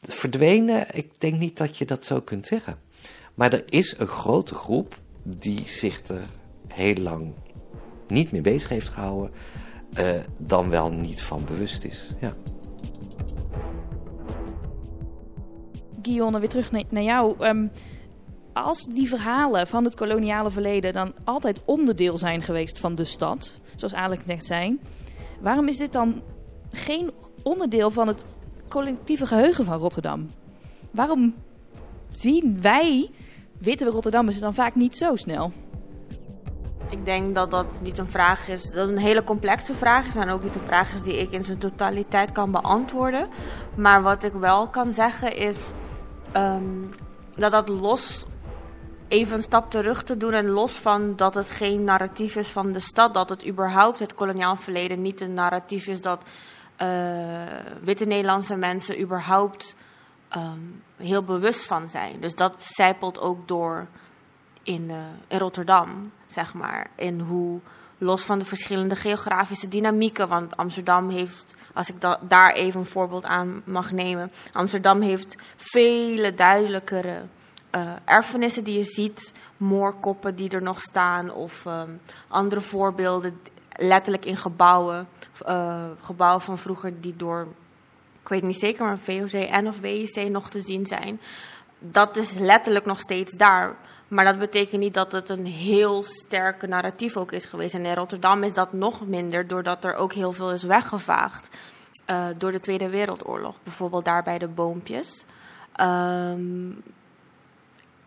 verdwenen, 0.00 0.86
ik 0.96 1.20
denk 1.20 1.38
niet 1.38 1.56
dat 1.56 1.78
je 1.78 1.84
dat 1.84 2.04
zo 2.04 2.20
kunt 2.20 2.46
zeggen. 2.46 2.78
Maar 3.34 3.52
er 3.52 3.64
is 3.66 3.94
een 3.98 4.06
grote 4.06 4.54
groep 4.54 4.98
die 5.22 5.66
zich 5.66 6.08
er 6.08 6.22
heel 6.68 6.94
lang 6.94 7.32
niet 8.08 8.32
mee 8.32 8.40
bezig 8.40 8.68
heeft 8.68 8.88
gehouden, 8.88 9.30
uh, 9.98 10.10
dan 10.38 10.70
wel 10.70 10.92
niet 10.92 11.22
van 11.22 11.44
bewust 11.44 11.84
is. 11.84 12.10
Ja. 12.20 12.32
Guillaume, 16.02 16.38
weer 16.38 16.48
terug 16.48 16.70
naar, 16.90 17.02
jou. 17.02 17.46
Um, 17.46 17.70
als 18.54 18.86
die 18.86 19.08
verhalen 19.08 19.66
van 19.66 19.84
het 19.84 19.94
koloniale 19.94 20.50
verleden 20.50 20.92
dan 20.92 21.12
altijd 21.24 21.60
onderdeel 21.64 22.18
zijn 22.18 22.42
geweest 22.42 22.78
van 22.78 22.94
de 22.94 23.04
stad, 23.04 23.60
zoals 23.76 23.94
Alex 23.94 24.24
net 24.24 24.44
zei, 24.44 24.80
waarom 25.40 25.68
is 25.68 25.76
dit 25.76 25.92
dan 25.92 26.22
geen 26.72 27.10
onderdeel 27.42 27.90
van 27.90 28.08
het 28.08 28.24
collectieve 28.68 29.26
geheugen 29.26 29.64
van 29.64 29.78
Rotterdam? 29.78 30.30
Waarom 30.90 31.34
zien 32.10 32.58
wij, 32.60 33.10
witte 33.58 33.84
Rotterdammers, 33.84 34.38
dan 34.38 34.54
vaak 34.54 34.74
niet 34.74 34.96
zo 34.96 35.16
snel? 35.16 35.52
Ik 36.90 37.04
denk 37.04 37.34
dat 37.34 37.50
dat 37.50 37.74
niet 37.82 37.98
een 37.98 38.08
vraag 38.08 38.48
is, 38.48 38.70
dat 38.70 38.88
een 38.88 38.98
hele 38.98 39.24
complexe 39.24 39.74
vraag 39.74 40.06
is 40.06 40.16
en 40.16 40.28
ook 40.28 40.42
niet 40.42 40.54
een 40.54 40.60
vraag 40.60 40.94
is 40.94 41.02
die 41.02 41.18
ik 41.18 41.32
in 41.32 41.44
zijn 41.44 41.58
totaliteit 41.58 42.32
kan 42.32 42.50
beantwoorden. 42.50 43.28
Maar 43.76 44.02
wat 44.02 44.22
ik 44.22 44.32
wel 44.32 44.68
kan 44.68 44.90
zeggen 44.90 45.36
is 45.36 45.70
um, 46.36 46.90
dat 47.36 47.52
dat 47.52 47.68
los 47.68 48.26
even 49.14 49.36
een 49.36 49.42
stap 49.42 49.70
terug 49.70 50.02
te 50.02 50.16
doen 50.16 50.32
en 50.32 50.48
los 50.48 50.72
van 50.72 51.16
dat 51.16 51.34
het 51.34 51.48
geen 51.48 51.84
narratief 51.84 52.36
is 52.36 52.48
van 52.48 52.72
de 52.72 52.80
stad, 52.80 53.14
dat 53.14 53.28
het 53.28 53.46
überhaupt 53.46 53.98
het 53.98 54.14
koloniaal 54.14 54.56
verleden 54.56 55.02
niet 55.02 55.20
een 55.20 55.34
narratief 55.34 55.86
is 55.86 56.00
dat 56.00 56.24
uh, 56.82 57.42
witte 57.82 58.04
Nederlandse 58.04 58.56
mensen 58.56 59.00
überhaupt 59.00 59.74
um, 60.36 60.82
heel 60.96 61.22
bewust 61.22 61.64
van 61.64 61.88
zijn. 61.88 62.20
Dus 62.20 62.34
dat 62.34 62.54
zijpelt 62.58 63.20
ook 63.20 63.48
door 63.48 63.86
in, 64.62 64.82
uh, 64.82 64.96
in 65.28 65.38
Rotterdam, 65.38 66.12
zeg 66.26 66.54
maar. 66.54 66.86
In 66.96 67.20
hoe, 67.20 67.60
los 67.98 68.22
van 68.22 68.38
de 68.38 68.44
verschillende 68.44 68.96
geografische 68.96 69.68
dynamieken, 69.68 70.28
want 70.28 70.56
Amsterdam 70.56 71.08
heeft, 71.08 71.54
als 71.74 71.88
ik 71.88 72.00
da 72.00 72.18
daar 72.28 72.52
even 72.52 72.80
een 72.80 72.86
voorbeeld 72.86 73.24
aan 73.24 73.62
mag 73.64 73.90
nemen, 73.90 74.32
Amsterdam 74.52 75.00
heeft 75.00 75.36
vele 75.56 76.34
duidelijkere 76.34 77.22
uh, 77.76 77.92
erfenissen 78.04 78.64
die 78.64 78.78
je 78.78 78.84
ziet, 78.84 79.32
moorkoppen 79.56 80.36
die 80.36 80.50
er 80.50 80.62
nog 80.62 80.80
staan 80.80 81.32
of 81.32 81.64
um, 81.64 82.00
andere 82.28 82.60
voorbeelden, 82.60 83.40
letterlijk 83.76 84.24
in 84.24 84.36
gebouwen, 84.36 85.08
uh, 85.48 85.84
gebouwen 86.00 86.40
van 86.40 86.58
vroeger 86.58 87.00
die 87.00 87.16
door, 87.16 87.46
ik 88.22 88.28
weet 88.28 88.42
niet 88.42 88.58
zeker, 88.58 88.84
maar 88.84 88.98
VOC 88.98 89.32
en 89.32 89.68
of 89.68 89.80
WIC 89.80 90.28
nog 90.30 90.50
te 90.50 90.60
zien 90.60 90.86
zijn. 90.86 91.20
Dat 91.78 92.16
is 92.16 92.32
letterlijk 92.32 92.84
nog 92.84 93.00
steeds 93.00 93.32
daar. 93.32 93.76
Maar 94.08 94.24
dat 94.24 94.38
betekent 94.38 94.80
niet 94.80 94.94
dat 94.94 95.12
het 95.12 95.28
een 95.28 95.46
heel 95.46 96.02
sterke 96.02 96.66
narratief 96.66 97.16
ook 97.16 97.32
is 97.32 97.44
geweest. 97.44 97.74
En 97.74 97.86
in 97.86 97.94
Rotterdam 97.94 98.42
is 98.42 98.52
dat 98.52 98.72
nog 98.72 99.06
minder, 99.06 99.46
doordat 99.46 99.84
er 99.84 99.94
ook 99.94 100.12
heel 100.12 100.32
veel 100.32 100.52
is 100.52 100.62
weggevaagd. 100.62 101.56
Uh, 102.10 102.26
door 102.38 102.50
de 102.50 102.60
Tweede 102.60 102.88
Wereldoorlog. 102.88 103.56
Bijvoorbeeld 103.62 104.04
daar 104.04 104.22
bij 104.22 104.38
de 104.38 104.48
boompjes. 104.48 105.24
Um, 105.80 106.82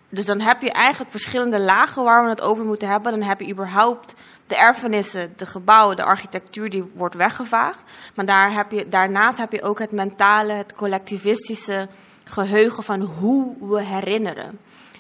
dus 0.09 0.25
dan 0.25 0.39
heb 0.39 0.61
je 0.61 0.71
eigenlijk 0.71 1.11
verschillende 1.11 1.59
lagen 1.59 2.03
waar 2.03 2.23
we 2.23 2.29
het 2.29 2.41
over 2.41 2.65
moeten 2.65 2.87
hebben. 2.87 3.11
Dan 3.11 3.21
heb 3.21 3.39
je 3.39 3.49
überhaupt 3.49 4.13
de 4.47 4.55
erfenissen, 4.55 5.33
de 5.35 5.45
gebouwen, 5.45 5.95
de 5.95 6.03
architectuur 6.03 6.69
die 6.69 6.91
wordt 6.93 7.15
weggevaagd. 7.15 7.81
Maar 8.13 8.25
daar 8.25 8.53
heb 8.53 8.71
je, 8.71 8.87
daarnaast 8.87 9.37
heb 9.37 9.51
je 9.51 9.61
ook 9.61 9.79
het 9.79 9.91
mentale, 9.91 10.51
het 10.51 10.73
collectivistische 10.73 11.87
geheugen 12.23 12.83
van 12.83 13.01
hoe 13.01 13.55
we 13.59 13.83
herinneren. 13.83 14.59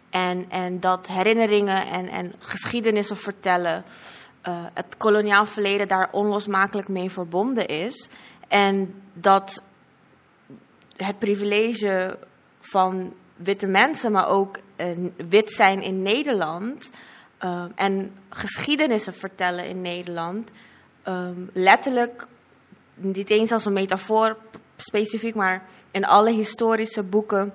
En, 0.09 0.45
en 0.49 0.79
dat 0.79 1.07
herinneringen 1.07 1.87
en, 1.87 2.07
en 2.07 2.33
geschiedenissen 2.39 3.17
vertellen, 3.17 3.83
uh, 4.47 4.65
het 4.73 4.97
koloniaal 4.97 5.45
verleden 5.45 5.87
daar 5.87 6.09
onlosmakelijk 6.11 6.87
mee 6.87 7.11
verbonden 7.11 7.67
is. 7.67 8.07
En 8.47 9.01
dat 9.13 9.61
het 10.95 11.19
privilege 11.19 12.19
van 12.59 13.13
witte 13.35 13.67
mensen, 13.67 14.11
maar 14.11 14.27
ook 14.27 14.57
wit 15.29 15.49
zijn 15.51 15.81
in 15.81 16.01
Nederland 16.01 16.89
uh, 17.43 17.63
en 17.75 18.15
geschiedenissen 18.29 19.13
vertellen 19.13 19.67
in 19.67 19.81
Nederland, 19.81 20.49
um, 21.07 21.49
letterlijk, 21.53 22.27
niet 22.93 23.29
eens 23.29 23.51
als 23.51 23.65
een 23.65 23.73
metafoor 23.73 24.37
specifiek, 24.77 25.35
maar 25.35 25.63
in 25.91 26.05
alle 26.05 26.31
historische 26.31 27.03
boeken 27.03 27.53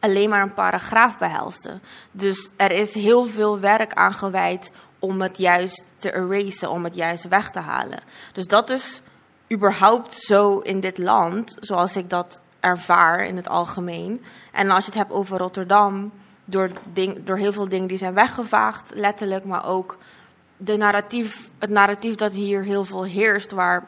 alleen 0.00 0.28
maar 0.28 0.42
een 0.42 0.54
paragraaf 0.54 1.18
behelste. 1.18 1.80
Dus 2.10 2.50
er 2.56 2.70
is 2.70 2.94
heel 2.94 3.24
veel 3.24 3.60
werk 3.60 3.92
aan 3.94 4.12
gewijd 4.12 4.70
om 4.98 5.20
het 5.20 5.38
juist 5.38 5.82
te 5.96 6.14
erasen, 6.14 6.70
om 6.70 6.84
het 6.84 6.94
juist 6.94 7.28
weg 7.28 7.50
te 7.50 7.58
halen. 7.58 8.00
Dus 8.32 8.46
dat 8.46 8.70
is 8.70 9.02
überhaupt 9.52 10.14
zo 10.14 10.58
in 10.58 10.80
dit 10.80 10.98
land, 10.98 11.56
zoals 11.60 11.96
ik 11.96 12.10
dat 12.10 12.38
ervaar 12.60 13.26
in 13.26 13.36
het 13.36 13.48
algemeen. 13.48 14.24
En 14.52 14.70
als 14.70 14.84
je 14.84 14.90
het 14.90 15.00
hebt 15.00 15.12
over 15.12 15.38
Rotterdam, 15.38 16.12
door, 16.50 16.70
ding, 16.92 17.24
door 17.24 17.36
heel 17.36 17.52
veel 17.52 17.68
dingen 17.68 17.88
die 17.88 17.98
zijn 17.98 18.14
weggevaagd, 18.14 18.92
letterlijk, 18.94 19.44
maar 19.44 19.66
ook 19.66 19.98
de 20.56 20.76
narratief, 20.76 21.50
het 21.58 21.70
narratief 21.70 22.14
dat 22.14 22.32
hier 22.32 22.62
heel 22.62 22.84
veel 22.84 23.04
heerst, 23.04 23.50
waar 23.50 23.86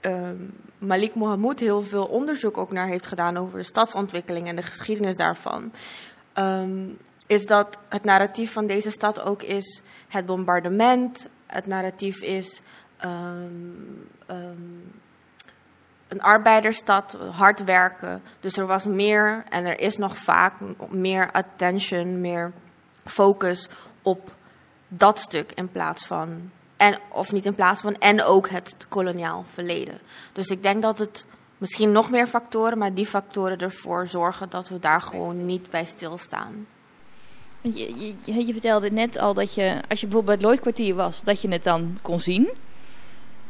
uh, 0.00 0.28
Malik 0.78 1.14
Mohamud 1.14 1.60
heel 1.60 1.82
veel 1.82 2.04
onderzoek 2.04 2.58
ook 2.58 2.72
naar 2.72 2.86
heeft 2.86 3.06
gedaan 3.06 3.36
over 3.36 3.58
de 3.58 3.64
stadsontwikkeling 3.64 4.48
en 4.48 4.56
de 4.56 4.62
geschiedenis 4.62 5.16
daarvan. 5.16 5.72
Um, 6.38 6.98
is 7.26 7.46
dat 7.46 7.78
het 7.88 8.04
narratief 8.04 8.52
van 8.52 8.66
deze 8.66 8.90
stad 8.90 9.20
ook 9.20 9.42
is 9.42 9.82
het 10.08 10.26
bombardement. 10.26 11.26
Het 11.46 11.66
narratief 11.66 12.22
is 12.22 12.60
um, 13.04 14.08
een 16.08 16.22
arbeidersstad, 16.22 17.16
hard 17.32 17.64
werken. 17.64 18.22
Dus 18.40 18.56
er 18.56 18.66
was 18.66 18.86
meer 18.86 19.44
en 19.48 19.64
er 19.64 19.80
is 19.80 19.96
nog 19.96 20.16
vaak 20.16 20.52
meer 20.88 21.30
attention, 21.32 22.20
meer 22.20 22.52
focus 23.04 23.68
op 24.02 24.32
dat 24.88 25.18
stuk 25.18 25.52
in 25.52 25.68
plaats 25.68 26.06
van 26.06 26.50
en, 26.76 26.98
of 27.08 27.32
niet 27.32 27.44
in 27.44 27.54
plaats 27.54 27.80
van, 27.80 27.94
en 27.94 28.22
ook 28.22 28.48
het 28.48 28.86
koloniaal 28.88 29.44
verleden. 29.48 29.98
Dus 30.32 30.46
ik 30.46 30.62
denk 30.62 30.82
dat 30.82 30.98
het 30.98 31.24
misschien 31.58 31.92
nog 31.92 32.10
meer 32.10 32.26
factoren, 32.26 32.78
maar 32.78 32.94
die 32.94 33.06
factoren 33.06 33.58
ervoor 33.58 34.06
zorgen 34.06 34.50
dat 34.50 34.68
we 34.68 34.78
daar 34.78 35.00
gewoon 35.00 35.46
niet 35.46 35.70
bij 35.70 35.84
stilstaan. 35.84 36.66
Je, 37.60 38.14
je, 38.24 38.46
je 38.46 38.52
vertelde 38.52 38.90
net 38.90 39.18
al 39.18 39.34
dat 39.34 39.54
je, 39.54 39.80
als 39.88 40.00
je 40.00 40.06
bijvoorbeeld 40.06 40.24
bij 40.24 40.34
het 40.34 40.42
Lloydkwartier 40.42 40.94
was, 40.94 41.22
dat 41.22 41.40
je 41.40 41.48
het 41.48 41.64
dan 41.64 41.96
kon 42.02 42.20
zien. 42.20 42.50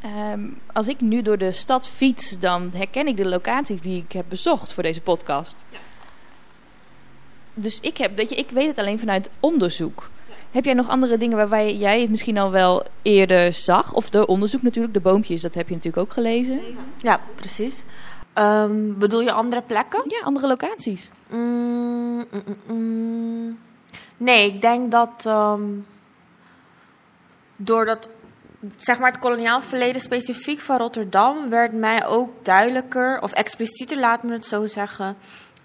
Um, 0.05 0.61
als 0.73 0.89
ik 0.89 1.01
nu 1.01 1.23
door 1.23 1.39
de 1.39 1.53
stad 1.53 1.89
fiets, 1.89 2.39
dan 2.39 2.71
herken 2.75 3.07
ik 3.07 3.17
de 3.17 3.25
locaties 3.25 3.81
die 3.81 4.03
ik 4.03 4.13
heb 4.13 4.25
bezocht 4.29 4.73
voor 4.73 4.83
deze 4.83 5.01
podcast. 5.01 5.65
Ja. 5.69 5.79
Dus 7.55 7.81
ik, 7.81 7.97
heb, 7.97 8.17
dat 8.17 8.29
je, 8.29 8.35
ik 8.35 8.51
weet 8.51 8.67
het 8.67 8.79
alleen 8.79 8.99
vanuit 8.99 9.31
onderzoek. 9.41 10.11
Heb 10.51 10.65
jij 10.65 10.75
nog 10.75 10.89
andere 10.89 11.17
dingen 11.17 11.37
waarbij 11.37 11.77
jij 11.77 12.01
het 12.01 12.11
misschien 12.11 12.39
al 12.39 12.51
wel 12.51 12.87
eerder 13.03 13.53
zag? 13.53 13.93
Of 13.93 14.11
de 14.11 14.27
onderzoek 14.27 14.63
natuurlijk, 14.63 14.95
de 14.95 15.01
boompjes, 15.01 15.41
dat 15.41 15.55
heb 15.55 15.69
je 15.69 15.75
natuurlijk 15.75 16.07
ook 16.07 16.13
gelezen. 16.13 16.61
Ja, 16.99 17.21
precies. 17.35 17.85
Um, 18.35 18.99
bedoel 18.99 19.21
je 19.21 19.33
andere 19.33 19.63
plekken? 19.63 20.03
Ja, 20.07 20.21
andere 20.21 20.47
locaties. 20.47 21.11
Mm, 21.31 22.25
mm, 22.31 22.57
mm, 22.67 23.59
nee, 24.17 24.53
ik 24.53 24.61
denk 24.61 24.91
dat 24.91 25.25
um, 25.27 25.87
doordat 27.57 28.09
zeg 28.77 28.99
maar 28.99 29.11
het 29.11 29.21
koloniaal 29.21 29.63
verleden 29.63 30.01
specifiek 30.01 30.61
van 30.61 30.79
Rotterdam 30.79 31.51
werd 31.51 31.73
mij 31.73 32.07
ook 32.07 32.45
duidelijker, 32.45 33.21
of 33.21 33.33
explicieter 33.33 33.99
laat 33.99 34.23
me 34.23 34.33
het 34.33 34.47
zo 34.47 34.67
zeggen. 34.67 35.17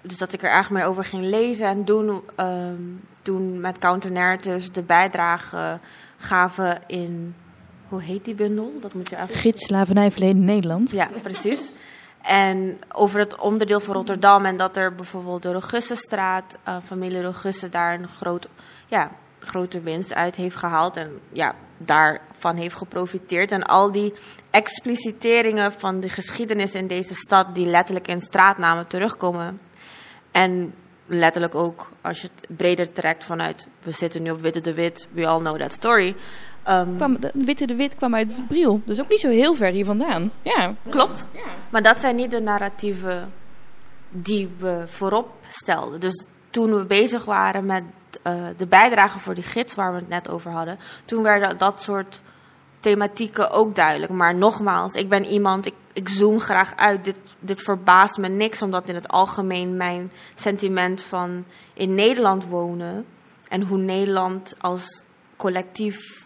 Dus 0.01 0.17
dat 0.17 0.33
ik 0.33 0.43
er 0.43 0.49
erg 0.49 0.69
mee 0.69 0.83
over 0.83 1.05
ging 1.05 1.23
lezen 1.23 1.67
en 1.67 1.85
doen. 1.85 2.21
Um, 2.39 3.01
toen 3.21 3.61
met 3.61 3.77
Counter 3.77 4.11
Narratives 4.11 4.71
de 4.71 4.81
bijdrage 4.81 5.79
gaven 6.17 6.81
in. 6.87 7.35
Hoe 7.87 8.01
heet 8.01 8.25
die 8.25 8.35
bundel? 8.35 8.73
Dat 8.79 8.93
moet 8.93 9.09
je 9.09 9.15
eigenlijk. 9.15 9.45
Gids 9.45 9.65
Slavernij 9.65 10.11
Verleden 10.11 10.45
Nederland. 10.45 10.91
Ja, 10.91 11.09
precies. 11.21 11.71
En 12.21 12.79
over 12.91 13.19
het 13.19 13.39
onderdeel 13.39 13.79
van 13.79 13.95
Rotterdam 13.95 14.45
en 14.45 14.57
dat 14.57 14.77
er 14.77 14.95
bijvoorbeeld 14.95 15.41
de 15.41 15.51
Rogussenstraat, 15.51 16.57
uh, 16.67 16.75
familie 16.83 17.21
Rogussen, 17.21 17.71
daar 17.71 17.93
een 17.93 18.07
groot, 18.07 18.47
ja, 18.87 19.11
grote 19.39 19.81
winst 19.81 20.13
uit 20.13 20.35
heeft 20.35 20.55
gehaald. 20.55 20.97
En 20.97 21.19
ja, 21.31 21.55
daarvan 21.77 22.55
heeft 22.55 22.75
geprofiteerd. 22.75 23.51
En 23.51 23.63
al 23.63 23.91
die 23.91 24.13
expliciteringen 24.49 25.71
van 25.71 25.99
de 25.99 26.09
geschiedenis 26.09 26.75
in 26.75 26.87
deze 26.87 27.15
stad, 27.15 27.55
die 27.55 27.65
letterlijk 27.65 28.07
in 28.07 28.21
straatnamen 28.21 28.87
terugkomen. 28.87 29.59
En 30.31 30.73
letterlijk 31.05 31.55
ook, 31.55 31.89
als 32.01 32.21
je 32.21 32.29
het 32.35 32.57
breder 32.57 32.91
trekt 32.91 33.23
vanuit, 33.23 33.67
we 33.83 33.91
zitten 33.91 34.23
nu 34.23 34.31
op 34.31 34.41
Witte 34.41 34.61
de 34.61 34.73
Wit, 34.73 35.07
we 35.11 35.27
all 35.27 35.39
know 35.39 35.59
that 35.59 35.73
story. 35.73 36.15
Ehm, 36.63 36.95
Kwam, 36.95 37.19
de 37.19 37.31
Witte 37.33 37.67
de 37.67 37.75
Wit 37.75 37.95
kwam 37.95 38.15
uit 38.15 38.43
Briel. 38.47 38.81
Dus 38.85 39.01
ook 39.01 39.09
niet 39.09 39.19
zo 39.19 39.29
heel 39.29 39.55
ver 39.55 39.71
hier 39.71 39.85
vandaan. 39.85 40.31
Ja. 40.41 40.75
Klopt. 40.89 41.25
Maar 41.69 41.81
dat 41.81 41.99
zijn 41.99 42.15
niet 42.15 42.31
de 42.31 42.41
narratieven 42.41 43.31
die 44.09 44.49
we 44.57 44.83
voorop 44.87 45.29
stelden. 45.49 45.99
Dus 45.99 46.25
toen 46.49 46.75
we 46.75 46.85
bezig 46.85 47.25
waren 47.25 47.65
met 47.65 47.83
eh, 48.21 48.33
de 48.57 48.67
bijdrage 48.67 49.19
voor 49.19 49.33
die 49.33 49.43
gids 49.43 49.75
waar 49.75 49.91
we 49.91 49.99
het 49.99 50.09
net 50.09 50.29
over 50.29 50.51
hadden, 50.51 50.79
toen 51.05 51.23
werden 51.23 51.57
dat 51.57 51.81
soort 51.81 52.21
thematieken 52.79 53.51
ook 53.51 53.75
duidelijk. 53.75 54.11
Maar 54.11 54.35
nogmaals, 54.35 54.93
ik 54.93 55.09
ben 55.09 55.25
iemand, 55.25 55.65
ik, 55.65 55.73
ik 55.93 56.09
zoom 56.09 56.39
graag 56.39 56.75
uit. 56.75 57.03
Dit, 57.03 57.15
dit 57.39 57.61
verbaast 57.61 58.17
me 58.17 58.27
niks, 58.27 58.61
omdat 58.61 58.89
in 58.89 58.95
het 58.95 59.07
algemeen 59.07 59.77
mijn 59.77 60.11
sentiment 60.35 61.01
van 61.01 61.45
in 61.73 61.95
Nederland 61.95 62.45
wonen 62.45 63.05
en 63.47 63.61
hoe 63.61 63.77
Nederland 63.77 64.55
als 64.57 65.03
collectief 65.37 66.25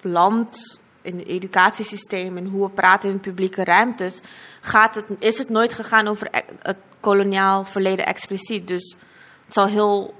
land, 0.00 0.80
in 1.02 1.18
het 1.18 1.26
educatiesysteem 1.26 2.36
en 2.36 2.46
hoe 2.46 2.66
we 2.66 2.72
praten 2.72 3.10
in 3.10 3.20
publieke 3.20 3.64
ruimtes, 3.64 4.20
gaat 4.60 4.94
het, 4.94 5.04
is 5.18 5.38
het 5.38 5.48
nooit 5.48 5.74
gegaan 5.74 6.06
over 6.06 6.28
e- 6.30 6.42
het 6.62 6.76
koloniaal 7.00 7.64
verleden 7.64 8.06
expliciet. 8.06 8.68
Dus 8.68 8.96
het 9.44 9.54
zal 9.54 9.66
heel 9.66 10.14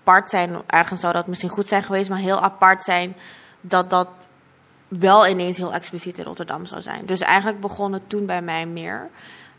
apart 0.00 0.30
zijn, 0.30 0.56
ergens 0.66 1.00
zou 1.00 1.12
dat 1.12 1.26
misschien 1.26 1.50
goed 1.50 1.68
zijn 1.68 1.82
geweest, 1.82 2.10
maar 2.10 2.18
heel 2.18 2.40
apart 2.40 2.82
zijn 2.82 3.16
dat 3.60 3.90
dat 3.90 4.08
wel 4.88 5.26
ineens 5.26 5.56
heel 5.56 5.72
expliciet 5.72 6.18
in 6.18 6.24
Rotterdam 6.24 6.64
zou 6.64 6.82
zijn. 6.82 7.06
Dus 7.06 7.20
eigenlijk 7.20 7.60
begon 7.60 7.92
het 7.92 8.08
toen 8.08 8.26
bij 8.26 8.42
mij 8.42 8.66
meer. 8.66 9.10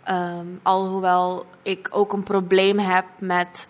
Ehm, 0.04 0.46
alhoewel 0.62 1.46
ik 1.62 1.88
ook 1.92 2.14
een 2.14 2.24
probleem 2.24 2.80
heb 2.80 3.06
met. 3.20 3.68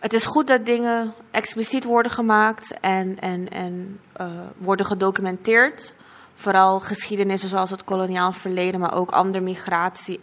Het 0.00 0.12
is 0.12 0.26
goed 0.26 0.46
dat 0.46 0.66
dingen 0.66 1.14
expliciet 1.30 1.84
worden 1.84 2.12
gemaakt 2.12 2.80
en, 2.80 3.18
en, 3.18 3.48
en 3.48 4.00
uh, 4.20 4.26
worden 4.56 4.86
gedocumenteerd. 4.86 5.92
Vooral 6.34 6.80
geschiedenissen 6.80 7.48
zoals 7.48 7.70
het 7.70 7.84
koloniaal 7.84 8.32
verleden, 8.32 8.80
maar 8.80 8.94
ook 8.94 9.10
andere 9.10 9.40
migratie. 9.40 10.20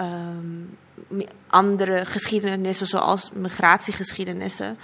Um, 0.00 0.78
andere 1.46 2.06
geschiedenissen 2.06 2.86
zoals 2.86 3.28
migratiegeschiedenissen. 3.34 4.78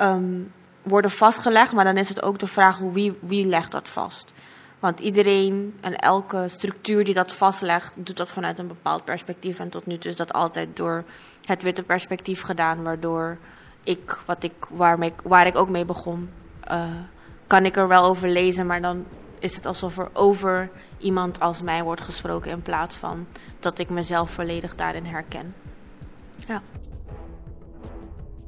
Um, 0.00 0.52
worden 0.82 1.10
vastgelegd, 1.10 1.72
maar 1.72 1.84
dan 1.84 1.96
is 1.96 2.08
het 2.08 2.22
ook 2.22 2.38
de 2.38 2.46
vraag 2.46 2.78
wie, 2.78 3.18
wie 3.20 3.46
legt 3.46 3.70
dat 3.70 3.88
vast. 3.88 4.32
Want 4.78 5.00
iedereen 5.00 5.74
en 5.80 5.96
elke 5.96 6.48
structuur 6.48 7.04
die 7.04 7.14
dat 7.14 7.32
vastlegt, 7.32 7.92
doet 7.96 8.16
dat 8.16 8.30
vanuit 8.30 8.58
een 8.58 8.66
bepaald 8.66 9.04
perspectief. 9.04 9.58
En 9.58 9.68
tot 9.68 9.86
nu 9.86 9.98
toe 9.98 10.10
is 10.10 10.16
dat 10.16 10.32
altijd 10.32 10.76
door 10.76 11.04
het 11.44 11.62
witte 11.62 11.82
perspectief 11.82 12.40
gedaan, 12.40 12.82
waardoor 12.82 13.38
ik, 13.82 14.18
wat 14.26 14.42
ik, 14.42 14.52
waarmee, 14.70 15.12
waar 15.22 15.46
ik 15.46 15.56
ook 15.56 15.68
mee 15.68 15.84
begon, 15.84 16.30
uh, 16.70 16.84
kan 17.46 17.64
ik 17.64 17.76
er 17.76 17.88
wel 17.88 18.04
over 18.04 18.28
lezen, 18.28 18.66
maar 18.66 18.82
dan 18.82 19.06
is 19.38 19.54
het 19.54 19.66
alsof 19.66 19.98
er 19.98 20.08
over 20.12 20.70
iemand 21.04 21.40
als 21.40 21.62
mij 21.62 21.82
wordt 21.82 22.00
gesproken 22.00 22.50
in 22.50 22.62
plaats 22.62 22.96
van 22.96 23.26
dat 23.60 23.78
ik 23.78 23.90
mezelf 23.90 24.30
volledig 24.30 24.74
daarin 24.74 25.04
herken. 25.04 25.54
Ja. 26.48 26.62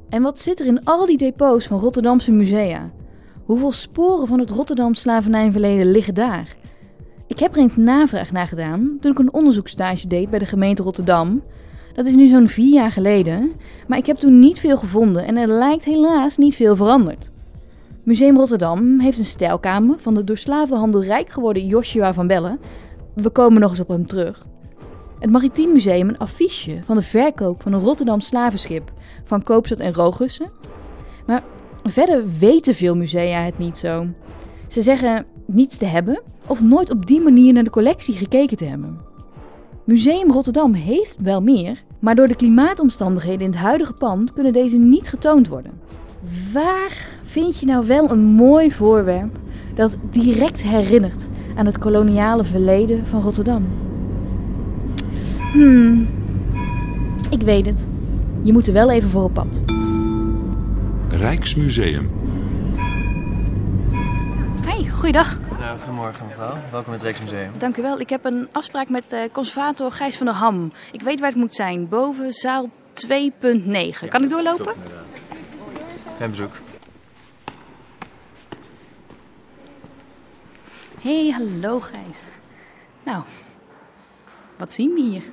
En 0.09 0.21
wat 0.21 0.39
zit 0.39 0.59
er 0.59 0.65
in 0.65 0.83
al 0.83 1.05
die 1.05 1.17
depots 1.17 1.67
van 1.67 1.79
Rotterdamse 1.79 2.31
musea? 2.31 2.91
Hoeveel 3.45 3.71
sporen 3.71 4.27
van 4.27 4.39
het 4.39 4.49
Rotterdam 4.49 4.93
slavernijverleden 4.93 5.91
liggen 5.91 6.13
daar? 6.13 6.55
Ik 7.27 7.39
heb 7.39 7.53
er 7.53 7.59
eens 7.59 7.75
navraag 7.75 8.31
naar 8.31 8.47
gedaan 8.47 8.97
toen 8.99 9.11
ik 9.11 9.19
een 9.19 9.33
onderzoekstage 9.33 10.07
deed 10.07 10.29
bij 10.29 10.39
de 10.39 10.45
gemeente 10.45 10.83
Rotterdam. 10.83 11.43
Dat 11.93 12.05
is 12.05 12.15
nu 12.15 12.27
zo'n 12.27 12.47
vier 12.47 12.73
jaar 12.73 12.91
geleden, 12.91 13.51
maar 13.87 13.97
ik 13.97 14.05
heb 14.05 14.17
toen 14.17 14.39
niet 14.39 14.59
veel 14.59 14.77
gevonden 14.77 15.25
en 15.25 15.37
er 15.37 15.47
lijkt 15.47 15.83
helaas 15.83 16.37
niet 16.37 16.55
veel 16.55 16.75
veranderd. 16.75 17.31
Museum 18.07 18.37
Rotterdam 18.37 18.99
heeft 18.99 19.17
een 19.17 19.25
stijlkamer 19.25 19.95
van 19.99 20.13
de 20.13 20.23
door 20.23 20.37
slavenhandel 20.37 21.03
rijk 21.03 21.29
geworden 21.29 21.65
Joshua 21.65 22.13
van 22.13 22.27
Bellen. 22.27 22.59
We 23.15 23.29
komen 23.29 23.61
nog 23.61 23.69
eens 23.69 23.79
op 23.79 23.87
hem 23.87 24.05
terug. 24.05 24.45
Het 25.19 25.31
Maritiem 25.31 25.71
Museum 25.71 26.09
een 26.09 26.17
affiche 26.17 26.79
van 26.83 26.95
de 26.95 27.01
verkoop 27.01 27.61
van 27.61 27.73
een 27.73 27.79
Rotterdam 27.79 28.19
slavenschip 28.19 28.91
van 29.23 29.43
Koopstad 29.43 29.79
en 29.79 29.93
Rogussen. 29.93 30.51
Maar 31.25 31.43
verder 31.83 32.37
weten 32.39 32.75
veel 32.75 32.95
musea 32.95 33.41
het 33.41 33.57
niet 33.57 33.77
zo. 33.77 34.07
Ze 34.67 34.81
zeggen 34.81 35.25
niets 35.45 35.77
te 35.77 35.85
hebben 35.85 36.21
of 36.47 36.61
nooit 36.61 36.91
op 36.91 37.05
die 37.05 37.21
manier 37.21 37.53
naar 37.53 37.63
de 37.63 37.69
collectie 37.69 38.15
gekeken 38.15 38.57
te 38.57 38.65
hebben. 38.65 38.99
Museum 39.83 40.31
Rotterdam 40.31 40.73
heeft 40.73 41.15
wel 41.21 41.41
meer, 41.41 41.83
maar 41.99 42.15
door 42.15 42.27
de 42.27 42.35
klimaatomstandigheden 42.35 43.45
in 43.45 43.51
het 43.51 43.59
huidige 43.59 43.93
pand 43.93 44.33
kunnen 44.33 44.53
deze 44.53 44.77
niet 44.77 45.07
getoond 45.07 45.47
worden. 45.47 45.71
Waar 46.53 47.07
vind 47.23 47.59
je 47.59 47.65
nou 47.65 47.87
wel 47.87 48.11
een 48.11 48.23
mooi 48.23 48.71
voorwerp 48.71 49.37
dat 49.75 49.97
direct 50.09 50.61
herinnert 50.61 51.27
aan 51.55 51.65
het 51.65 51.77
koloniale 51.77 52.43
verleden 52.43 53.05
van 53.05 53.21
Rotterdam? 53.21 53.67
Hmm, 55.51 56.07
ik 57.29 57.41
weet 57.41 57.65
het. 57.65 57.87
Je 58.43 58.51
moet 58.51 58.67
er 58.67 58.73
wel 58.73 58.91
even 58.91 59.09
voor 59.09 59.23
op 59.23 59.33
pad. 59.33 59.61
Rijksmuseum. 61.09 62.11
Hi, 64.67 64.89
goeiedag. 64.89 65.39
Nou, 65.59 65.79
goedemorgen 65.79 66.25
mevrouw. 66.27 66.55
Welkom 66.71 66.87
in 66.87 66.93
het 66.93 67.01
Rijksmuseum. 67.01 67.51
Dank 67.57 67.77
u 67.77 67.81
wel. 67.81 67.99
Ik 67.99 68.09
heb 68.09 68.25
een 68.25 68.47
afspraak 68.51 68.89
met 68.89 69.03
uh, 69.13 69.19
conservator 69.31 69.91
Gijs 69.91 70.17
van 70.17 70.25
der 70.25 70.35
Ham. 70.35 70.71
Ik 70.91 71.01
weet 71.01 71.19
waar 71.19 71.29
het 71.29 71.39
moet 71.39 71.55
zijn. 71.55 71.87
Boven 71.87 72.33
zaal 72.33 72.69
2.9. 73.07 73.09
Ja, 73.69 74.07
kan 74.07 74.23
ik 74.23 74.29
doorlopen? 74.29 74.73
Geen 76.17 76.29
bezoek. 76.29 76.51
Hey, 80.99 81.29
hallo 81.29 81.79
Gijs. 81.79 82.21
Nou, 83.03 83.23
wat 84.57 84.73
zien 84.73 84.93
we 84.93 85.01
hier? 85.01 85.23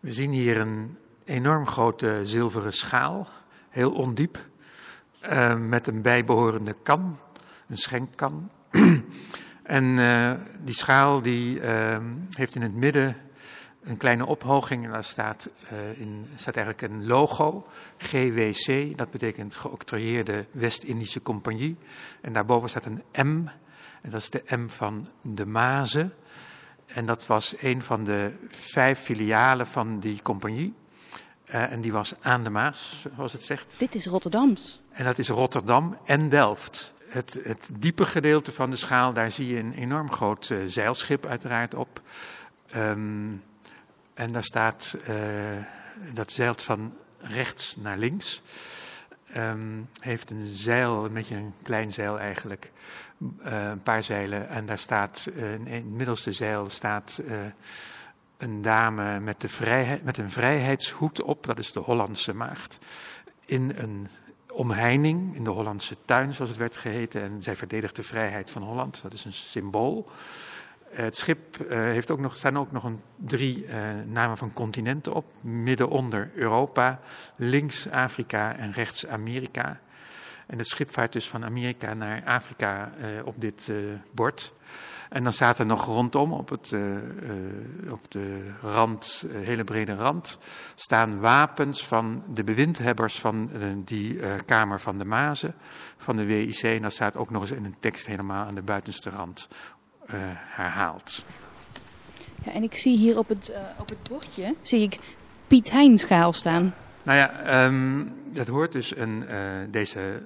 We 0.00 0.10
zien 0.10 0.30
hier 0.30 0.60
een 0.60 0.96
enorm 1.24 1.66
grote 1.66 2.20
zilveren 2.22 2.72
schaal, 2.72 3.28
heel 3.68 3.92
ondiep, 3.92 4.46
uh, 5.22 5.56
met 5.56 5.86
een 5.86 6.02
bijbehorende 6.02 6.76
kan, 6.82 7.18
een 7.68 7.76
schenkkan. 7.76 8.50
en 9.62 9.84
uh, 9.84 10.32
die 10.64 10.74
schaal 10.74 11.22
die, 11.22 11.60
uh, 11.60 11.96
heeft 12.30 12.54
in 12.54 12.62
het 12.62 12.74
midden 12.74 13.16
een 13.90 13.96
kleine 13.96 14.26
ophoging 14.26 14.84
en 14.84 14.90
daar 14.90 15.04
staat, 15.04 15.50
in, 15.96 16.26
staat 16.36 16.56
eigenlijk 16.56 16.92
een 16.92 17.06
logo, 17.06 17.66
GWC, 17.96 18.98
dat 18.98 19.10
betekent 19.10 19.56
geoctrooieerde 19.56 20.46
West-Indische 20.50 21.22
Compagnie. 21.22 21.76
En 22.20 22.32
daarboven 22.32 22.68
staat 22.68 22.84
een 22.84 23.02
M, 23.12 23.48
en 24.02 24.10
dat 24.10 24.20
is 24.20 24.30
de 24.30 24.42
M 24.56 24.68
van 24.68 25.08
de 25.22 25.46
Mazen. 25.46 26.12
En 26.86 27.06
dat 27.06 27.26
was 27.26 27.54
een 27.58 27.82
van 27.82 28.04
de 28.04 28.32
vijf 28.48 28.98
filialen 28.98 29.66
van 29.66 30.00
die 30.00 30.22
compagnie. 30.22 30.74
Uh, 31.46 31.72
en 31.72 31.80
die 31.80 31.92
was 31.92 32.14
aan 32.20 32.44
de 32.44 32.50
Maas, 32.50 33.06
zoals 33.14 33.32
het 33.32 33.42
zegt. 33.42 33.78
Dit 33.78 33.94
is 33.94 34.06
Rotterdams. 34.06 34.80
En 34.90 35.04
dat 35.04 35.18
is 35.18 35.28
Rotterdam 35.28 35.98
en 36.04 36.28
Delft. 36.28 36.92
Het, 37.08 37.40
het 37.42 37.70
diepe 37.78 38.04
gedeelte 38.04 38.52
van 38.52 38.70
de 38.70 38.76
schaal, 38.76 39.12
daar 39.12 39.30
zie 39.30 39.46
je 39.46 39.58
een 39.58 39.72
enorm 39.72 40.10
groot 40.12 40.48
uh, 40.48 40.58
zeilschip 40.66 41.26
uiteraard 41.26 41.74
op. 41.74 42.02
Um, 42.76 43.42
en 44.20 44.32
daar 44.32 44.44
staat, 44.44 44.96
uh, 45.08 45.14
dat 46.14 46.30
zeilt 46.30 46.62
van 46.62 46.92
rechts 47.18 47.76
naar 47.76 47.98
links. 47.98 48.42
Um, 49.36 49.88
heeft 50.00 50.30
een 50.30 50.46
zeil, 50.46 51.04
een 51.04 51.12
beetje 51.12 51.34
een 51.36 51.54
klein 51.62 51.92
zeil 51.92 52.18
eigenlijk, 52.18 52.72
uh, 53.18 53.68
een 53.70 53.82
paar 53.82 54.02
zeilen. 54.02 54.48
En 54.48 54.66
daar 54.66 54.78
staat, 54.78 55.28
uh, 55.36 55.52
in 55.52 55.66
het 55.66 55.90
middelste 55.90 56.32
zeil 56.32 56.70
staat 56.70 57.22
een 58.36 58.62
dame 58.62 59.20
met, 59.20 59.40
de 59.40 59.48
vrijheid, 59.48 60.04
met 60.04 60.18
een 60.18 60.30
vrijheidshoed 60.30 61.22
op, 61.22 61.46
dat 61.46 61.58
is 61.58 61.72
de 61.72 61.80
Hollandse 61.80 62.34
maagd, 62.34 62.78
in 63.44 63.72
een 63.76 64.08
omheining, 64.52 65.34
in 65.34 65.44
de 65.44 65.50
Hollandse 65.50 65.96
tuin 66.04 66.34
zoals 66.34 66.50
het 66.50 66.58
werd 66.58 66.76
geheten. 66.76 67.22
En 67.22 67.42
zij 67.42 67.56
verdedigt 67.56 67.96
de 67.96 68.02
vrijheid 68.02 68.50
van 68.50 68.62
Holland, 68.62 69.02
dat 69.02 69.12
is 69.12 69.24
een 69.24 69.32
symbool. 69.32 70.10
Het 70.90 71.16
schip 71.16 71.58
uh, 71.58 71.68
heeft 71.68 72.10
ook 72.10 72.18
nog, 72.18 72.36
staan 72.36 72.58
ook 72.58 72.72
nog 72.72 72.84
een, 72.84 73.00
drie 73.16 73.64
uh, 73.64 73.74
namen 74.06 74.36
van 74.36 74.52
continenten 74.52 75.14
op. 75.14 75.24
Midden 75.40 75.88
onder 75.88 76.30
Europa, 76.34 77.00
links 77.36 77.90
Afrika 77.90 78.56
en 78.56 78.72
rechts 78.72 79.06
Amerika. 79.06 79.80
En 80.46 80.58
het 80.58 80.66
schip 80.66 80.92
vaart 80.92 81.12
dus 81.12 81.28
van 81.28 81.44
Amerika 81.44 81.94
naar 81.94 82.22
Afrika 82.24 82.92
uh, 82.98 83.26
op 83.26 83.34
dit 83.38 83.72
bord. 84.12 84.52
En 85.08 85.24
dan 85.24 85.32
er 85.58 85.66
nog 85.66 85.84
rondom, 85.84 86.32
op, 86.32 86.48
het, 86.48 86.74
op 87.90 88.10
de 88.10 88.50
rand, 88.62 89.26
hele 89.32 89.64
brede 89.64 89.94
rand, 89.94 90.38
staan 90.74 91.20
wapens 91.20 91.86
van 91.86 92.22
de 92.32 92.44
bewindhebbers 92.44 93.20
van 93.20 93.50
die 93.84 94.20
Kamer 94.44 94.80
van 94.80 94.98
de 94.98 95.04
Mazen, 95.04 95.54
van 95.96 96.16
de 96.16 96.24
WIC. 96.24 96.62
En 96.62 96.82
dat 96.82 96.92
staat 96.92 97.16
ook 97.16 97.30
nog 97.30 97.42
eens 97.42 97.50
in 97.50 97.64
een 97.64 97.78
tekst 97.80 98.06
helemaal 98.06 98.46
aan 98.46 98.54
de 98.54 98.62
buitenste 98.62 99.10
rand 99.10 99.48
uh, 100.14 100.20
herhaald. 100.34 101.24
Ja, 102.44 102.52
en 102.52 102.62
ik 102.62 102.74
zie 102.74 102.98
hier 102.98 103.18
op 103.18 103.28
het, 103.28 103.50
uh, 103.50 103.56
op 103.78 103.88
het 103.88 104.08
bordje 104.08 104.54
zie 104.62 104.80
ik 104.80 104.98
Piet 105.46 105.70
Hein 105.70 105.98
schaal 105.98 106.32
staan. 106.32 106.74
Nou 107.02 107.18
ja, 107.18 107.64
um, 107.64 108.14
dat 108.32 108.46
hoort 108.46 108.72
dus 108.72 108.96
een, 108.96 109.24
uh, 109.28 109.36
deze 109.70 110.22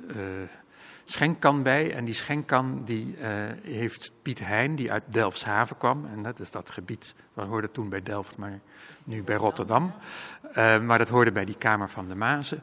schenkkan 1.04 1.62
bij. 1.62 1.94
En 1.94 2.04
die 2.04 2.14
schenkkan 2.14 2.82
die, 2.84 3.16
uh, 3.20 3.28
heeft 3.62 4.12
Piet 4.22 4.38
Hein, 4.38 4.74
die 4.74 4.92
uit 4.92 5.02
Delfshaven 5.06 5.76
kwam. 5.76 6.06
En 6.12 6.22
dat 6.22 6.40
is 6.40 6.50
dat 6.50 6.70
gebied, 6.70 7.14
we 7.32 7.42
hoorden 7.42 7.70
toen 7.70 7.88
bij 7.88 8.02
Delft, 8.02 8.36
maar 8.36 8.60
nu 9.04 9.22
bij 9.22 9.36
Rotterdam. 9.36 9.92
Uh, 10.56 10.80
maar 10.80 10.98
dat 10.98 11.08
hoorde 11.08 11.32
bij 11.32 11.44
die 11.44 11.56
Kamer 11.56 11.88
van 11.88 12.08
de 12.08 12.16
Mazen. 12.16 12.62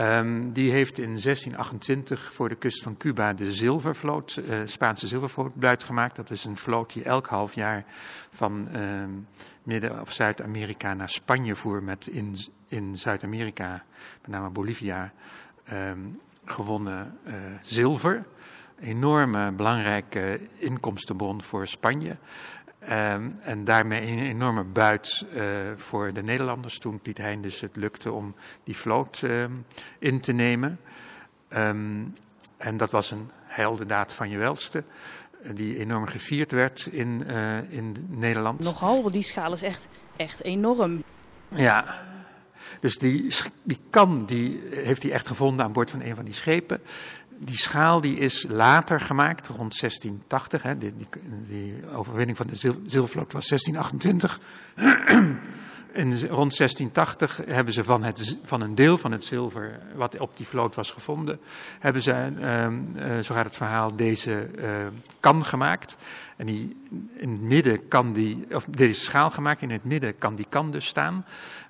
Um, 0.00 0.52
die 0.52 0.70
heeft 0.70 0.98
in 0.98 1.04
1628 1.04 2.32
voor 2.32 2.48
de 2.48 2.54
kust 2.54 2.82
van 2.82 2.96
Cuba 2.96 3.32
de 3.32 3.52
zilvervloot, 3.52 4.40
uh, 4.48 4.58
Spaanse 4.64 5.06
zilvervloot 5.06 5.54
buitgemaakt. 5.54 6.16
Dat 6.16 6.30
is 6.30 6.44
een 6.44 6.56
vloot 6.56 6.92
die 6.92 7.02
elk 7.02 7.26
half 7.26 7.54
jaar 7.54 7.84
van 8.30 8.68
uh, 8.74 8.80
Midden- 9.62 10.00
of 10.00 10.12
Zuid-Amerika 10.12 10.94
naar 10.94 11.08
Spanje 11.08 11.54
voer 11.54 11.82
met 11.82 12.06
in, 12.06 12.36
in 12.68 12.98
Zuid-Amerika, 12.98 13.84
met 14.20 14.30
name 14.30 14.50
Bolivia, 14.50 15.12
um, 15.72 16.20
gewonnen 16.44 17.18
uh, 17.26 17.34
zilver. 17.62 18.24
Enorme 18.80 19.52
belangrijke 19.52 20.40
inkomstenbron 20.54 21.42
voor 21.42 21.66
Spanje. 21.66 22.16
Um, 22.90 23.38
en 23.40 23.64
daarmee 23.64 24.10
een 24.10 24.18
enorme 24.18 24.64
buit 24.64 25.26
uh, 25.34 25.42
voor 25.76 26.12
de 26.12 26.22
Nederlanders 26.22 26.78
toen 26.78 27.00
Piet 27.00 27.18
Hein 27.18 27.42
dus 27.42 27.60
het 27.60 27.76
lukte 27.76 28.12
om 28.12 28.34
die 28.64 28.76
vloot 28.76 29.22
uh, 29.24 29.44
in 29.98 30.20
te 30.20 30.32
nemen. 30.32 30.80
Um, 31.48 32.14
en 32.56 32.76
dat 32.76 32.90
was 32.90 33.10
een 33.10 33.30
heldendaad 33.44 34.12
van 34.12 34.30
je 34.30 34.38
welste, 34.38 34.84
die 35.54 35.78
enorm 35.78 36.06
gevierd 36.06 36.52
werd 36.52 36.86
in, 36.86 37.22
uh, 37.26 37.72
in 37.72 37.96
Nederland. 38.08 38.60
Nogal, 38.60 39.00
want 39.00 39.12
die 39.12 39.22
schaal 39.22 39.52
is 39.52 39.62
echt, 39.62 39.88
echt 40.16 40.42
enorm. 40.42 41.02
Ja, 41.48 42.04
dus 42.80 42.98
die, 42.98 43.34
die 43.62 43.78
kan 43.90 44.26
die 44.26 44.60
heeft 44.70 45.02
hij 45.02 45.12
echt 45.12 45.26
gevonden 45.26 45.64
aan 45.64 45.72
boord 45.72 45.90
van 45.90 46.00
een 46.00 46.14
van 46.14 46.24
die 46.24 46.34
schepen 46.34 46.80
die 47.38 47.56
schaal 47.56 48.00
die 48.00 48.16
is 48.16 48.46
later 48.48 49.00
gemaakt, 49.00 49.48
rond 49.48 49.80
1680. 49.80 50.62
Hè, 50.62 50.78
die, 50.78 50.94
die, 51.48 51.74
overwinning 51.94 52.36
van 52.36 52.46
de 52.46 52.56
zil, 52.56 52.74
zilvervloot 52.86 53.32
was 53.32 53.48
1628. 53.48 54.40
en 55.96 56.28
rond 56.28 56.56
1680 56.56 57.40
hebben 57.46 57.74
ze 57.74 57.84
van, 57.84 58.02
het, 58.02 58.36
van 58.42 58.60
een 58.60 58.74
deel 58.74 58.98
van 58.98 59.12
het 59.12 59.24
zilver 59.24 59.80
wat 59.94 60.18
op 60.18 60.36
die 60.36 60.46
vloot 60.46 60.74
was 60.74 60.90
gevonden, 60.90 61.40
hebben 61.78 62.02
ze, 62.02 62.32
uh, 62.38 62.66
uh, 63.16 63.22
zo 63.22 63.34
gaat 63.34 63.44
het 63.44 63.56
verhaal, 63.56 63.96
deze 63.96 64.48
uh, 64.58 64.64
kan 65.20 65.44
gemaakt. 65.44 65.96
En 66.36 66.46
die, 66.46 66.76
in 67.14 67.30
het 67.30 67.40
midden 67.40 67.88
kan 67.88 68.12
die, 68.12 68.46
of 68.50 68.64
deze 68.68 69.00
schaal 69.00 69.30
gemaakt, 69.30 69.62
in 69.62 69.70
het 69.70 69.84
midden 69.84 70.18
kan 70.18 70.34
die 70.34 70.46
kan 70.48 70.70
dus 70.70 70.86
staan. 70.86 71.24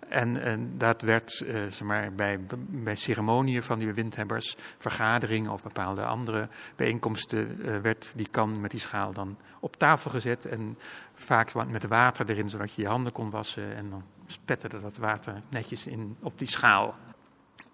En, 0.09 0.43
en, 0.43 0.79
dat 0.79 1.03
werd 1.03 1.41
uh, 1.41 1.53
zeg 1.53 1.81
maar, 1.81 2.13
bij, 2.13 2.41
bij 2.59 2.95
ceremonieën 2.95 3.63
van 3.63 3.79
die 3.79 3.93
windhebbers, 3.93 4.57
vergaderingen 4.79 5.51
of 5.51 5.63
bepaalde 5.63 6.05
andere 6.05 6.49
bijeenkomsten, 6.77 7.59
uh, 7.59 7.77
werd 7.77 8.13
die 8.17 8.29
kan 8.31 8.61
met 8.61 8.71
die 8.71 8.81
schaal 8.81 9.13
dan 9.13 9.37
op 9.61 9.77
tafel 9.77 10.11
gezet. 10.11 10.45
En 10.45 10.79
vaak 11.15 11.55
met 11.69 11.87
water 11.87 12.31
erin, 12.31 12.51
zodat 12.51 12.73
je 12.75 12.83
je 12.83 12.89
handen 12.89 13.13
kon 13.13 13.31
wassen. 13.31 13.77
En 13.77 13.91
dan 13.91 14.03
spetterde 14.27 14.81
dat 14.81 14.97
water 14.97 15.43
netjes 15.51 15.87
in, 15.87 16.17
op 16.21 16.39
die 16.39 16.49
schaal. 16.49 16.97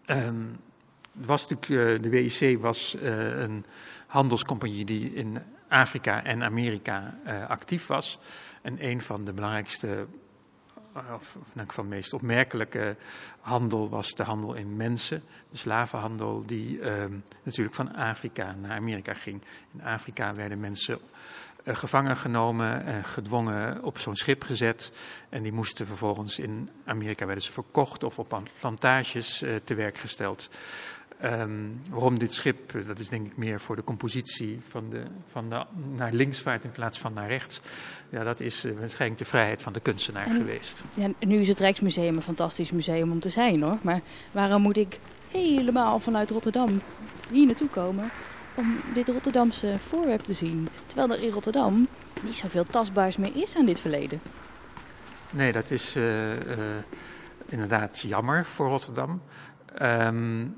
Um, 0.07 0.57
was 1.13 1.49
natuurlijk, 1.49 1.69
uh, 1.69 2.03
de 2.03 2.09
WIC 2.09 2.61
was 2.61 2.97
een 3.01 3.65
handelscompagnie 4.07 4.85
die 4.85 5.15
in 5.15 5.39
Afrika 5.69 6.25
en 6.25 6.43
Amerika 6.43 7.19
actief 7.49 7.87
was. 7.87 8.19
En 8.63 8.87
een 8.87 9.03
van 9.03 9.25
de 9.25 9.33
belangrijkste 9.33 10.07
of, 10.95 11.37
of 11.41 11.55
in 11.55 11.73
van 11.73 11.89
meest 11.89 12.13
opmerkelijke 12.13 12.97
handel 13.41 13.89
was 13.89 14.15
de 14.15 14.23
handel 14.23 14.55
in 14.55 14.77
mensen. 14.77 15.23
De 15.51 15.57
slavenhandel 15.57 16.47
die 16.47 16.79
uh, 16.79 16.93
natuurlijk 17.43 17.77
van 17.77 17.95
Afrika 17.95 18.55
naar 18.55 18.77
Amerika 18.77 19.15
ging. 19.15 19.43
In 19.73 19.83
Afrika 19.83 20.35
werden 20.35 20.61
mensen 20.61 20.99
uh, 21.65 21.75
gevangen 21.75 22.17
genomen 22.17 22.85
en 22.85 23.05
gedwongen 23.05 23.85
op 23.85 23.99
zo'n 23.99 24.17
schip 24.17 24.43
gezet. 24.43 24.93
En 25.29 25.43
die 25.43 25.53
moesten 25.53 25.87
vervolgens 25.87 26.39
in 26.39 26.71
Amerika 26.85 27.27
werden 27.27 27.45
ze 27.45 27.53
verkocht 27.53 28.03
of 28.03 28.19
op 28.19 28.43
plantages 28.61 29.43
uh, 29.43 29.55
te 29.65 29.75
werk 29.75 29.99
gesteld. 29.99 30.51
Um, 31.25 31.81
waarom 31.91 32.19
dit 32.19 32.33
schip, 32.33 32.87
dat 32.87 32.99
is 32.99 33.09
denk 33.09 33.27
ik 33.27 33.37
meer 33.37 33.61
voor 33.61 33.77
de 33.77 33.85
compositie 33.85 34.61
van 34.69 34.91
de, 34.91 35.03
van 35.31 35.51
de 35.51 35.65
naar 35.97 36.13
links 36.13 36.41
vaart 36.41 36.65
in 36.65 36.71
plaats 36.71 36.99
van 36.99 37.13
naar 37.13 37.29
rechts. 37.29 37.61
Ja, 38.09 38.25
dat 38.25 38.41
is 38.41 38.65
uh, 38.65 38.79
waarschijnlijk 38.79 39.21
de 39.21 39.27
vrijheid 39.27 39.63
van 39.63 39.73
de 39.73 39.81
kunstenaar 39.81 40.27
en, 40.27 40.37
geweest. 40.37 40.85
Ja, 40.95 41.09
nu 41.19 41.37
is 41.37 41.49
het 41.49 41.59
Rijksmuseum 41.59 42.17
een 42.17 42.23
fantastisch 42.23 42.71
museum 42.71 43.11
om 43.11 43.21
te 43.21 43.29
zijn 43.29 43.63
hoor. 43.63 43.79
Maar 43.83 44.01
waarom 44.33 44.63
moet 44.63 44.77
ik 44.77 44.99
helemaal 45.31 45.99
vanuit 45.99 46.31
Rotterdam 46.31 46.83
hier 47.31 47.47
naartoe 47.47 47.69
komen 47.69 48.11
om 48.55 48.81
dit 48.95 49.09
Rotterdamse 49.09 49.77
voorwerp 49.79 50.21
te 50.21 50.33
zien? 50.33 50.69
Terwijl 50.87 51.11
er 51.11 51.23
in 51.23 51.31
Rotterdam 51.31 51.89
niet 52.23 52.37
zoveel 52.37 52.65
tastbaars 52.65 53.17
meer 53.17 53.37
is 53.37 53.57
aan 53.57 53.67
dit 53.67 53.81
verleden. 53.81 54.21
Nee, 55.31 55.53
dat 55.53 55.71
is 55.71 55.97
uh, 55.97 56.31
uh, 56.31 56.37
inderdaad 57.49 58.01
jammer 58.01 58.45
voor 58.45 58.69
Rotterdam. 58.69 59.23
Um, 59.83 60.57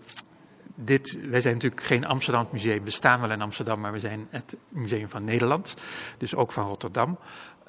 dit, 0.75 1.19
wij 1.29 1.41
zijn 1.41 1.55
natuurlijk 1.55 1.83
geen 1.83 2.07
Amsterdam 2.07 2.49
museum, 2.51 2.85
we 2.85 2.91
staan 2.91 3.21
wel 3.21 3.31
in 3.31 3.43
Amsterdam, 3.43 3.81
maar 3.81 3.93
we 3.93 4.01
zijn 4.01 4.27
het 4.31 4.57
museum 4.69 5.09
van 5.09 5.25
Nederland, 5.25 5.75
dus 6.19 6.35
ook 6.35 6.53
van 6.53 6.67
Rotterdam. 6.67 7.19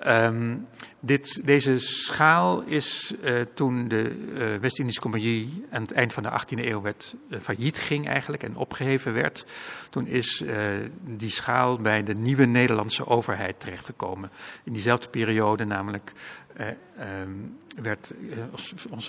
Um, 0.03 0.67
dit, 0.99 1.41
deze 1.45 1.79
schaal 1.79 2.61
is 2.61 3.13
uh, 3.23 3.41
toen 3.53 3.87
de 3.87 4.15
uh, 4.33 4.55
West-Indische 4.55 5.01
Compagnie 5.01 5.65
aan 5.71 5.81
het 5.81 5.91
eind 5.91 6.13
van 6.13 6.23
de 6.23 6.29
18e 6.29 6.65
eeuw 6.65 6.81
werd, 6.81 7.15
uh, 7.29 7.39
failliet 7.39 7.77
ging 7.77 8.07
eigenlijk 8.07 8.43
en 8.43 8.55
opgeheven 8.55 9.13
werd. 9.13 9.45
Toen 9.89 10.07
is 10.07 10.43
die 11.01 11.29
schaal 11.29 11.77
bij 11.77 12.03
de 12.03 12.15
nieuwe 12.15 12.45
Nederlandse 12.45 13.07
overheid 13.07 13.59
terechtgekomen. 13.59 14.29
In 14.63 14.73
diezelfde 14.73 15.09
periode 15.09 15.65
namelijk 15.65 16.11
um, 17.23 17.57
werd, 17.81 18.13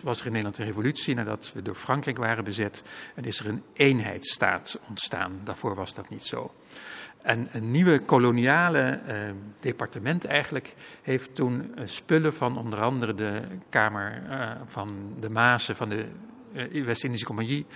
was 0.02 0.20
er 0.20 0.26
in 0.26 0.32
Nederland 0.32 0.58
een 0.58 0.66
revolutie 0.66 1.14
nadat 1.14 1.52
we 1.54 1.62
door 1.62 1.74
Frankrijk 1.74 2.16
waren 2.16 2.44
bezet. 2.44 2.82
En 3.14 3.24
is 3.24 3.40
er 3.40 3.48
een 3.48 3.62
eenheidsstaat 3.72 4.78
ontstaan. 4.88 5.40
Daarvoor 5.44 5.74
was 5.74 5.94
dat 5.94 6.08
niet 6.08 6.24
zo. 6.24 6.52
En 7.26 7.48
een 7.52 7.70
nieuwe 7.70 7.98
koloniale 7.98 9.00
uh, 9.08 9.14
departement 9.60 10.24
eigenlijk 10.24 10.74
heeft 11.02 11.34
toen 11.34 11.74
uh, 11.78 11.82
spullen 11.86 12.34
van 12.34 12.58
onder 12.58 12.80
andere 12.80 13.14
de 13.14 13.40
Kamer 13.68 14.22
uh, 14.28 14.50
van 14.64 14.88
de 15.20 15.30
Mazen 15.30 15.76
van 15.76 15.88
de 15.88 16.06
West-Indische 16.84 17.26
Compagnie, 17.26 17.66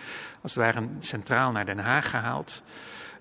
als 0.43 0.55
het 0.55 0.65
ware 0.65 0.89
centraal 0.99 1.53
naar 1.53 1.67
Den 1.67 1.79
Haag 1.79 2.11
gehaald. 2.11 2.63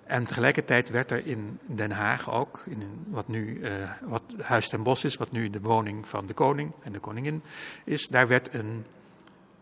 En 0.04 0.26
tegelijkertijd 0.26 0.90
werd 0.90 1.12
er 1.12 1.26
in 1.26 1.60
Den 1.66 1.92
Haag 1.92 2.32
ook, 2.32 2.64
in 2.66 3.06
wat 3.08 3.28
nu 3.28 3.62
wat 4.02 4.24
Huis 4.42 4.70
ten 4.70 4.84
Bos 4.84 5.04
is, 5.04 5.16
wat 5.16 5.32
nu 5.32 5.50
de 5.50 5.62
woning 5.62 6.08
van 6.08 6.26
de 6.26 6.34
koning 6.34 6.72
en 6.84 6.92
de 6.92 7.00
koningin 7.00 7.44
is, 7.84 8.08
daar 8.08 8.28
werd 8.28 8.54
een 8.54 8.86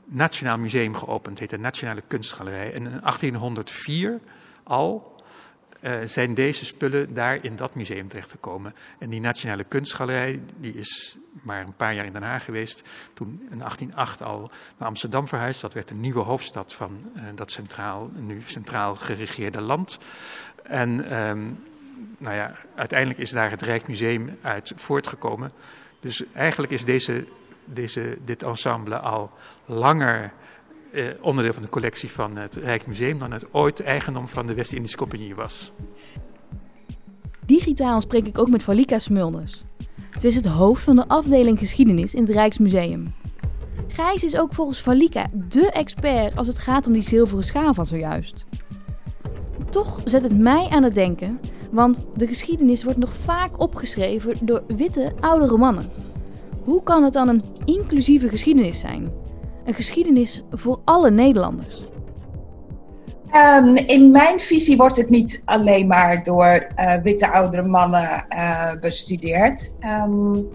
nationaal 0.05 0.57
museum 0.57 0.95
geopend, 0.95 1.39
het 1.39 1.39
heet 1.39 1.59
de 1.59 1.65
Nationale 1.65 2.01
Kunstgalerij. 2.07 2.73
En 2.73 2.85
in 2.85 2.99
1804 3.01 4.19
al 4.63 5.15
uh, 5.81 5.99
zijn 6.05 6.33
deze 6.33 6.65
spullen 6.65 7.13
daar 7.13 7.43
in 7.43 7.55
dat 7.55 7.75
museum 7.75 8.07
terechtgekomen. 8.07 8.75
En 8.99 9.09
die 9.09 9.21
Nationale 9.21 9.63
Kunstgalerij, 9.63 10.39
die 10.57 10.73
is 10.73 11.17
maar 11.41 11.61
een 11.61 11.75
paar 11.75 11.93
jaar 11.93 12.05
in 12.05 12.13
Den 12.13 12.23
Haag 12.23 12.43
geweest. 12.43 12.83
Toen 13.13 13.27
in 13.49 13.57
1808 13.57 14.21
al 14.21 14.51
naar 14.77 14.87
Amsterdam 14.87 15.27
verhuisd. 15.27 15.61
Dat 15.61 15.73
werd 15.73 15.87
de 15.87 15.95
nieuwe 15.95 16.19
hoofdstad 16.19 16.73
van 16.73 17.11
uh, 17.15 17.23
dat 17.35 17.51
centraal, 17.51 18.11
nu 18.15 18.41
centraal 18.45 18.95
geregeerde 18.95 19.61
land. 19.61 19.99
En 20.63 21.19
um, 21.19 21.63
nou 22.17 22.35
ja, 22.35 22.51
uiteindelijk 22.75 23.19
is 23.19 23.29
daar 23.29 23.49
het 23.49 23.61
Rijksmuseum 23.61 24.37
uit 24.41 24.73
voortgekomen. 24.75 25.51
Dus 25.99 26.23
eigenlijk 26.33 26.71
is 26.71 26.85
deze, 26.85 27.25
deze, 27.65 28.17
dit 28.25 28.43
ensemble 28.43 28.99
al 28.99 29.31
langer 29.65 30.33
eh, 30.97 31.05
onderdeel 31.21 31.53
van 31.53 31.63
de 31.63 31.69
collectie 31.69 32.11
van 32.11 32.37
het 32.37 32.55
Rijksmuseum 32.55 33.19
dan 33.19 33.31
het 33.31 33.53
ooit 33.53 33.81
eigendom 33.81 34.27
van 34.27 34.47
de 34.47 34.53
West-Indische 34.53 34.97
Compagnie 34.97 35.35
was. 35.35 35.71
Digitaal 37.45 38.01
spreek 38.01 38.27
ik 38.27 38.37
ook 38.37 38.49
met 38.49 38.63
Valika 38.63 38.99
Smulders. 38.99 39.63
Ze 40.19 40.27
is 40.27 40.35
het 40.35 40.45
hoofd 40.45 40.83
van 40.83 40.95
de 40.95 41.07
afdeling 41.07 41.59
geschiedenis 41.59 42.13
in 42.13 42.21
het 42.21 42.31
Rijksmuseum. 42.31 43.13
Gijs 43.87 44.23
is 44.23 44.37
ook 44.37 44.53
volgens 44.53 44.81
Valika 44.81 45.27
dé 45.33 45.61
expert 45.61 46.37
als 46.37 46.47
het 46.47 46.57
gaat 46.57 46.87
om 46.87 46.93
die 46.93 47.01
zilveren 47.01 47.43
schaal 47.43 47.73
van 47.73 47.85
zojuist. 47.85 48.45
Toch 49.69 50.01
zet 50.05 50.23
het 50.23 50.37
mij 50.37 50.67
aan 50.69 50.83
het 50.83 50.95
denken, 50.95 51.39
want 51.71 52.01
de 52.15 52.27
geschiedenis 52.27 52.83
wordt 52.83 52.99
nog 52.99 53.13
vaak 53.13 53.59
opgeschreven 53.59 54.37
door 54.41 54.63
witte, 54.67 55.13
oudere 55.19 55.57
mannen. 55.57 55.89
Hoe 56.63 56.83
kan 56.83 57.03
het 57.03 57.13
dan 57.13 57.27
een 57.27 57.41
inclusieve 57.65 58.29
geschiedenis 58.29 58.79
zijn? 58.79 59.25
Een 59.67 59.73
geschiedenis 59.73 60.43
voor 60.51 60.79
alle 60.83 61.11
Nederlanders? 61.11 61.85
Um, 63.33 63.75
in 63.75 64.11
mijn 64.11 64.39
visie 64.39 64.77
wordt 64.77 64.97
het 64.97 65.09
niet 65.09 65.41
alleen 65.45 65.87
maar 65.87 66.23
door 66.23 66.67
uh, 66.77 66.93
witte 67.03 67.31
oudere 67.31 67.67
mannen 67.67 68.25
uh, 68.29 68.71
bestudeerd. 68.81 69.75
Um, 70.05 70.49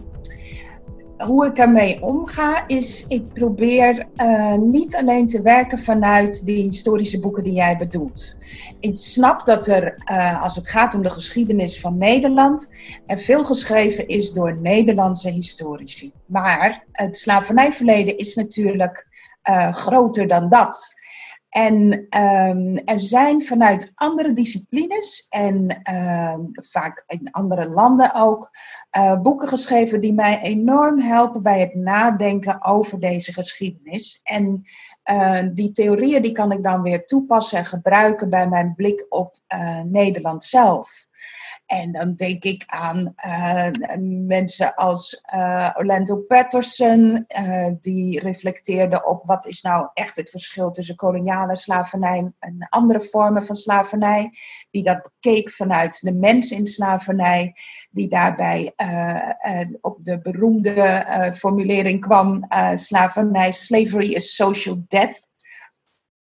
hoe 1.26 1.46
ik 1.46 1.58
ermee 1.58 2.02
omga, 2.02 2.66
is 2.66 3.06
ik 3.06 3.32
probeer 3.32 4.08
uh, 4.16 4.54
niet 4.54 4.96
alleen 4.96 5.26
te 5.26 5.42
werken 5.42 5.78
vanuit 5.78 6.44
die 6.44 6.62
historische 6.62 7.20
boeken 7.20 7.42
die 7.42 7.52
jij 7.52 7.76
bedoelt. 7.76 8.36
Ik 8.80 8.96
snap 8.96 9.46
dat 9.46 9.66
er, 9.66 10.02
uh, 10.10 10.42
als 10.42 10.54
het 10.54 10.68
gaat 10.68 10.94
om 10.94 11.02
de 11.02 11.10
geschiedenis 11.10 11.80
van 11.80 11.98
Nederland, 11.98 12.68
er 13.06 13.18
veel 13.18 13.44
geschreven 13.44 14.08
is 14.08 14.32
door 14.32 14.58
Nederlandse 14.60 15.30
historici. 15.30 16.12
Maar 16.26 16.84
het 16.92 17.16
slavernijverleden 17.16 18.16
is 18.16 18.34
natuurlijk 18.34 19.06
uh, 19.50 19.72
groter 19.72 20.28
dan 20.28 20.48
dat. 20.48 20.94
En 21.52 22.06
um, 22.20 22.76
er 22.76 23.00
zijn 23.00 23.42
vanuit 23.42 23.92
andere 23.94 24.32
disciplines 24.32 25.26
en 25.28 25.82
uh, 25.90 26.34
vaak 26.54 27.04
in 27.06 27.30
andere 27.30 27.68
landen 27.68 28.14
ook 28.14 28.50
uh, 28.96 29.20
boeken 29.20 29.48
geschreven 29.48 30.00
die 30.00 30.12
mij 30.12 30.40
enorm 30.40 31.00
helpen 31.00 31.42
bij 31.42 31.60
het 31.60 31.74
nadenken 31.74 32.64
over 32.64 33.00
deze 33.00 33.32
geschiedenis. 33.32 34.20
En 34.22 34.64
uh, 35.10 35.42
die 35.54 35.72
theorieën 35.72 36.22
die 36.22 36.32
kan 36.32 36.52
ik 36.52 36.62
dan 36.62 36.82
weer 36.82 37.04
toepassen 37.06 37.58
en 37.58 37.64
gebruiken 37.64 38.30
bij 38.30 38.48
mijn 38.48 38.74
blik 38.74 39.06
op 39.08 39.36
Nederland 39.84 40.44
zelf. 40.44 41.06
En 41.72 41.92
dan 41.92 42.14
denk 42.14 42.44
ik 42.44 42.64
aan 42.66 43.14
uh, 43.26 43.68
mensen 44.26 44.74
als 44.74 45.24
uh, 45.34 45.70
Orlando 45.76 46.16
Patterson, 46.16 47.24
uh, 47.40 47.66
die 47.80 48.20
reflecteerde 48.20 49.04
op 49.04 49.22
wat 49.24 49.46
is 49.46 49.62
nou 49.62 49.88
echt 49.94 50.16
het 50.16 50.30
verschil 50.30 50.70
tussen 50.70 50.96
koloniale 50.96 51.56
slavernij 51.56 52.32
en 52.38 52.66
andere 52.68 53.00
vormen 53.00 53.44
van 53.44 53.56
slavernij. 53.56 54.30
Die 54.70 54.82
dat 54.82 55.02
bekeek 55.02 55.50
vanuit 55.50 56.00
de 56.00 56.12
mens 56.12 56.50
in 56.50 56.66
slavernij, 56.66 57.54
die 57.90 58.08
daarbij 58.08 58.74
op 59.80 59.98
de 60.04 60.20
beroemde 60.20 61.06
formulering 61.34 62.00
kwam: 62.00 62.46
slavernij, 62.74 63.52
slavery 63.52 64.12
is 64.12 64.34
social 64.34 64.84
death. 64.88 65.30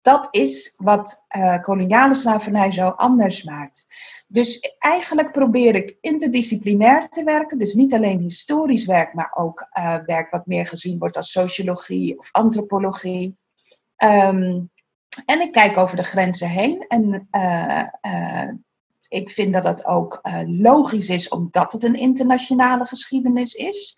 Dat 0.06 0.28
is 0.30 0.74
wat 0.76 1.24
koloniale 1.60 2.14
slavernij 2.14 2.72
zo 2.72 2.88
anders 2.88 3.44
maakt. 3.44 3.86
Dus 4.26 4.74
eigenlijk 4.78 5.32
probeer 5.32 5.74
ik 5.74 5.96
interdisciplinair 6.00 7.08
te 7.08 7.24
werken. 7.24 7.58
Dus 7.58 7.74
niet 7.74 7.94
alleen 7.94 8.20
historisch 8.20 8.84
werk, 8.84 9.14
maar 9.14 9.30
ook 9.34 9.68
uh, 9.78 9.96
werk 10.06 10.30
wat 10.30 10.46
meer 10.46 10.66
gezien 10.66 10.98
wordt 10.98 11.16
als 11.16 11.30
sociologie 11.30 12.18
of 12.18 12.28
antropologie. 12.32 13.36
Um, 13.98 14.70
en 15.24 15.40
ik 15.40 15.52
kijk 15.52 15.76
over 15.76 15.96
de 15.96 16.02
grenzen 16.02 16.48
heen. 16.48 16.84
En 16.88 17.28
uh, 17.30 18.48
ik 19.08 19.30
vind 19.30 19.52
dat 19.52 19.62
dat 19.62 19.84
ook 19.84 20.20
logisch 20.46 21.08
is, 21.08 21.28
omdat 21.28 21.72
het 21.72 21.82
een 21.82 21.98
internationale 21.98 22.84
geschiedenis 22.84 23.54
is. 23.54 23.96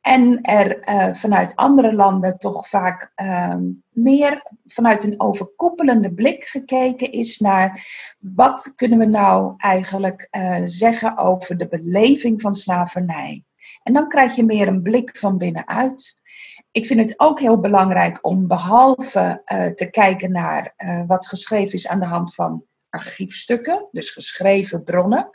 En 0.00 0.40
er 0.42 0.88
uh, 0.88 1.14
vanuit 1.14 1.56
andere 1.56 1.94
landen 1.94 2.38
toch 2.38 2.68
vaak 2.68 3.12
uh, 3.22 3.56
meer 3.88 4.42
vanuit 4.64 5.04
een 5.04 5.20
overkoepelende 5.20 6.14
blik 6.14 6.44
gekeken 6.44 7.12
is 7.12 7.38
naar 7.38 7.86
wat 8.18 8.72
kunnen 8.76 8.98
we 8.98 9.06
nou 9.06 9.54
eigenlijk 9.56 10.28
uh, 10.30 10.56
zeggen 10.64 11.16
over 11.16 11.56
de 11.56 11.68
beleving 11.68 12.40
van 12.40 12.54
slavernij. 12.54 13.44
En 13.82 13.92
dan 13.92 14.08
krijg 14.08 14.34
je 14.34 14.44
meer 14.44 14.68
een 14.68 14.82
blik 14.82 15.16
van 15.18 15.38
binnenuit. 15.38 16.18
Ik 16.70 16.86
vind 16.86 17.00
het 17.00 17.20
ook 17.20 17.40
heel 17.40 17.60
belangrijk 17.60 18.26
om 18.26 18.46
behalve 18.46 19.42
te 19.74 19.90
kijken 19.90 20.32
naar 20.32 20.74
wat 21.06 21.26
geschreven 21.26 21.72
is 21.72 21.88
aan 21.88 22.00
de 22.00 22.06
hand 22.06 22.34
van 22.34 22.64
archiefstukken, 22.90 23.88
dus 23.90 24.10
geschreven 24.10 24.84
bronnen. 24.84 25.30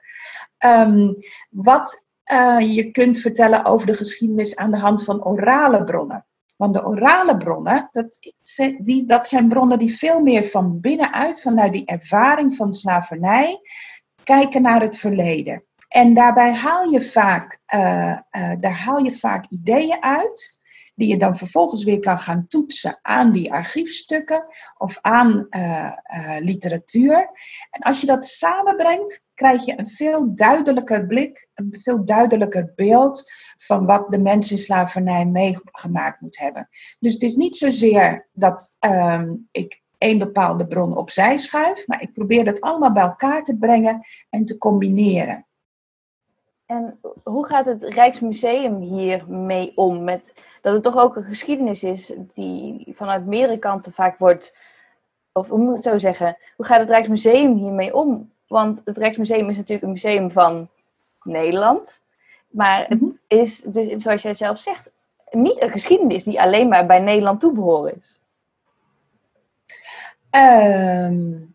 Um, 0.66 1.16
wat 1.50 2.05
uh, 2.34 2.76
je 2.76 2.92
kunt 2.92 3.18
vertellen 3.18 3.66
over 3.66 3.88
de 3.88 3.94
geschiedenis 3.94 4.56
aan 4.56 4.72
de 4.72 4.78
hand 4.78 5.04
van 5.04 5.24
orale 5.24 5.84
bronnen. 5.84 6.26
Want 6.58 6.74
de 6.74 6.86
orale 6.86 7.38
bronnen, 7.38 7.90
dat, 7.92 8.34
die, 8.80 9.06
dat 9.06 9.28
zijn 9.28 9.48
bronnen 9.48 9.78
die 9.78 9.98
veel 9.98 10.20
meer 10.20 10.44
van 10.44 10.80
binnenuit, 10.80 11.42
vanuit 11.42 11.74
die 11.74 11.86
ervaring 11.86 12.56
van 12.56 12.74
slavernij, 12.74 13.60
kijken 14.24 14.62
naar 14.62 14.82
het 14.82 14.98
verleden. 14.98 15.64
En 15.88 16.14
daarbij 16.14 16.54
haal 16.54 16.90
je 16.90 17.02
vaak, 17.02 17.60
uh, 17.76 18.18
uh, 18.32 18.52
daar 18.60 18.78
haal 18.78 18.98
je 18.98 19.12
vaak 19.12 19.46
ideeën 19.50 20.04
uit 20.04 20.60
die 20.96 21.08
je 21.08 21.18
dan 21.18 21.38
vervolgens 21.38 21.84
weer 21.84 22.00
kan 22.00 22.20
gaan 22.20 22.48
toetsen 22.48 23.00
aan 23.02 23.32
die 23.32 23.54
archiefstukken 23.54 24.46
of 24.78 24.98
aan 25.02 25.48
literatuur. 26.40 27.30
En 27.70 27.82
als 27.82 28.02
je 28.02 28.08
dat 28.08 28.26
samenbrengt, 28.26 29.25
krijg 29.36 29.66
je 29.66 29.80
een 29.80 29.88
veel 29.88 30.36
duidelijker 30.36 31.06
blik, 31.06 31.48
een 31.54 31.76
veel 31.84 32.06
duidelijker 32.06 32.72
beeld 32.76 33.32
van 33.58 33.86
wat 33.86 34.12
de 34.12 34.20
mens 34.20 34.52
in 34.52 34.58
slavernij 34.58 35.26
meegemaakt 35.26 36.22
moet 36.22 36.38
hebben. 36.38 36.70
Dus 37.00 37.14
het 37.14 37.24
is 37.24 37.36
niet 37.36 37.56
zozeer 37.56 38.28
dat 38.34 38.78
um, 38.80 39.48
ik 39.52 39.82
één 39.98 40.18
bepaalde 40.18 40.68
bron 40.68 40.98
opzij 40.98 41.38
schuif, 41.38 41.88
maar 41.88 42.02
ik 42.02 42.14
probeer 42.14 42.46
dat 42.46 42.62
allemaal 42.62 42.92
bij 42.92 43.04
elkaar 43.04 43.44
te 43.44 43.58
brengen 43.58 44.06
en 44.30 44.46
te 44.46 44.58
combineren. 44.58 45.46
En 46.66 47.00
hoe 47.24 47.46
gaat 47.46 47.66
het 47.66 47.84
Rijksmuseum 47.84 48.80
hiermee 48.80 49.72
om? 49.76 50.04
Met 50.04 50.34
dat 50.62 50.74
het 50.74 50.84
toch 50.84 50.98
ook 50.98 51.16
een 51.16 51.24
geschiedenis 51.24 51.84
is 51.84 52.14
die 52.34 52.94
vanuit 52.96 53.26
meerdere 53.26 53.60
kanten 53.60 53.94
vaak 53.94 54.18
wordt. 54.18 54.56
Of 55.32 55.48
hoe 55.48 55.60
moet 55.60 55.70
ik 55.70 55.76
het 55.76 55.84
zo 55.84 55.98
zeggen? 55.98 56.38
Hoe 56.56 56.66
gaat 56.66 56.80
het 56.80 56.90
Rijksmuseum 56.90 57.56
hiermee 57.56 57.96
om? 57.96 58.32
Want 58.48 58.82
het 58.86 58.98
Rijksmuseum 58.98 59.50
is 59.50 59.56
natuurlijk 59.56 59.84
een 59.84 59.92
museum 59.92 60.32
van 60.32 60.70
Nederland. 61.24 62.04
Maar 62.48 62.86
het 62.88 63.02
mhm. 63.02 63.12
is, 63.28 63.62
dus, 63.62 64.04
zoals 64.04 64.22
jij 64.22 64.34
zelf 64.34 64.58
zegt, 64.60 64.92
niet 65.32 65.62
een 65.62 65.72
geschiedenis 65.72 66.24
die 66.24 66.42
alleen 66.42 66.68
maar 66.68 66.86
bij 66.86 67.00
Nederland 67.00 67.40
toebehoren 67.40 67.98
is. 67.98 68.20
Um, 70.32 71.55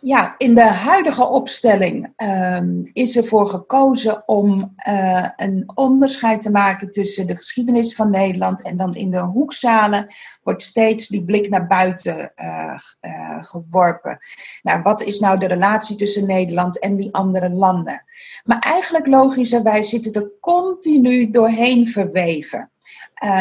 ja, 0.00 0.34
in 0.38 0.54
de 0.54 0.64
huidige 0.64 1.26
opstelling 1.26 2.12
um, 2.16 2.90
is 2.92 3.16
ervoor 3.16 3.46
gekozen 3.46 4.28
om 4.28 4.74
uh, 4.88 5.28
een 5.36 5.70
onderscheid 5.74 6.40
te 6.40 6.50
maken 6.50 6.90
tussen 6.90 7.26
de 7.26 7.36
geschiedenis 7.36 7.94
van 7.94 8.10
Nederland 8.10 8.62
en 8.62 8.76
dan 8.76 8.92
in 8.92 9.10
de 9.10 9.20
hoekzalen 9.20 10.06
wordt 10.42 10.62
steeds 10.62 11.08
die 11.08 11.24
blik 11.24 11.48
naar 11.48 11.66
buiten 11.66 12.32
uh, 12.36 12.78
uh, 13.00 13.38
geworpen. 13.40 14.18
Nou, 14.62 14.82
wat 14.82 15.02
is 15.02 15.20
nou 15.20 15.38
de 15.38 15.46
relatie 15.46 15.96
tussen 15.96 16.26
Nederland 16.26 16.78
en 16.78 16.96
die 16.96 17.14
andere 17.14 17.50
landen? 17.50 18.02
Maar 18.44 18.58
eigenlijk 18.58 19.06
logischerwijs 19.06 19.88
zit 19.88 20.04
het 20.04 20.16
er 20.16 20.30
continu 20.40 21.30
doorheen 21.30 21.88
verweven. 21.88 22.70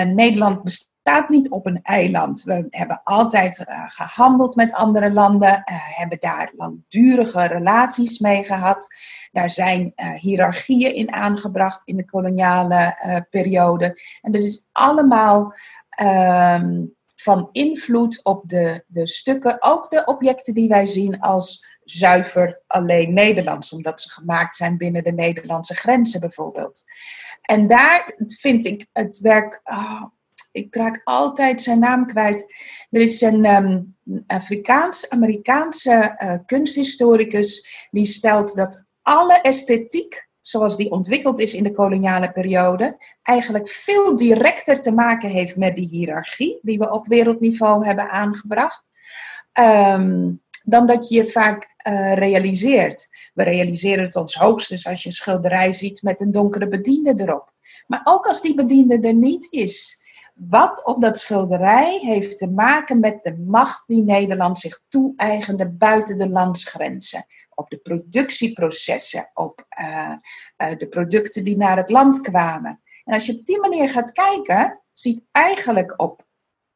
Nederland 0.06 0.64
bestaat 0.64 0.89
staat 1.10 1.30
niet 1.30 1.50
op 1.50 1.66
een 1.66 1.80
eiland. 1.84 2.44
We 2.44 2.68
hebben 2.70 3.02
altijd 3.04 3.60
uh, 3.60 3.84
gehandeld 3.88 4.56
met 4.56 4.74
andere 4.74 5.12
landen, 5.12 5.50
uh, 5.50 5.64
hebben 5.98 6.18
daar 6.20 6.52
langdurige 6.56 7.48
relaties 7.48 8.20
mee 8.20 8.44
gehad. 8.44 8.88
Daar 9.32 9.50
zijn 9.50 9.94
uh, 9.96 10.14
hiërarchieën 10.14 10.94
in 10.94 11.14
aangebracht 11.14 11.82
in 11.88 11.96
de 11.96 12.06
koloniale 12.06 12.98
periode. 13.30 14.02
En 14.22 14.32
dat 14.32 14.42
is 14.42 14.68
allemaal 14.72 15.54
um, 16.02 16.96
van 17.16 17.50
invloed 17.52 18.24
op 18.24 18.50
de, 18.50 18.84
de 18.88 19.08
stukken, 19.08 19.64
ook 19.64 19.90
de 19.90 20.06
objecten 20.06 20.54
die 20.54 20.68
wij 20.68 20.86
zien 20.86 21.20
als 21.20 21.66
zuiver 21.84 22.62
alleen 22.68 23.14
Nederlands, 23.14 23.74
omdat 23.74 24.02
ze 24.02 24.10
gemaakt 24.10 24.56
zijn 24.56 24.78
binnen 24.78 25.04
de 25.04 25.12
Nederlandse 25.12 25.76
grenzen 25.76 26.20
bijvoorbeeld. 26.20 26.84
En 27.42 27.68
daar 27.68 28.14
vind 28.26 28.66
ik 28.66 28.88
het 28.92 29.20
werk. 29.20 29.62
Oh, 29.64 30.04
ik 30.52 30.76
raak 30.76 31.02
altijd 31.04 31.62
zijn 31.62 31.80
naam 31.80 32.06
kwijt. 32.06 32.54
Er 32.90 33.02
is 33.02 33.22
een 33.22 33.46
um, 33.46 33.96
Afrikaans-Amerikaanse 34.28 36.16
uh, 36.24 36.34
kunsthistoricus 36.46 37.88
die 37.92 38.06
stelt 38.06 38.56
dat 38.56 38.84
alle 39.02 39.42
esthetiek, 39.42 40.28
zoals 40.42 40.78
die 40.78 40.92
ontwikkeld 40.92 41.40
is 41.40 41.54
in 41.54 41.64
de 41.64 41.72
koloniale 41.72 42.32
periode, 42.32 42.98
eigenlijk 43.22 43.70
veel 43.70 44.16
directer 44.16 44.82
te 44.82 44.92
maken 44.92 45.30
heeft 45.30 45.56
met 45.56 45.76
die 45.76 45.88
hiërarchie 45.88 46.60
die 46.62 46.78
we 46.78 46.92
op 46.92 47.08
wereldniveau 47.08 47.86
hebben 47.86 48.10
aangebracht. 48.10 48.84
Um, 49.60 50.42
dan 50.64 50.86
dat 50.86 51.10
je 51.10 51.16
je 51.16 51.26
vaak 51.26 51.76
uh, 51.88 52.14
realiseert. 52.14 53.08
We 53.34 53.44
realiseren 53.44 54.04
het 54.04 54.16
ons 54.16 54.36
hoogstens 54.36 54.88
als 54.88 55.02
je 55.02 55.08
een 55.10 55.16
schilderij 55.16 55.74
ziet 55.74 56.02
met 56.02 56.22
een 56.22 56.32
donkere 56.32 56.68
bediende 56.68 57.14
erop. 57.16 57.54
Maar 57.88 58.02
ook 58.04 58.26
als 58.26 58.42
die 58.42 58.56
bediende 58.56 59.00
er 59.00 59.14
niet 59.14 59.48
is, 59.50 59.99
wat 60.48 60.86
op 60.86 61.02
dat 61.02 61.18
schilderij 61.18 62.00
heeft 62.02 62.38
te 62.38 62.50
maken 62.50 63.00
met 63.00 63.24
de 63.24 63.38
macht 63.38 63.88
die 63.88 64.04
Nederland 64.04 64.60
zich 64.60 64.82
toe-eigende 64.88 65.70
buiten 65.70 66.18
de 66.18 66.30
landsgrenzen. 66.30 67.26
Op 67.50 67.70
de 67.70 67.78
productieprocessen, 67.78 69.30
op 69.34 69.66
uh, 69.80 70.14
uh, 70.58 70.78
de 70.78 70.88
producten 70.88 71.44
die 71.44 71.58
naar 71.58 71.78
het 71.78 71.90
land 71.90 72.22
kwamen. 72.22 72.82
En 73.04 73.14
als 73.14 73.26
je 73.26 73.38
op 73.40 73.46
die 73.46 73.60
manier 73.60 73.90
gaat 73.90 74.12
kijken, 74.12 74.82
ziet 74.94 75.24
eigenlijk 75.32 76.02
op 76.02 76.28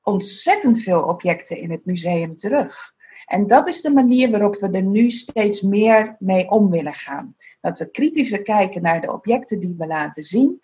ontzettend 0.01 0.80
veel 0.80 1.03
objecten 1.03 1.57
in 1.57 1.72
het 1.72 1.86
museum 1.86 2.36
terug. 2.36 2.93
En 3.26 3.47
dat 3.47 3.68
is 3.68 3.82
de 3.82 3.91
manier 3.91 4.32
waarop 4.32 4.55
we 4.55 4.70
er 4.70 4.84
nu 4.84 5.11
steeds 5.11 5.61
meer 5.61 6.16
mee 6.20 6.49
om 6.49 6.70
willen 6.70 6.93
gaan. 6.93 7.36
Dat 7.61 7.80
we 7.80 7.91
kritischer 7.91 8.41
kijken 8.41 8.82
naar 8.82 9.01
de 9.01 9.14
objecten 9.14 9.59
die 9.59 9.76
we 9.78 9.88
laten 9.88 10.24
zien. 10.24 10.59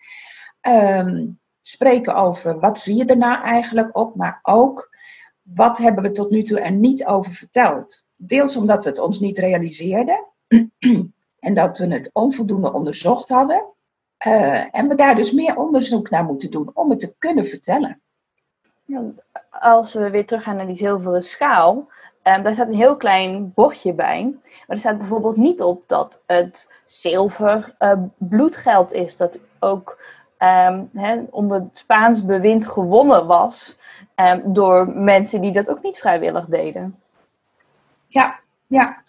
ehm, 0.60 1.26
spreken 1.62 2.14
over 2.14 2.60
wat 2.60 2.78
zie 2.78 2.96
je 2.96 3.04
er 3.04 3.16
nou 3.16 3.42
eigenlijk 3.42 3.96
op, 3.96 4.14
maar 4.14 4.38
ook 4.42 4.90
wat 5.42 5.78
hebben 5.78 6.02
we 6.02 6.10
tot 6.10 6.30
nu 6.30 6.42
toe 6.42 6.60
er 6.60 6.72
niet 6.72 7.06
over 7.06 7.32
verteld. 7.32 8.04
Deels 8.16 8.56
omdat 8.56 8.84
we 8.84 8.90
het 8.90 8.98
ons 8.98 9.20
niet 9.20 9.38
realiseerden 9.38 10.26
en 11.38 11.54
dat 11.54 11.78
we 11.78 11.86
het 11.86 12.10
onvoldoende 12.12 12.72
onderzocht 12.72 13.28
hadden. 13.28 13.64
Uh, 14.26 14.76
en 14.76 14.88
we 14.88 14.94
daar 14.94 15.14
dus 15.14 15.32
meer 15.32 15.56
onderzoek 15.56 16.10
naar 16.10 16.24
moeten 16.24 16.50
doen 16.50 16.70
om 16.74 16.90
het 16.90 17.00
te 17.00 17.14
kunnen 17.18 17.46
vertellen. 17.46 18.00
als 19.50 19.92
we 19.92 20.10
weer 20.10 20.26
teruggaan 20.26 20.56
naar 20.56 20.66
die 20.66 20.76
zilveren 20.76 21.22
schaal, 21.22 21.88
um, 22.22 22.42
daar 22.42 22.54
staat 22.54 22.68
een 22.68 22.74
heel 22.74 22.96
klein 22.96 23.52
bordje 23.54 23.92
bij. 23.92 24.22
Maar 24.42 24.64
er 24.66 24.78
staat 24.78 24.98
bijvoorbeeld 24.98 25.36
niet 25.36 25.62
op 25.62 25.82
dat 25.86 26.22
het 26.26 26.68
zilver 26.86 27.74
uh, 27.78 27.92
bloedgeld 28.16 28.92
is. 28.92 29.16
Dat 29.16 29.38
ook 29.58 29.98
um, 30.42 31.26
onder 31.30 31.68
Spaans 31.72 32.24
bewind 32.24 32.66
gewonnen 32.66 33.26
was 33.26 33.78
um, 34.16 34.52
door 34.52 34.88
mensen 34.88 35.40
die 35.40 35.52
dat 35.52 35.68
ook 35.68 35.82
niet 35.82 35.98
vrijwillig 35.98 36.46
deden. 36.46 36.98
Ja, 38.06 38.40
ja. 38.66 39.02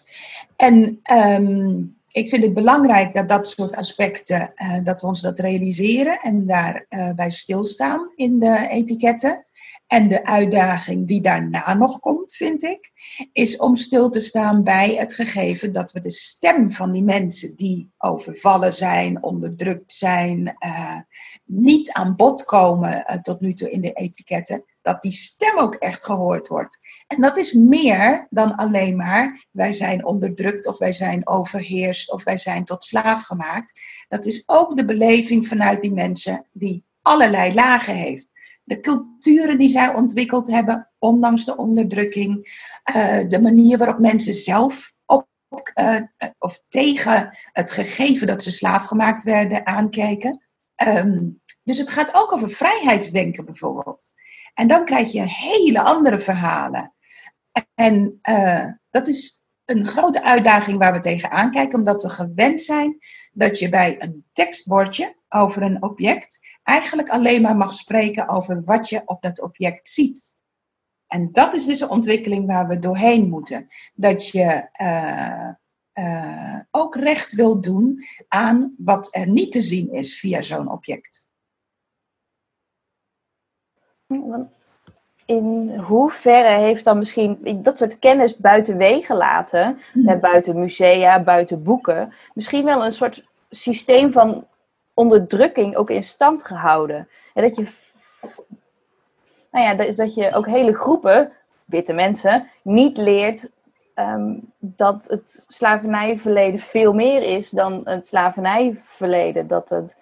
En 0.56 1.00
um, 1.12 1.96
ik 2.12 2.28
vind 2.28 2.42
het 2.44 2.54
belangrijk 2.54 3.14
dat 3.14 3.28
dat 3.28 3.48
soort 3.48 3.76
aspecten, 3.76 4.52
uh, 4.56 4.76
dat 4.82 5.00
we 5.00 5.06
ons 5.06 5.20
dat 5.20 5.38
realiseren 5.38 6.20
en 6.20 6.46
daarbij 6.46 7.08
uh, 7.08 7.14
bij 7.14 7.30
stilstaan 7.30 8.12
in 8.16 8.38
de 8.38 8.66
etiketten. 8.68 9.44
En 9.92 10.08
de 10.08 10.24
uitdaging 10.24 11.06
die 11.06 11.20
daarna 11.20 11.74
nog 11.74 12.00
komt, 12.00 12.32
vind 12.32 12.62
ik, 12.62 12.90
is 13.32 13.56
om 13.56 13.76
stil 13.76 14.10
te 14.10 14.20
staan 14.20 14.62
bij 14.64 14.94
het 14.94 15.14
gegeven 15.14 15.72
dat 15.72 15.92
we 15.92 16.00
de 16.00 16.10
stem 16.10 16.72
van 16.72 16.92
die 16.92 17.02
mensen 17.02 17.56
die 17.56 17.92
overvallen 17.98 18.74
zijn, 18.74 19.22
onderdrukt 19.22 19.92
zijn, 19.92 20.56
uh, 20.64 20.96
niet 21.44 21.92
aan 21.92 22.16
bod 22.16 22.44
komen 22.44 23.04
uh, 23.10 23.16
tot 23.16 23.40
nu 23.40 23.54
toe 23.54 23.70
in 23.70 23.80
de 23.80 23.92
etiketten, 23.92 24.64
dat 24.82 25.02
die 25.02 25.12
stem 25.12 25.58
ook 25.58 25.74
echt 25.74 26.04
gehoord 26.04 26.48
wordt. 26.48 26.76
En 27.06 27.20
dat 27.20 27.36
is 27.36 27.52
meer 27.52 28.26
dan 28.30 28.54
alleen 28.54 28.96
maar 28.96 29.46
wij 29.50 29.72
zijn 29.72 30.06
onderdrukt 30.06 30.66
of 30.66 30.78
wij 30.78 30.92
zijn 30.92 31.28
overheerst 31.28 32.12
of 32.12 32.24
wij 32.24 32.38
zijn 32.38 32.64
tot 32.64 32.84
slaaf 32.84 33.22
gemaakt. 33.22 33.80
Dat 34.08 34.26
is 34.26 34.42
ook 34.46 34.76
de 34.76 34.84
beleving 34.84 35.46
vanuit 35.46 35.82
die 35.82 35.92
mensen 35.92 36.46
die 36.52 36.84
allerlei 37.02 37.54
lagen 37.54 37.94
heeft 37.94 38.30
de 38.64 38.80
culturen 38.80 39.58
die 39.58 39.68
zij 39.68 39.94
ontwikkeld 39.94 40.50
hebben, 40.50 40.90
ondanks 40.98 41.44
de 41.44 41.56
onderdrukking, 41.56 42.60
uh, 42.96 43.28
de 43.28 43.40
manier 43.40 43.78
waarop 43.78 43.98
mensen 43.98 44.34
zelf 44.34 44.92
op 45.06 45.28
uh, 45.80 46.00
of 46.38 46.62
tegen 46.68 47.38
het 47.52 47.70
gegeven 47.70 48.26
dat 48.26 48.42
ze 48.42 48.50
slaafgemaakt 48.50 49.22
werden 49.22 49.66
aankijken. 49.66 50.46
Um, 50.86 51.40
dus 51.62 51.78
het 51.78 51.90
gaat 51.90 52.14
ook 52.14 52.32
over 52.32 52.50
vrijheidsdenken 52.50 53.44
bijvoorbeeld. 53.44 54.12
En 54.54 54.66
dan 54.66 54.84
krijg 54.84 55.12
je 55.12 55.22
hele 55.22 55.80
andere 55.80 56.18
verhalen. 56.18 56.94
En 57.74 58.20
dat 58.90 59.08
is 59.08 59.42
een 59.64 59.86
grote 59.86 60.22
uitdaging 60.22 60.78
waar 60.78 60.92
we 60.92 60.98
tegenaan 60.98 61.50
kijken, 61.50 61.78
omdat 61.78 62.02
we 62.02 62.08
gewend 62.08 62.62
zijn 62.62 62.98
dat 63.32 63.58
je 63.58 63.68
bij 63.68 64.02
een 64.02 64.24
tekstbordje 64.32 65.16
over 65.28 65.62
een 65.62 65.82
object 65.82 66.38
eigenlijk 66.62 67.08
alleen 67.08 67.42
maar 67.42 67.56
mag 67.56 67.72
spreken 67.72 68.28
over 68.28 68.62
wat 68.64 68.88
je 68.88 69.02
op 69.04 69.22
dat 69.22 69.40
object 69.42 69.88
ziet. 69.88 70.36
En 71.06 71.32
dat 71.32 71.54
is 71.54 71.66
dus 71.66 71.80
een 71.80 71.88
ontwikkeling 71.88 72.46
waar 72.46 72.66
we 72.66 72.78
doorheen 72.78 73.28
moeten. 73.28 73.66
Dat 73.94 74.28
je 74.28 74.68
uh, 74.82 75.48
uh, 75.94 76.58
ook 76.70 76.94
recht 76.94 77.34
wil 77.34 77.60
doen 77.60 78.04
aan 78.28 78.74
wat 78.78 79.08
er 79.10 79.28
niet 79.28 79.52
te 79.52 79.60
zien 79.60 79.92
is 79.92 80.18
via 80.18 80.42
zo'n 80.42 80.70
object. 80.70 81.26
In 85.26 85.78
hoeverre 85.78 86.58
heeft 86.58 86.84
dan 86.84 86.98
misschien 86.98 87.58
dat 87.62 87.78
soort 87.78 87.98
kennis 87.98 88.36
buiten 88.36 88.76
wegen 88.76 89.16
laten, 89.16 89.78
hmm. 89.92 90.20
buiten 90.20 90.58
musea, 90.58 91.22
buiten 91.22 91.62
boeken, 91.62 92.12
misschien 92.34 92.64
wel 92.64 92.84
een 92.84 92.92
soort 92.92 93.24
systeem 93.50 94.10
van 94.10 94.46
onderdrukking 94.94 95.76
ook 95.76 95.90
in 95.90 96.02
stand 96.02 96.44
gehouden. 96.44 97.08
En 97.34 97.42
dat 97.42 97.56
je, 97.56 97.68
nou 99.50 99.64
ja, 99.64 99.74
dat, 99.74 99.96
dat 99.96 100.14
je 100.14 100.34
ook 100.34 100.46
hele 100.46 100.74
groepen, 100.74 101.32
witte 101.64 101.92
mensen, 101.92 102.48
niet 102.62 102.96
leert 102.96 103.50
um, 103.94 104.52
dat 104.58 105.04
het 105.04 105.44
slavernijverleden 105.48 106.60
veel 106.60 106.92
meer 106.92 107.22
is 107.22 107.50
dan 107.50 107.80
het 107.84 108.06
slavernijverleden. 108.06 109.46
Dat 109.46 109.68
het, 109.68 109.96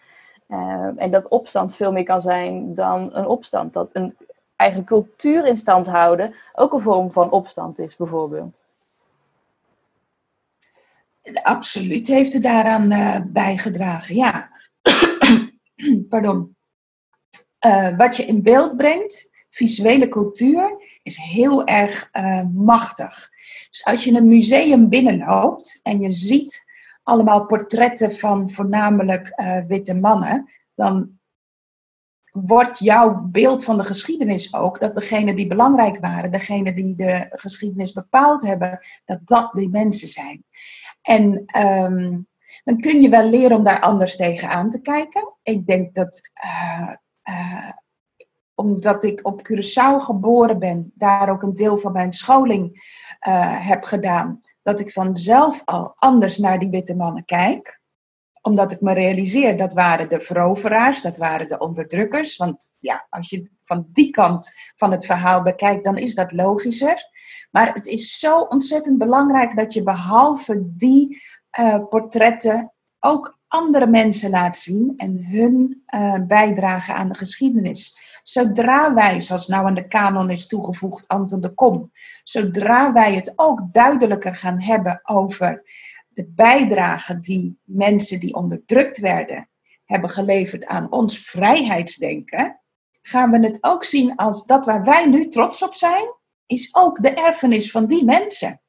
uh, 0.48 0.88
en 0.96 1.10
dat 1.10 1.28
opstand 1.28 1.76
veel 1.76 1.92
meer 1.92 2.04
kan 2.04 2.20
zijn 2.20 2.74
dan 2.74 3.10
een 3.12 3.26
opstand. 3.26 3.72
Dat 3.72 3.90
een 3.92 4.16
eigen 4.56 4.84
cultuur 4.84 5.46
in 5.46 5.56
stand 5.56 5.86
houden 5.86 6.34
ook 6.52 6.72
een 6.72 6.80
vorm 6.80 7.12
van 7.12 7.30
opstand 7.30 7.78
is, 7.78 7.96
bijvoorbeeld. 7.96 8.68
Absoluut 11.42 12.06
heeft 12.06 12.32
het 12.32 12.42
daaraan 12.42 12.92
uh, 12.92 13.16
bijgedragen, 13.26 14.14
ja. 14.14 14.48
Pardon, 16.10 16.56
uh, 17.66 17.96
wat 17.96 18.16
je 18.16 18.24
in 18.24 18.42
beeld 18.42 18.76
brengt, 18.76 19.30
visuele 19.48 20.08
cultuur, 20.08 20.98
is 21.02 21.16
heel 21.16 21.66
erg 21.66 22.08
uh, 22.12 22.42
machtig. 22.54 23.28
Dus 23.70 23.84
als 23.84 24.04
je 24.04 24.12
een 24.12 24.28
museum 24.28 24.88
binnenloopt 24.88 25.80
en 25.82 26.00
je 26.00 26.10
ziet 26.10 26.64
allemaal 27.02 27.46
portretten 27.46 28.12
van 28.12 28.50
voornamelijk 28.50 29.32
uh, 29.36 29.58
witte 29.66 29.94
mannen, 29.94 30.50
dan 30.74 31.18
wordt 32.30 32.78
jouw 32.78 33.20
beeld 33.20 33.64
van 33.64 33.76
de 33.76 33.84
geschiedenis 33.84 34.54
ook 34.54 34.80
dat 34.80 34.94
degenen 34.94 35.36
die 35.36 35.46
belangrijk 35.46 36.00
waren, 36.00 36.30
degenen 36.30 36.74
die 36.74 36.94
de 36.94 37.26
geschiedenis 37.30 37.92
bepaald 37.92 38.42
hebben, 38.42 38.80
dat 39.04 39.18
dat 39.24 39.52
die 39.52 39.68
mensen 39.68 40.08
zijn. 40.08 40.44
En 41.02 41.44
um, 41.64 42.28
dan 42.64 42.80
kun 42.80 43.00
je 43.00 43.08
wel 43.08 43.28
leren 43.28 43.56
om 43.56 43.64
daar 43.64 43.80
anders 43.80 44.16
tegenaan 44.16 44.70
te 44.70 44.80
kijken. 44.80 45.34
Ik 45.42 45.66
denk 45.66 45.94
dat, 45.94 46.20
uh, 46.44 46.92
uh, 47.28 47.70
omdat 48.54 49.04
ik 49.04 49.26
op 49.26 49.48
Curaçao 49.48 49.96
geboren 49.96 50.58
ben, 50.58 50.92
daar 50.94 51.30
ook 51.30 51.42
een 51.42 51.54
deel 51.54 51.78
van 51.78 51.92
mijn 51.92 52.12
scholing 52.12 52.68
uh, 53.28 53.68
heb 53.68 53.84
gedaan, 53.84 54.40
dat 54.62 54.80
ik 54.80 54.92
vanzelf 54.92 55.62
al 55.64 55.92
anders 55.96 56.38
naar 56.38 56.58
die 56.58 56.70
witte 56.70 56.96
mannen 56.96 57.24
kijk 57.24 57.80
omdat 58.42 58.72
ik 58.72 58.80
me 58.80 58.92
realiseer, 58.92 59.56
dat 59.56 59.72
waren 59.72 60.08
de 60.08 60.20
veroveraars, 60.20 61.02
dat 61.02 61.16
waren 61.16 61.48
de 61.48 61.58
onderdrukkers. 61.58 62.36
Want 62.36 62.70
ja, 62.78 63.06
als 63.10 63.30
je 63.30 63.50
van 63.62 63.86
die 63.92 64.10
kant 64.10 64.50
van 64.74 64.90
het 64.90 65.06
verhaal 65.06 65.42
bekijkt, 65.42 65.84
dan 65.84 65.98
is 65.98 66.14
dat 66.14 66.32
logischer. 66.32 67.08
Maar 67.50 67.72
het 67.72 67.86
is 67.86 68.18
zo 68.18 68.40
ontzettend 68.40 68.98
belangrijk 68.98 69.56
dat 69.56 69.72
je 69.72 69.82
behalve 69.82 70.62
die 70.76 71.22
uh, 71.58 71.88
portretten 71.88 72.72
ook 72.98 73.38
andere 73.48 73.86
mensen 73.86 74.30
laat 74.30 74.56
zien 74.56 74.94
en 74.96 75.24
hun 75.24 75.82
uh, 75.94 76.18
bijdrage 76.26 76.92
aan 76.92 77.08
de 77.08 77.14
geschiedenis. 77.14 77.96
Zodra 78.22 78.94
wij, 78.94 79.20
zoals 79.20 79.46
nou 79.46 79.66
aan 79.66 79.74
de 79.74 79.86
kanon 79.86 80.30
is 80.30 80.46
toegevoegd 80.46 81.08
Anton 81.08 81.40
de 81.40 81.54
Kom, 81.54 81.92
zodra 82.22 82.92
wij 82.92 83.14
het 83.14 83.32
ook 83.36 83.60
duidelijker 83.72 84.36
gaan 84.36 84.62
hebben 84.62 85.00
over 85.02 85.62
de 86.08 86.26
bijdrage 86.34 87.20
die 87.20 87.60
mensen 87.64 88.20
die 88.20 88.34
onderdrukt 88.34 88.98
werden 88.98 89.48
hebben 89.84 90.10
geleverd 90.10 90.66
aan 90.66 90.92
ons 90.92 91.18
vrijheidsdenken, 91.18 92.60
gaan 93.02 93.30
we 93.30 93.38
het 93.38 93.58
ook 93.60 93.84
zien 93.84 94.16
als 94.16 94.46
dat 94.46 94.66
waar 94.66 94.84
wij 94.84 95.06
nu 95.06 95.28
trots 95.28 95.62
op 95.62 95.74
zijn, 95.74 96.14
is 96.46 96.74
ook 96.74 97.02
de 97.02 97.10
erfenis 97.10 97.70
van 97.70 97.86
die 97.86 98.04
mensen. 98.04 98.60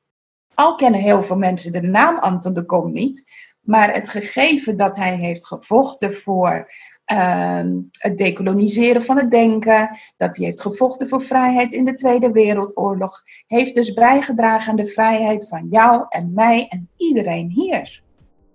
Al 0.62 0.76
kennen 0.76 0.99
heel 0.99 1.24
veel 1.24 1.38
mensen 1.38 1.72
de 1.72 1.82
naam 1.82 2.18
Anton 2.18 2.53
de 2.53 2.66
Kom 2.66 2.91
niet, 2.91 3.32
maar 3.62 3.93
het 3.93 4.09
gegeven 4.09 4.76
dat 4.78 4.95
hij 4.95 5.16
heeft 5.16 5.47
gevochten 5.47 6.14
voor 6.14 6.72
uh, 7.14 7.66
het 7.91 8.18
decoloniseren 8.18 9.01
van 9.01 9.18
het 9.18 9.32
denken, 9.32 9.97
dat 10.18 10.38
hij 10.38 10.45
heeft 10.45 10.62
gevochten 10.62 11.07
voor 11.07 11.22
vrijheid 11.22 11.74
in 11.74 11.86
de 11.86 11.93
Tweede 11.93 12.32
Wereldoorlog, 12.32 13.22
heeft 13.47 13.76
dus 13.76 13.93
bijgedragen 13.93 14.70
aan 14.70 14.76
de 14.76 14.86
vrijheid 14.86 15.47
van 15.47 15.68
jou 15.70 16.05
en 16.09 16.32
mij 16.34 16.68
en 16.68 16.89
iedereen 16.97 17.49
hier. 17.49 18.03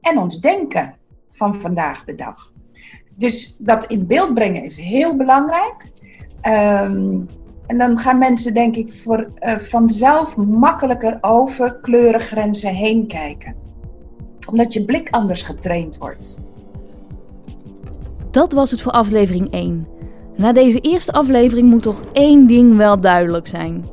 En 0.00 0.18
ons 0.18 0.40
denken 0.40 0.96
van 1.30 1.54
vandaag 1.54 2.04
de 2.04 2.14
dag. 2.14 2.52
Dus 3.16 3.56
dat 3.60 3.84
in 3.84 4.06
beeld 4.06 4.34
brengen 4.34 4.64
is 4.64 4.76
heel 4.76 5.16
belangrijk. 5.16 5.90
Um, 6.42 7.28
en 7.66 7.78
dan 7.78 7.98
gaan 7.98 8.18
mensen, 8.18 8.54
denk 8.54 8.76
ik, 8.76 8.92
voor, 8.92 9.30
uh, 9.40 9.54
vanzelf 9.56 10.36
makkelijker 10.36 11.18
over 11.20 11.78
kleurengrenzen 11.82 12.74
heen 12.74 13.06
kijken. 13.06 13.54
Omdat 14.50 14.72
je 14.72 14.84
blik 14.84 15.10
anders 15.10 15.42
getraind 15.42 15.98
wordt. 15.98 16.38
Dat 18.30 18.52
was 18.52 18.70
het 18.70 18.80
voor 18.80 18.92
aflevering 18.92 19.50
1. 19.50 19.86
Na 20.36 20.52
deze 20.52 20.80
eerste 20.80 21.12
aflevering 21.12 21.70
moet 21.70 21.82
toch 21.82 22.00
één 22.12 22.46
ding 22.46 22.76
wel 22.76 23.00
duidelijk 23.00 23.46
zijn. 23.46 23.88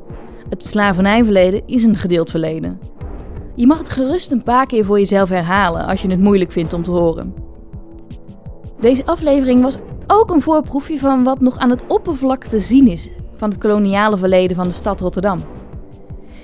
Het 0.48 0.64
slavernijverleden 0.64 1.62
is 1.66 1.84
een 1.84 1.96
gedeeld 1.96 2.30
verleden. 2.30 2.80
Je 3.54 3.66
mag 3.66 3.78
het 3.78 3.88
gerust 3.88 4.30
een 4.30 4.42
paar 4.42 4.66
keer 4.66 4.84
voor 4.84 4.98
jezelf 4.98 5.28
herhalen 5.28 5.86
als 5.86 6.02
je 6.02 6.10
het 6.10 6.20
moeilijk 6.20 6.52
vindt 6.52 6.72
om 6.72 6.82
te 6.82 6.90
horen. 6.90 7.34
Deze 8.80 9.06
aflevering 9.06 9.62
was 9.62 9.76
ook 10.06 10.30
een 10.30 10.40
voorproefje 10.40 10.98
van 10.98 11.24
wat 11.24 11.40
nog 11.40 11.58
aan 11.58 11.70
het 11.70 11.86
oppervlak 11.86 12.44
te 12.44 12.60
zien 12.60 12.86
is 12.86 13.10
van 13.44 13.52
het 13.52 13.62
koloniale 13.62 14.16
verleden 14.16 14.56
van 14.56 14.64
de 14.64 14.72
stad 14.72 15.00
Rotterdam. 15.00 15.42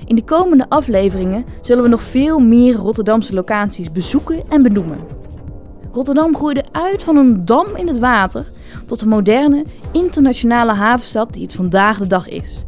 In 0.05 0.16
de 0.16 0.24
komende 0.24 0.66
afleveringen 0.68 1.44
zullen 1.61 1.82
we 1.82 1.88
nog 1.88 2.03
veel 2.03 2.38
meer 2.38 2.74
Rotterdamse 2.74 3.34
locaties 3.34 3.92
bezoeken 3.92 4.42
en 4.48 4.62
benoemen. 4.62 4.98
Rotterdam 5.92 6.36
groeide 6.36 6.64
uit 6.72 7.03
van 7.03 7.16
een 7.16 7.44
dam 7.44 7.66
in 7.76 7.88
het 7.88 7.98
water 7.98 8.51
tot 8.86 9.01
een 9.01 9.09
moderne, 9.09 9.64
internationale 9.92 10.72
havenstad 10.72 11.32
die 11.32 11.42
het 11.42 11.55
vandaag 11.55 11.98
de 11.98 12.07
dag 12.07 12.28
is. 12.28 12.64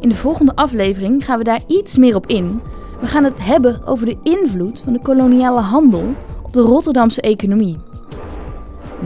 In 0.00 0.08
de 0.08 0.14
volgende 0.14 0.54
aflevering 0.54 1.24
gaan 1.24 1.38
we 1.38 1.44
daar 1.44 1.62
iets 1.66 1.96
meer 1.96 2.14
op 2.14 2.26
in. 2.26 2.60
We 3.00 3.06
gaan 3.06 3.24
het 3.24 3.44
hebben 3.44 3.86
over 3.86 4.06
de 4.06 4.16
invloed 4.22 4.80
van 4.80 4.92
de 4.92 5.00
koloniale 5.00 5.60
handel 5.60 6.14
op 6.42 6.52
de 6.52 6.60
Rotterdamse 6.60 7.20
economie. 7.20 7.78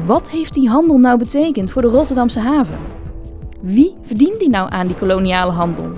Wat 0.07 0.29
heeft 0.29 0.55
die 0.55 0.69
handel 0.69 0.99
nou 0.99 1.19
betekend 1.19 1.71
voor 1.71 1.83
de 1.83 1.89
Rotterdamse 1.89 2.41
haven? 2.41 2.98
Wie 3.61 3.95
verdient 4.03 4.39
die 4.39 4.49
nou 4.49 4.71
aan 4.71 4.87
die 4.87 4.97
koloniale 4.97 5.53
handel? 5.53 5.91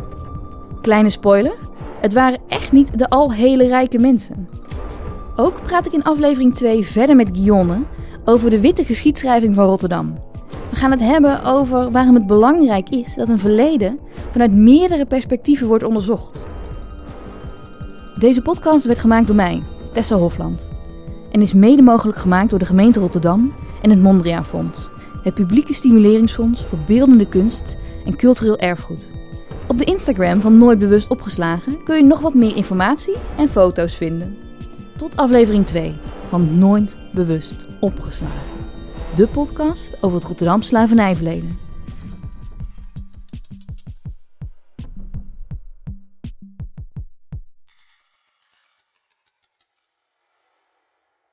Kleine 0.81 1.11
spoiler, 1.11 1.53
het 2.01 2.13
waren 2.13 2.39
echt 2.49 2.73
niet 2.73 2.99
de 2.99 3.09
al 3.09 3.33
hele 3.33 3.67
rijke 3.67 3.99
mensen. 3.99 4.49
Ook 5.37 5.63
praat 5.63 5.87
ik 5.87 5.93
in 5.93 6.03
aflevering 6.03 6.55
2 6.55 6.87
verder 6.87 7.17
met 7.17 7.31
Guillaume 7.33 7.79
over 8.25 8.51
de 8.51 8.61
witte 8.61 8.85
geschiedschrijving 8.85 9.55
van 9.55 9.67
Rotterdam. 9.67 10.19
We 10.71 10.77
gaan 10.77 10.91
het 10.91 11.01
hebben 11.01 11.45
over 11.45 11.91
waarom 11.91 12.15
het 12.15 12.27
belangrijk 12.27 12.89
is 12.89 13.15
dat 13.15 13.29
een 13.29 13.39
verleden 13.39 13.99
vanuit 14.31 14.53
meerdere 14.53 15.07
perspectieven 15.07 15.67
wordt 15.67 15.85
onderzocht. 15.85 16.47
Deze 18.19 18.43
podcast 18.43 18.85
werd 18.85 18.99
gemaakt 18.99 19.27
door 19.27 19.37
mij, 19.37 19.63
Tessa 19.93 20.17
Hofland, 20.17 20.71
en 21.33 21.43
is 21.43 21.53
mede 21.53 21.83
mogelijk 21.83 22.19
gemaakt 22.19 22.51
door 22.51 22.59
de 22.59 22.65
gemeente 22.65 23.01
Rotterdam 23.01 23.53
en 23.83 23.91
het 23.91 24.03
Mondriaan 24.03 24.45
Fonds, 24.45 24.79
het 25.23 25.35
publieke 25.35 25.75
stimuleringsfonds 25.75 26.65
voor 26.65 26.79
beeldende 26.87 27.29
kunst 27.29 27.77
en 28.05 28.17
cultureel 28.17 28.59
erfgoed. 28.59 29.11
Op 29.67 29.79
de 29.79 29.85
Instagram 29.85 30.41
van 30.41 30.59
Nooit 30.59 30.79
Bewust 30.79 31.09
Opgeslagen 31.09 31.83
kun 31.85 31.97
je 31.97 32.03
nog 32.03 32.21
wat 32.21 32.35
meer 32.35 32.57
informatie 32.57 33.15
en 33.37 33.49
foto's 33.49 33.97
vinden. 33.97 34.37
Tot 34.97 35.17
aflevering 35.17 35.67
2 35.67 35.95
van 36.29 36.59
Nooit 36.59 36.97
Bewust 37.15 37.67
Opgeslagen. 37.81 38.57
De 39.15 39.27
podcast 39.27 39.97
over 40.01 40.19
het 40.19 40.27
Rotterdam 40.27 40.63
slavernijverleden. 40.63 41.70